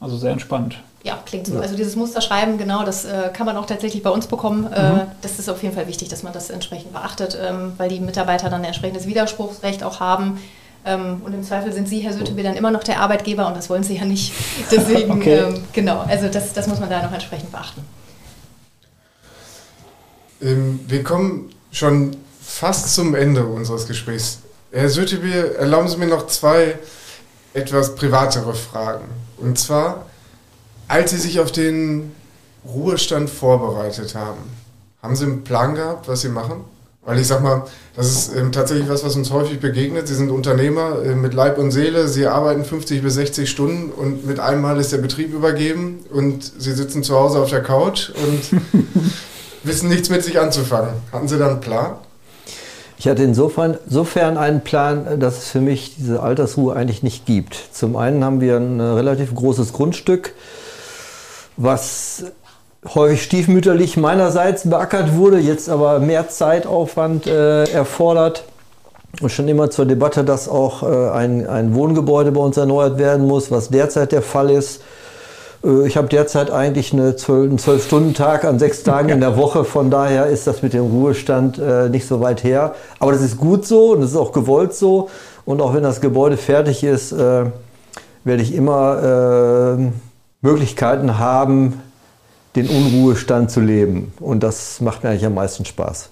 Also 0.00 0.16
sehr 0.16 0.32
entspannt. 0.32 0.76
Ja, 1.02 1.18
klingt 1.26 1.48
so. 1.48 1.58
Also 1.58 1.76
dieses 1.76 1.96
Musterschreiben, 1.96 2.56
genau, 2.56 2.82
das 2.82 3.04
äh, 3.04 3.28
kann 3.30 3.44
man 3.44 3.58
auch 3.58 3.66
tatsächlich 3.66 4.02
bei 4.02 4.10
uns 4.10 4.26
bekommen. 4.26 4.72
Äh, 4.72 4.92
mhm. 4.92 5.00
das 5.20 5.38
ist 5.38 5.50
auf 5.50 5.62
jeden 5.62 5.74
Fall 5.74 5.86
wichtig, 5.86 6.08
dass 6.08 6.22
man 6.22 6.32
das 6.32 6.48
entsprechend 6.48 6.94
beachtet, 6.94 7.36
ähm, 7.38 7.74
weil 7.76 7.90
die 7.90 8.00
Mitarbeiter 8.00 8.48
dann 8.48 8.62
ein 8.62 8.68
entsprechendes 8.68 9.06
Widerspruchsrecht 9.06 9.84
auch 9.84 10.00
haben. 10.00 10.38
Ähm, 10.84 11.22
und 11.24 11.32
im 11.32 11.44
Zweifel 11.44 11.72
sind 11.72 11.88
Sie, 11.88 12.00
Herr 12.00 12.12
Sötebier, 12.12 12.44
dann 12.44 12.56
immer 12.56 12.70
noch 12.70 12.82
der 12.82 13.00
Arbeitgeber 13.00 13.46
und 13.46 13.56
das 13.56 13.70
wollen 13.70 13.84
Sie 13.84 13.96
ja 13.96 14.04
nicht. 14.04 14.32
Deswegen, 14.70 15.12
okay. 15.12 15.38
ähm, 15.38 15.64
genau, 15.72 16.00
also 16.00 16.28
das, 16.28 16.52
das 16.52 16.66
muss 16.66 16.80
man 16.80 16.90
da 16.90 17.02
noch 17.02 17.12
entsprechend 17.12 17.52
beachten. 17.52 17.82
Ähm, 20.40 20.80
wir 20.88 21.04
kommen 21.04 21.50
schon 21.70 22.16
fast 22.40 22.94
zum 22.94 23.14
Ende 23.14 23.46
unseres 23.46 23.86
Gesprächs. 23.86 24.38
Herr 24.72 24.88
Sötebier, 24.88 25.56
erlauben 25.56 25.88
Sie 25.88 25.96
mir 25.96 26.08
noch 26.08 26.26
zwei 26.26 26.78
etwas 27.54 27.94
privatere 27.94 28.54
Fragen. 28.54 29.04
Und 29.36 29.58
zwar, 29.58 30.06
als 30.88 31.12
Sie 31.12 31.18
sich 31.18 31.38
auf 31.40 31.52
den 31.52 32.14
Ruhestand 32.64 33.30
vorbereitet 33.30 34.14
haben, 34.14 34.40
haben 35.02 35.16
Sie 35.16 35.24
einen 35.24 35.44
Plan 35.44 35.74
gehabt, 35.74 36.08
was 36.08 36.22
Sie 36.22 36.28
machen? 36.28 36.64
Weil 37.04 37.18
ich 37.18 37.26
sag 37.26 37.42
mal, 37.42 37.64
das 37.96 38.10
ist 38.10 38.36
ähm, 38.36 38.52
tatsächlich 38.52 38.88
was, 38.88 39.04
was 39.04 39.16
uns 39.16 39.32
häufig 39.32 39.58
begegnet. 39.58 40.06
Sie 40.06 40.14
sind 40.14 40.30
Unternehmer 40.30 41.02
äh, 41.04 41.16
mit 41.16 41.34
Leib 41.34 41.58
und 41.58 41.72
Seele. 41.72 42.06
Sie 42.06 42.26
arbeiten 42.26 42.64
50 42.64 43.02
bis 43.02 43.14
60 43.14 43.50
Stunden 43.50 43.90
und 43.90 44.24
mit 44.24 44.38
einmal 44.38 44.78
ist 44.78 44.92
der 44.92 44.98
Betrieb 44.98 45.34
übergeben 45.34 46.04
und 46.12 46.44
Sie 46.44 46.72
sitzen 46.72 47.02
zu 47.02 47.18
Hause 47.18 47.40
auf 47.40 47.50
der 47.50 47.62
Couch 47.62 48.10
und 48.10 48.60
wissen 49.64 49.88
nichts 49.88 50.10
mit 50.10 50.22
sich 50.22 50.38
anzufangen. 50.38 50.90
Hatten 51.10 51.26
Sie 51.26 51.38
da 51.38 51.48
einen 51.48 51.60
Plan? 51.60 51.96
Ich 52.98 53.08
hatte 53.08 53.24
insofern, 53.24 53.78
insofern 53.84 54.36
einen 54.36 54.60
Plan, 54.60 55.18
dass 55.18 55.38
es 55.38 55.48
für 55.48 55.60
mich 55.60 55.96
diese 55.96 56.22
Altersruhe 56.22 56.76
eigentlich 56.76 57.02
nicht 57.02 57.26
gibt. 57.26 57.58
Zum 57.72 57.96
einen 57.96 58.22
haben 58.22 58.40
wir 58.40 58.58
ein 58.58 58.80
relativ 58.80 59.34
großes 59.34 59.72
Grundstück, 59.72 60.34
was 61.56 62.26
häufig 62.84 63.22
stiefmütterlich 63.22 63.96
meinerseits 63.96 64.68
beackert 64.68 65.14
wurde, 65.16 65.38
jetzt 65.38 65.68
aber 65.68 66.00
mehr 66.00 66.28
Zeitaufwand 66.28 67.26
äh, 67.26 67.64
erfordert. 67.64 68.44
Und 69.20 69.30
schon 69.30 69.46
immer 69.46 69.70
zur 69.70 69.84
Debatte, 69.84 70.24
dass 70.24 70.48
auch 70.48 70.82
äh, 70.82 71.10
ein, 71.10 71.46
ein 71.46 71.74
Wohngebäude 71.74 72.32
bei 72.32 72.40
uns 72.40 72.56
erneuert 72.56 72.98
werden 72.98 73.26
muss, 73.26 73.50
was 73.50 73.68
derzeit 73.68 74.10
der 74.10 74.22
Fall 74.22 74.50
ist. 74.50 74.82
Äh, 75.64 75.86
ich 75.86 75.96
habe 75.96 76.08
derzeit 76.08 76.50
eigentlich 76.50 76.92
eine 76.92 77.14
12, 77.14 77.50
einen 77.50 77.58
Zwölf-Stunden-Tag 77.58 78.44
an 78.44 78.58
sechs 78.58 78.82
Tagen 78.82 79.10
in 79.10 79.20
der 79.20 79.36
Woche. 79.36 79.64
Von 79.64 79.90
daher 79.90 80.26
ist 80.26 80.46
das 80.46 80.62
mit 80.62 80.72
dem 80.72 80.86
Ruhestand 80.86 81.58
äh, 81.58 81.88
nicht 81.88 82.06
so 82.06 82.20
weit 82.20 82.42
her. 82.42 82.74
Aber 82.98 83.12
das 83.12 83.20
ist 83.20 83.36
gut 83.36 83.66
so 83.66 83.92
und 83.92 84.00
das 84.00 84.10
ist 84.10 84.16
auch 84.16 84.32
gewollt 84.32 84.74
so. 84.74 85.10
Und 85.44 85.60
auch 85.60 85.74
wenn 85.74 85.82
das 85.82 86.00
Gebäude 86.00 86.36
fertig 86.36 86.82
ist, 86.82 87.12
äh, 87.12 87.44
werde 88.24 88.42
ich 88.42 88.54
immer 88.54 89.76
äh, 89.78 89.90
Möglichkeiten 90.40 91.18
haben, 91.18 91.82
den 92.56 92.68
Unruhestand 92.68 93.50
zu 93.50 93.60
leben. 93.60 94.12
Und 94.20 94.42
das 94.42 94.80
macht 94.80 95.02
mir 95.02 95.10
eigentlich 95.10 95.26
am 95.26 95.34
meisten 95.34 95.64
Spaß. 95.64 96.10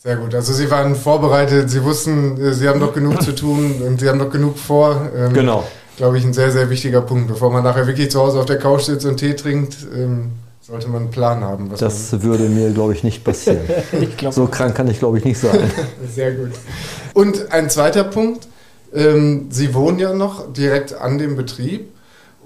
Sehr 0.00 0.16
gut. 0.16 0.34
Also 0.34 0.52
Sie 0.52 0.70
waren 0.70 0.94
vorbereitet, 0.94 1.70
Sie 1.70 1.82
wussten, 1.82 2.40
äh, 2.40 2.52
Sie 2.52 2.68
haben 2.68 2.78
noch 2.78 2.94
genug 2.94 3.20
zu 3.22 3.34
tun 3.34 3.82
und 3.84 4.00
Sie 4.00 4.08
haben 4.08 4.18
noch 4.18 4.30
genug 4.30 4.56
vor. 4.56 5.10
Ähm, 5.16 5.32
genau. 5.32 5.64
Glaube 5.96 6.18
ich, 6.18 6.24
ein 6.24 6.32
sehr, 6.32 6.52
sehr 6.52 6.70
wichtiger 6.70 7.00
Punkt. 7.00 7.26
Bevor 7.26 7.50
man 7.50 7.64
nachher 7.64 7.86
wirklich 7.88 8.10
zu 8.10 8.20
Hause 8.20 8.38
auf 8.38 8.46
der 8.46 8.58
Couch 8.58 8.82
sitzt 8.82 9.04
und 9.06 9.16
Tee 9.16 9.34
trinkt, 9.34 9.76
ähm, 9.92 10.30
sollte 10.60 10.88
man 10.88 11.02
einen 11.02 11.10
Plan 11.10 11.42
haben. 11.42 11.70
das 11.76 12.22
würde 12.22 12.44
mir, 12.44 12.70
glaube 12.70 12.92
ich, 12.92 13.02
nicht 13.02 13.24
passieren. 13.24 13.66
glaub, 14.16 14.32
so 14.32 14.46
krank 14.46 14.76
kann 14.76 14.86
ich, 14.86 15.00
glaube 15.00 15.18
ich, 15.18 15.24
nicht 15.24 15.40
sein. 15.40 15.58
sehr 16.14 16.32
gut. 16.32 16.52
Und 17.14 17.50
ein 17.50 17.68
zweiter 17.68 18.04
Punkt. 18.04 18.46
Ähm, 18.94 19.48
Sie 19.50 19.74
wohnen 19.74 19.98
ja 19.98 20.14
noch 20.14 20.52
direkt 20.52 20.94
an 20.94 21.18
dem 21.18 21.36
Betrieb. 21.36 21.92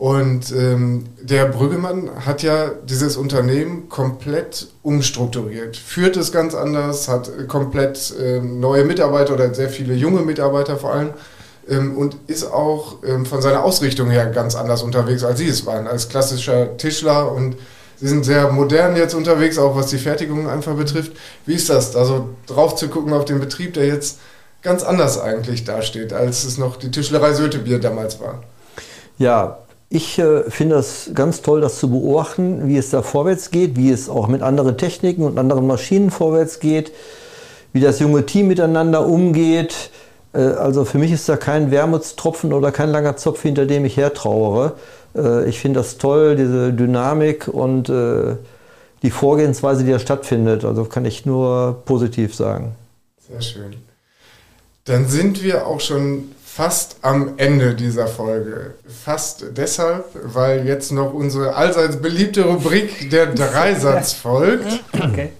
Und 0.02 0.50
ähm, 0.50 1.04
der 1.20 1.44
Brüggemann 1.44 2.10
hat 2.26 2.42
ja 2.42 2.70
dieses 2.70 3.16
Unternehmen 3.16 3.88
komplett 3.88 4.66
umstrukturiert, 4.82 5.76
führt 5.76 6.16
es 6.16 6.32
ganz 6.32 6.56
anders, 6.56 7.06
hat 7.06 7.30
komplett 7.46 8.12
ähm, 8.20 8.58
neue 8.58 8.84
Mitarbeiter 8.84 9.34
oder 9.34 9.54
sehr 9.54 9.68
viele 9.68 9.94
junge 9.94 10.22
Mitarbeiter 10.22 10.76
vor 10.76 10.92
allem 10.92 11.10
ähm, 11.68 11.96
und 11.96 12.16
ist 12.26 12.50
auch 12.50 12.96
ähm, 13.06 13.26
von 13.26 13.40
seiner 13.42 13.62
Ausrichtung 13.62 14.10
her 14.10 14.26
ganz 14.26 14.56
anders 14.56 14.82
unterwegs, 14.82 15.22
als 15.22 15.38
Sie 15.38 15.46
es 15.46 15.66
waren, 15.66 15.86
als 15.86 16.08
klassischer 16.08 16.76
Tischler 16.78 17.30
und 17.30 17.54
Sie 17.94 18.08
sind 18.08 18.24
sehr 18.24 18.50
modern 18.50 18.96
jetzt 18.96 19.14
unterwegs, 19.14 19.56
auch 19.56 19.76
was 19.76 19.86
die 19.86 19.98
Fertigung 19.98 20.48
einfach 20.50 20.74
betrifft. 20.74 21.12
Wie 21.46 21.54
ist 21.54 21.70
das, 21.70 21.94
also 21.94 22.30
drauf 22.48 22.74
zu 22.74 22.88
gucken 22.88 23.12
auf 23.12 23.24
den 23.24 23.38
Betrieb, 23.38 23.74
der 23.74 23.86
jetzt 23.86 24.18
ganz 24.62 24.82
anders 24.82 25.20
eigentlich 25.20 25.62
dasteht, 25.62 26.12
als 26.12 26.42
es 26.42 26.58
noch 26.58 26.74
die 26.74 26.90
Tischlerei 26.90 27.34
Sötebier 27.34 27.78
damals 27.78 28.18
war? 28.18 28.42
Ja, 29.16 29.58
ich 29.92 30.18
äh, 30.18 30.44
finde 30.50 30.76
es 30.76 31.10
ganz 31.14 31.42
toll, 31.42 31.60
das 31.60 31.78
zu 31.78 31.90
beobachten, 31.90 32.66
wie 32.66 32.78
es 32.78 32.88
da 32.90 33.02
vorwärts 33.02 33.50
geht, 33.50 33.76
wie 33.76 33.90
es 33.90 34.08
auch 34.08 34.26
mit 34.26 34.40
anderen 34.40 34.78
Techniken 34.78 35.22
und 35.22 35.38
anderen 35.38 35.66
Maschinen 35.66 36.10
vorwärts 36.10 36.60
geht, 36.60 36.92
wie 37.74 37.80
das 37.80 37.98
junge 38.00 38.24
Team 38.24 38.48
miteinander 38.48 39.06
umgeht. 39.06 39.90
Äh, 40.32 40.38
also 40.38 40.86
für 40.86 40.96
mich 40.96 41.12
ist 41.12 41.28
da 41.28 41.36
kein 41.36 41.70
Wermutstropfen 41.70 42.54
oder 42.54 42.72
kein 42.72 42.88
langer 42.88 43.18
Zopf, 43.18 43.42
hinter 43.42 43.66
dem 43.66 43.84
ich 43.84 43.98
hertrauere. 43.98 44.76
Äh, 45.14 45.48
ich 45.48 45.60
finde 45.60 45.80
das 45.80 45.98
toll, 45.98 46.36
diese 46.36 46.72
Dynamik 46.72 47.48
und 47.48 47.90
äh, 47.90 48.36
die 49.02 49.10
Vorgehensweise, 49.10 49.84
die 49.84 49.90
da 49.90 49.98
stattfindet. 49.98 50.64
Also 50.64 50.84
kann 50.84 51.04
ich 51.04 51.26
nur 51.26 51.82
positiv 51.84 52.34
sagen. 52.34 52.74
Sehr 53.28 53.42
schön. 53.42 53.74
Dann 54.84 55.06
sind 55.06 55.42
wir 55.42 55.66
auch 55.66 55.80
schon 55.80 56.30
fast 56.54 56.96
am 57.00 57.34
Ende 57.38 57.74
dieser 57.74 58.06
Folge. 58.06 58.74
Fast 58.86 59.44
deshalb, 59.52 60.04
weil 60.22 60.66
jetzt 60.66 60.92
noch 60.92 61.14
unsere 61.14 61.54
allseits 61.54 61.96
beliebte 61.96 62.42
Rubrik 62.44 63.08
der 63.10 63.26
Dreisatz 63.34 64.12
folgt. 64.12 64.84
Okay. 64.92 65.32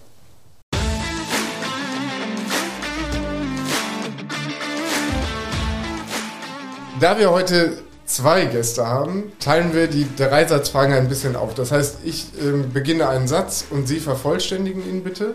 Da 6.99 7.19
wir 7.19 7.31
heute 7.31 7.77
zwei 8.07 8.47
Gäste 8.47 8.87
haben, 8.87 9.33
teilen 9.39 9.75
wir 9.75 9.89
die 9.89 10.07
Dreisatzfragen 10.17 10.95
ein 10.95 11.09
bisschen 11.09 11.37
auf. 11.37 11.53
Das 11.53 11.73
heißt, 11.73 11.99
ich 12.05 12.29
äh, 12.41 12.63
beginne 12.73 13.09
einen 13.09 13.29
Satz 13.29 13.67
und 13.69 13.87
Sie 13.87 14.01
vervollständigen 14.01 14.89
ihn 14.89 15.05
bitte. 15.05 15.35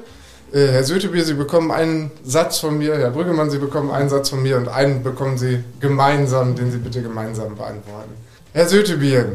Äh, 0.54 0.68
Herr 0.68 0.84
Sötebier, 0.84 1.26
Sie 1.26 1.34
bekommen 1.34 1.72
einen 1.72 2.12
Satz 2.24 2.60
von 2.60 2.78
mir, 2.78 2.98
Herr 2.98 3.12
Brüggemann, 3.12 3.50
Sie 3.50 3.58
bekommen 3.58 3.92
einen 3.92 4.10
Satz 4.10 4.30
von 4.30 4.42
mir 4.42 4.58
und 4.58 4.70
einen 4.70 5.04
bekommen 5.04 5.38
Sie 5.38 5.64
gemeinsam, 5.80 6.56
den 6.56 6.72
Sie 6.72 6.78
bitte 6.78 7.02
gemeinsam 7.02 7.56
beantworten. 7.56 8.12
Herr 8.54 8.68
Sötebier, 8.68 9.34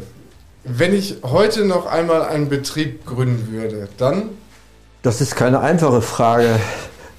wenn 0.65 0.95
ich 0.95 1.19
heute 1.23 1.65
noch 1.65 1.87
einmal 1.87 2.23
einen 2.23 2.49
Betrieb 2.49 3.05
gründen 3.05 3.53
würde, 3.53 3.89
dann? 3.99 4.31
Das 5.03 5.21
ist 5.21 5.37
keine 5.37 5.61
einfache 5.61 6.01
Frage. 6.01 6.49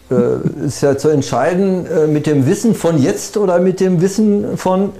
Äh, 0.09 0.65
ist 0.65 0.81
ja 0.81 0.97
zu 0.97 1.09
entscheiden, 1.09 1.85
äh, 1.85 2.07
mit 2.07 2.25
dem 2.25 2.47
Wissen 2.47 2.73
von 2.73 2.97
jetzt 2.97 3.37
oder 3.37 3.59
mit 3.59 3.79
dem 3.79 4.01
Wissen 4.01 4.57
von 4.57 4.91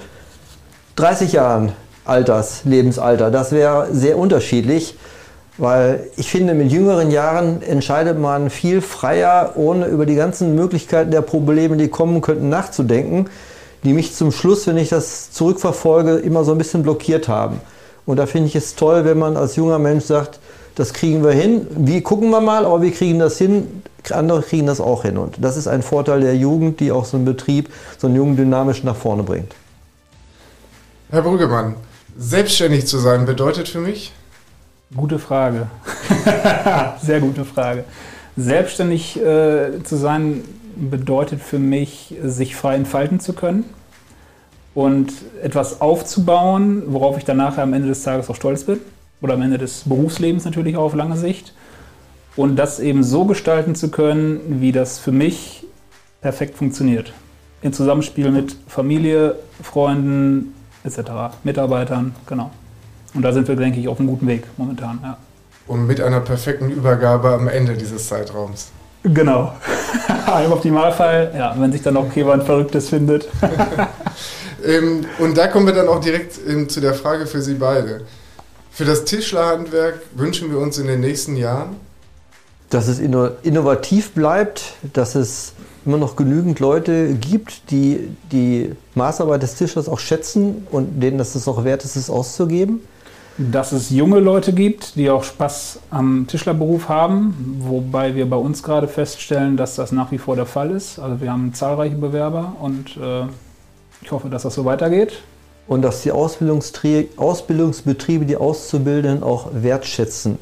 30 0.97 1.34
Jahren 1.34 1.71
Alters, 2.06 2.62
Lebensalter. 2.65 3.32
Das 3.32 3.51
wäre 3.51 3.88
sehr 3.91 4.17
unterschiedlich. 4.17 4.97
Weil 5.57 6.07
ich 6.17 6.29
finde, 6.29 6.55
mit 6.55 6.71
jüngeren 6.71 7.11
Jahren 7.11 7.61
entscheidet 7.61 8.17
man 8.19 8.49
viel 8.49 8.81
freier, 8.81 9.53
ohne 9.55 9.85
über 9.85 10.05
die 10.05 10.15
ganzen 10.15 10.55
Möglichkeiten 10.55 11.11
der 11.11 11.21
Probleme, 11.21 11.77
die 11.77 11.89
kommen 11.89 12.21
könnten, 12.21 12.49
nachzudenken, 12.49 13.29
die 13.83 13.93
mich 13.93 14.15
zum 14.15 14.31
Schluss, 14.31 14.65
wenn 14.65 14.77
ich 14.77 14.89
das 14.89 15.31
zurückverfolge, 15.31 16.15
immer 16.15 16.43
so 16.43 16.53
ein 16.53 16.57
bisschen 16.57 16.81
blockiert 16.81 17.27
haben. 17.27 17.61
Und 18.05 18.17
da 18.17 18.25
finde 18.25 18.47
ich 18.47 18.55
es 18.55 18.75
toll, 18.75 19.05
wenn 19.05 19.19
man 19.19 19.37
als 19.37 19.55
junger 19.55 19.79
Mensch 19.79 20.05
sagt, 20.05 20.39
das 20.75 20.91
kriegen 20.91 21.23
wir 21.23 21.31
hin. 21.31 21.67
Wie 21.69 22.01
gucken 22.01 22.31
wir 22.31 22.41
mal, 22.41 22.65
aber 22.65 22.81
wir 22.81 22.91
kriegen 22.91 23.19
das 23.19 23.37
hin. 23.37 23.83
Andere 24.09 24.41
kriegen 24.41 24.65
das 24.65 24.81
auch 24.81 25.03
hin. 25.03 25.17
Und 25.17 25.35
das 25.39 25.55
ist 25.55 25.67
ein 25.67 25.83
Vorteil 25.83 26.21
der 26.21 26.35
Jugend, 26.35 26.79
die 26.79 26.91
auch 26.91 27.05
so 27.05 27.15
einen 27.15 27.25
Betrieb, 27.25 27.69
so 27.97 28.07
einen 28.07 28.15
Jungen 28.15 28.35
dynamisch 28.35 28.83
nach 28.83 28.95
vorne 28.95 29.23
bringt. 29.23 29.53
Herr 31.11 31.21
Brüggemann, 31.21 31.75
selbstständig 32.17 32.87
zu 32.87 32.97
sein 32.97 33.25
bedeutet 33.25 33.69
für 33.69 33.79
mich, 33.79 34.13
Gute 34.95 35.17
Frage. 35.17 35.67
Sehr 37.01 37.19
gute 37.19 37.45
Frage. 37.45 37.84
Selbstständig 38.38 39.19
äh, 39.19 39.84
zu 39.84 39.95
sein 39.95 40.43
bedeutet 40.75 41.41
für 41.41 41.58
mich, 41.58 42.15
sich 42.23 42.56
frei 42.56 42.75
entfalten 42.75 43.19
zu 43.19 43.34
können 43.34 43.65
und 44.75 45.12
etwas 45.41 45.82
aufzubauen, 45.82 46.84
worauf 46.88 47.17
ich 47.17 47.25
danach 47.25 47.58
am 47.58 47.73
Ende 47.73 47.88
des 47.88 48.03
Tages 48.03 48.29
auch 48.29 48.36
stolz 48.36 48.65
bin 48.65 48.79
oder 49.21 49.34
am 49.34 49.41
Ende 49.41 49.58
des 49.58 49.84
Berufslebens 49.86 50.45
natürlich 50.45 50.77
auch 50.77 50.84
auf 50.84 50.95
lange 50.95 51.17
Sicht 51.17 51.53
und 52.36 52.56
das 52.56 52.79
eben 52.79 53.03
so 53.03 53.25
gestalten 53.25 53.73
zu 53.73 53.89
können, 53.89 54.62
wie 54.62 54.71
das 54.71 54.99
für 54.99 55.12
mich 55.12 55.65
perfekt 56.21 56.56
funktioniert. 56.56 57.13
In 57.63 57.73
Zusammenspiel 57.73 58.29
mit 58.29 58.58
Familie, 58.67 59.38
Freunden 59.62 60.53
etc., 60.84 61.36
Mitarbeitern, 61.43 62.13
genau. 62.27 62.51
Und 63.13 63.21
da 63.21 63.32
sind 63.32 63.47
wir, 63.47 63.56
denke 63.56 63.80
ich, 63.80 63.88
auf 63.88 63.99
einem 63.99 64.10
guten 64.10 64.28
Weg 64.28 64.43
momentan. 64.58 64.99
Ja. 65.04 65.17
Und 65.67 65.88
mit 65.88 66.02
einer 66.02 66.19
perfekten 66.19 66.69
Übergabe 66.69 67.30
am 67.30 67.47
Ende 67.47 67.73
dieses 67.76 68.08
Zeitraums. 68.08 68.71
Genau. 69.04 69.54
Im 70.45 70.52
Optimalfall, 70.52 71.34
ja, 71.36 71.56
wenn 71.58 71.71
sich 71.71 71.82
dann 71.82 71.95
noch 71.95 72.13
jemand 72.15 72.43
Verrücktes 72.43 72.89
findet. 72.89 73.28
ähm, 74.66 75.05
und 75.20 75.38
da 75.38 75.47
kommen 75.47 75.68
wir 75.68 75.74
dann 75.74 75.88
auch 75.88 75.99
direkt 75.99 76.39
ähm, 76.47 76.70
zu 76.70 76.82
der 76.82 76.93
Frage 76.93 77.26
für 77.26 77.41
Sie 77.41 77.55
beide. 77.55 78.01
Für 78.72 78.86
das 78.86 79.03
Tischlerhandwerk 79.05 80.01
wünschen 80.16 80.51
wir 80.51 80.57
uns 80.57 80.78
in 80.80 80.88
den 80.88 81.01
nächsten 81.01 81.36
Jahren, 81.36 81.76
dass 82.70 82.88
es 82.88 82.97
innovativ 82.97 84.14
bleibt, 84.14 84.74
dass 84.93 85.14
es 85.14 85.53
immer 85.86 85.97
noch 85.97 86.16
genügend 86.16 86.59
Leute 86.59 87.14
gibt, 87.14 87.70
die 87.70 88.09
die 88.32 88.72
Maßarbeit 88.95 89.43
des 89.43 89.55
Tischlers 89.55 89.88
auch 89.88 89.99
schätzen 89.99 90.66
und 90.72 91.01
denen 91.01 91.20
das 91.20 91.36
es 91.36 91.47
auch 91.47 91.66
wert 91.66 91.84
ist, 91.84 91.95
es 91.97 92.09
auszugeben 92.09 92.82
Dass 93.38 93.71
es 93.71 93.89
junge 93.89 94.19
Leute 94.19 94.53
gibt, 94.53 94.95
die 94.95 95.09
auch 95.09 95.23
Spaß 95.23 95.79
am 95.89 96.27
Tischlerberuf 96.27 96.88
haben, 96.88 97.57
wobei 97.61 98.13
wir 98.13 98.29
bei 98.29 98.36
uns 98.36 98.61
gerade 98.61 98.88
feststellen, 98.88 99.57
dass 99.57 99.75
das 99.75 99.91
nach 99.91 100.11
wie 100.11 100.19
vor 100.19 100.36
der 100.36 100.45
Fall 100.45 100.69
ist. 100.69 100.99
Also 100.99 101.19
wir 101.19 101.31
haben 101.31 101.51
zahlreiche 101.53 101.95
Bewerber 101.95 102.55
und 102.61 102.95
äh, 102.97 103.23
ich 104.03 104.11
hoffe, 104.11 104.29
dass 104.29 104.43
das 104.43 104.53
so 104.53 104.65
weitergeht. 104.65 105.23
Und 105.67 105.81
dass 105.81 106.03
die 106.03 106.11
Ausbildungsbetriebe 106.11 108.25
die 108.25 108.38
Auszubildenden 108.38 109.23
auch 109.23 109.47
wertschätzen. 109.53 110.38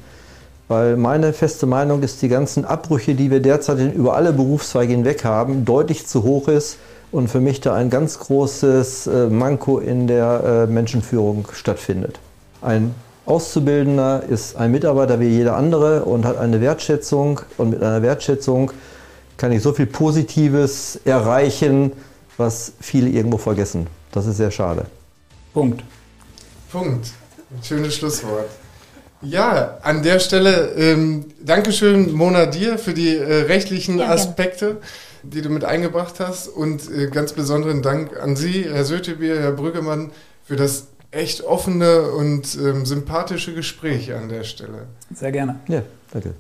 Weil 0.68 0.98
meine 0.98 1.32
feste 1.32 1.68
Meinung 1.68 2.02
ist, 2.02 2.22
die 2.22 2.28
ganzen 2.28 2.66
Abbrüche, 2.66 3.14
die 3.14 3.30
wir 3.30 3.40
derzeit 3.40 3.94
über 3.94 4.16
alle 4.16 4.34
Berufszweige 4.34 4.94
hinweg 4.94 5.24
haben, 5.24 5.64
deutlich 5.64 6.08
zu 6.08 6.24
hoch 6.24 6.48
ist 6.48 6.78
und 7.12 7.30
für 7.30 7.40
mich 7.40 7.62
da 7.62 7.76
ein 7.76 7.90
ganz 7.90 8.20
großes 8.20 9.08
äh, 9.08 9.28
Manko 9.28 9.80
in 9.80 10.08
der 10.08 10.66
äh, 10.68 10.72
Menschenführung 10.72 11.48
stattfindet. 11.54 12.20
Ein 12.62 12.94
Auszubildender 13.26 14.24
ist 14.24 14.56
ein 14.56 14.72
Mitarbeiter 14.72 15.20
wie 15.20 15.28
jeder 15.28 15.56
andere 15.56 16.06
und 16.06 16.26
hat 16.26 16.38
eine 16.38 16.62
Wertschätzung 16.62 17.42
und 17.58 17.72
mit 17.72 17.82
einer 17.82 18.02
Wertschätzung 18.02 18.72
kann 19.38 19.52
ich 19.52 19.62
so 19.62 19.74
viel 19.74 19.88
Positives 19.88 21.00
erreichen, 21.06 21.92
was 22.38 22.74
viele 22.80 23.10
irgendwo 23.10 23.38
vergessen. 23.38 23.88
Das 24.12 24.26
ist 24.26 24.38
sehr 24.38 24.52
schade. 24.52 24.86
Punkt. 25.54 25.84
Punkt. 26.72 27.08
Ein 27.50 27.64
schönes 27.64 27.96
Schlusswort. 27.96 28.50
Ja, 29.22 29.78
an 29.82 30.04
der 30.04 30.20
Stelle 30.20 30.72
ähm, 30.76 31.26
Dankeschön, 31.44 32.12
Mona, 32.14 32.48
dir 32.48 32.78
für 32.78 32.94
die 32.94 33.16
äh, 33.16 33.44
rechtlichen 33.44 34.00
ja, 34.00 34.10
Aspekte, 34.10 34.78
die 35.24 35.42
du 35.42 35.50
mit 35.50 35.64
eingebracht 35.64 36.20
hast 36.20 36.48
und 36.48 36.90
äh, 36.92 37.08
ganz 37.08 37.34
besonderen 37.34 37.82
Dank 37.82 38.20
an 38.20 38.36
Sie, 38.36 38.66
Herr 38.68 38.84
Sötebier, 38.86 39.40
Herr 39.40 39.52
Brüggemann, 39.52 40.12
für 40.44 40.56
das 40.56 40.88
echt 41.12 41.44
offene 41.44 42.12
und 42.12 42.56
ähm, 42.56 42.86
sympathische 42.86 43.54
Gespräch 43.54 44.14
an 44.14 44.30
der 44.30 44.44
Stelle. 44.44 44.88
Sehr 45.14 45.32
gerne. 45.32 45.60
Ja, 45.68 45.84
danke. 46.12 46.34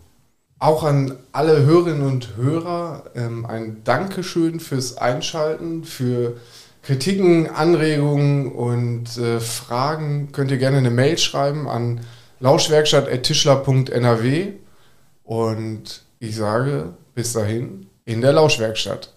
Auch 0.59 0.83
an 0.83 1.15
alle 1.31 1.65
Hörerinnen 1.65 2.03
und 2.03 2.35
Hörer 2.37 3.05
ähm, 3.15 3.45
ein 3.45 3.83
Dankeschön 3.83 4.59
fürs 4.59 4.97
Einschalten, 4.97 5.83
für 5.83 6.37
Kritiken, 6.83 7.49
Anregungen 7.49 8.51
und 8.51 9.17
äh, 9.17 9.39
Fragen 9.39 10.31
könnt 10.31 10.51
ihr 10.51 10.57
gerne 10.57 10.77
eine 10.77 10.91
Mail 10.91 11.17
schreiben 11.17 11.67
an 11.67 12.01
lauschwerkstatt.tischler.nrw 12.39 14.47
und 15.23 16.03
ich 16.19 16.35
sage 16.35 16.93
bis 17.13 17.33
dahin 17.33 17.87
in 18.05 18.21
der 18.21 18.33
Lauschwerkstatt. 18.33 19.13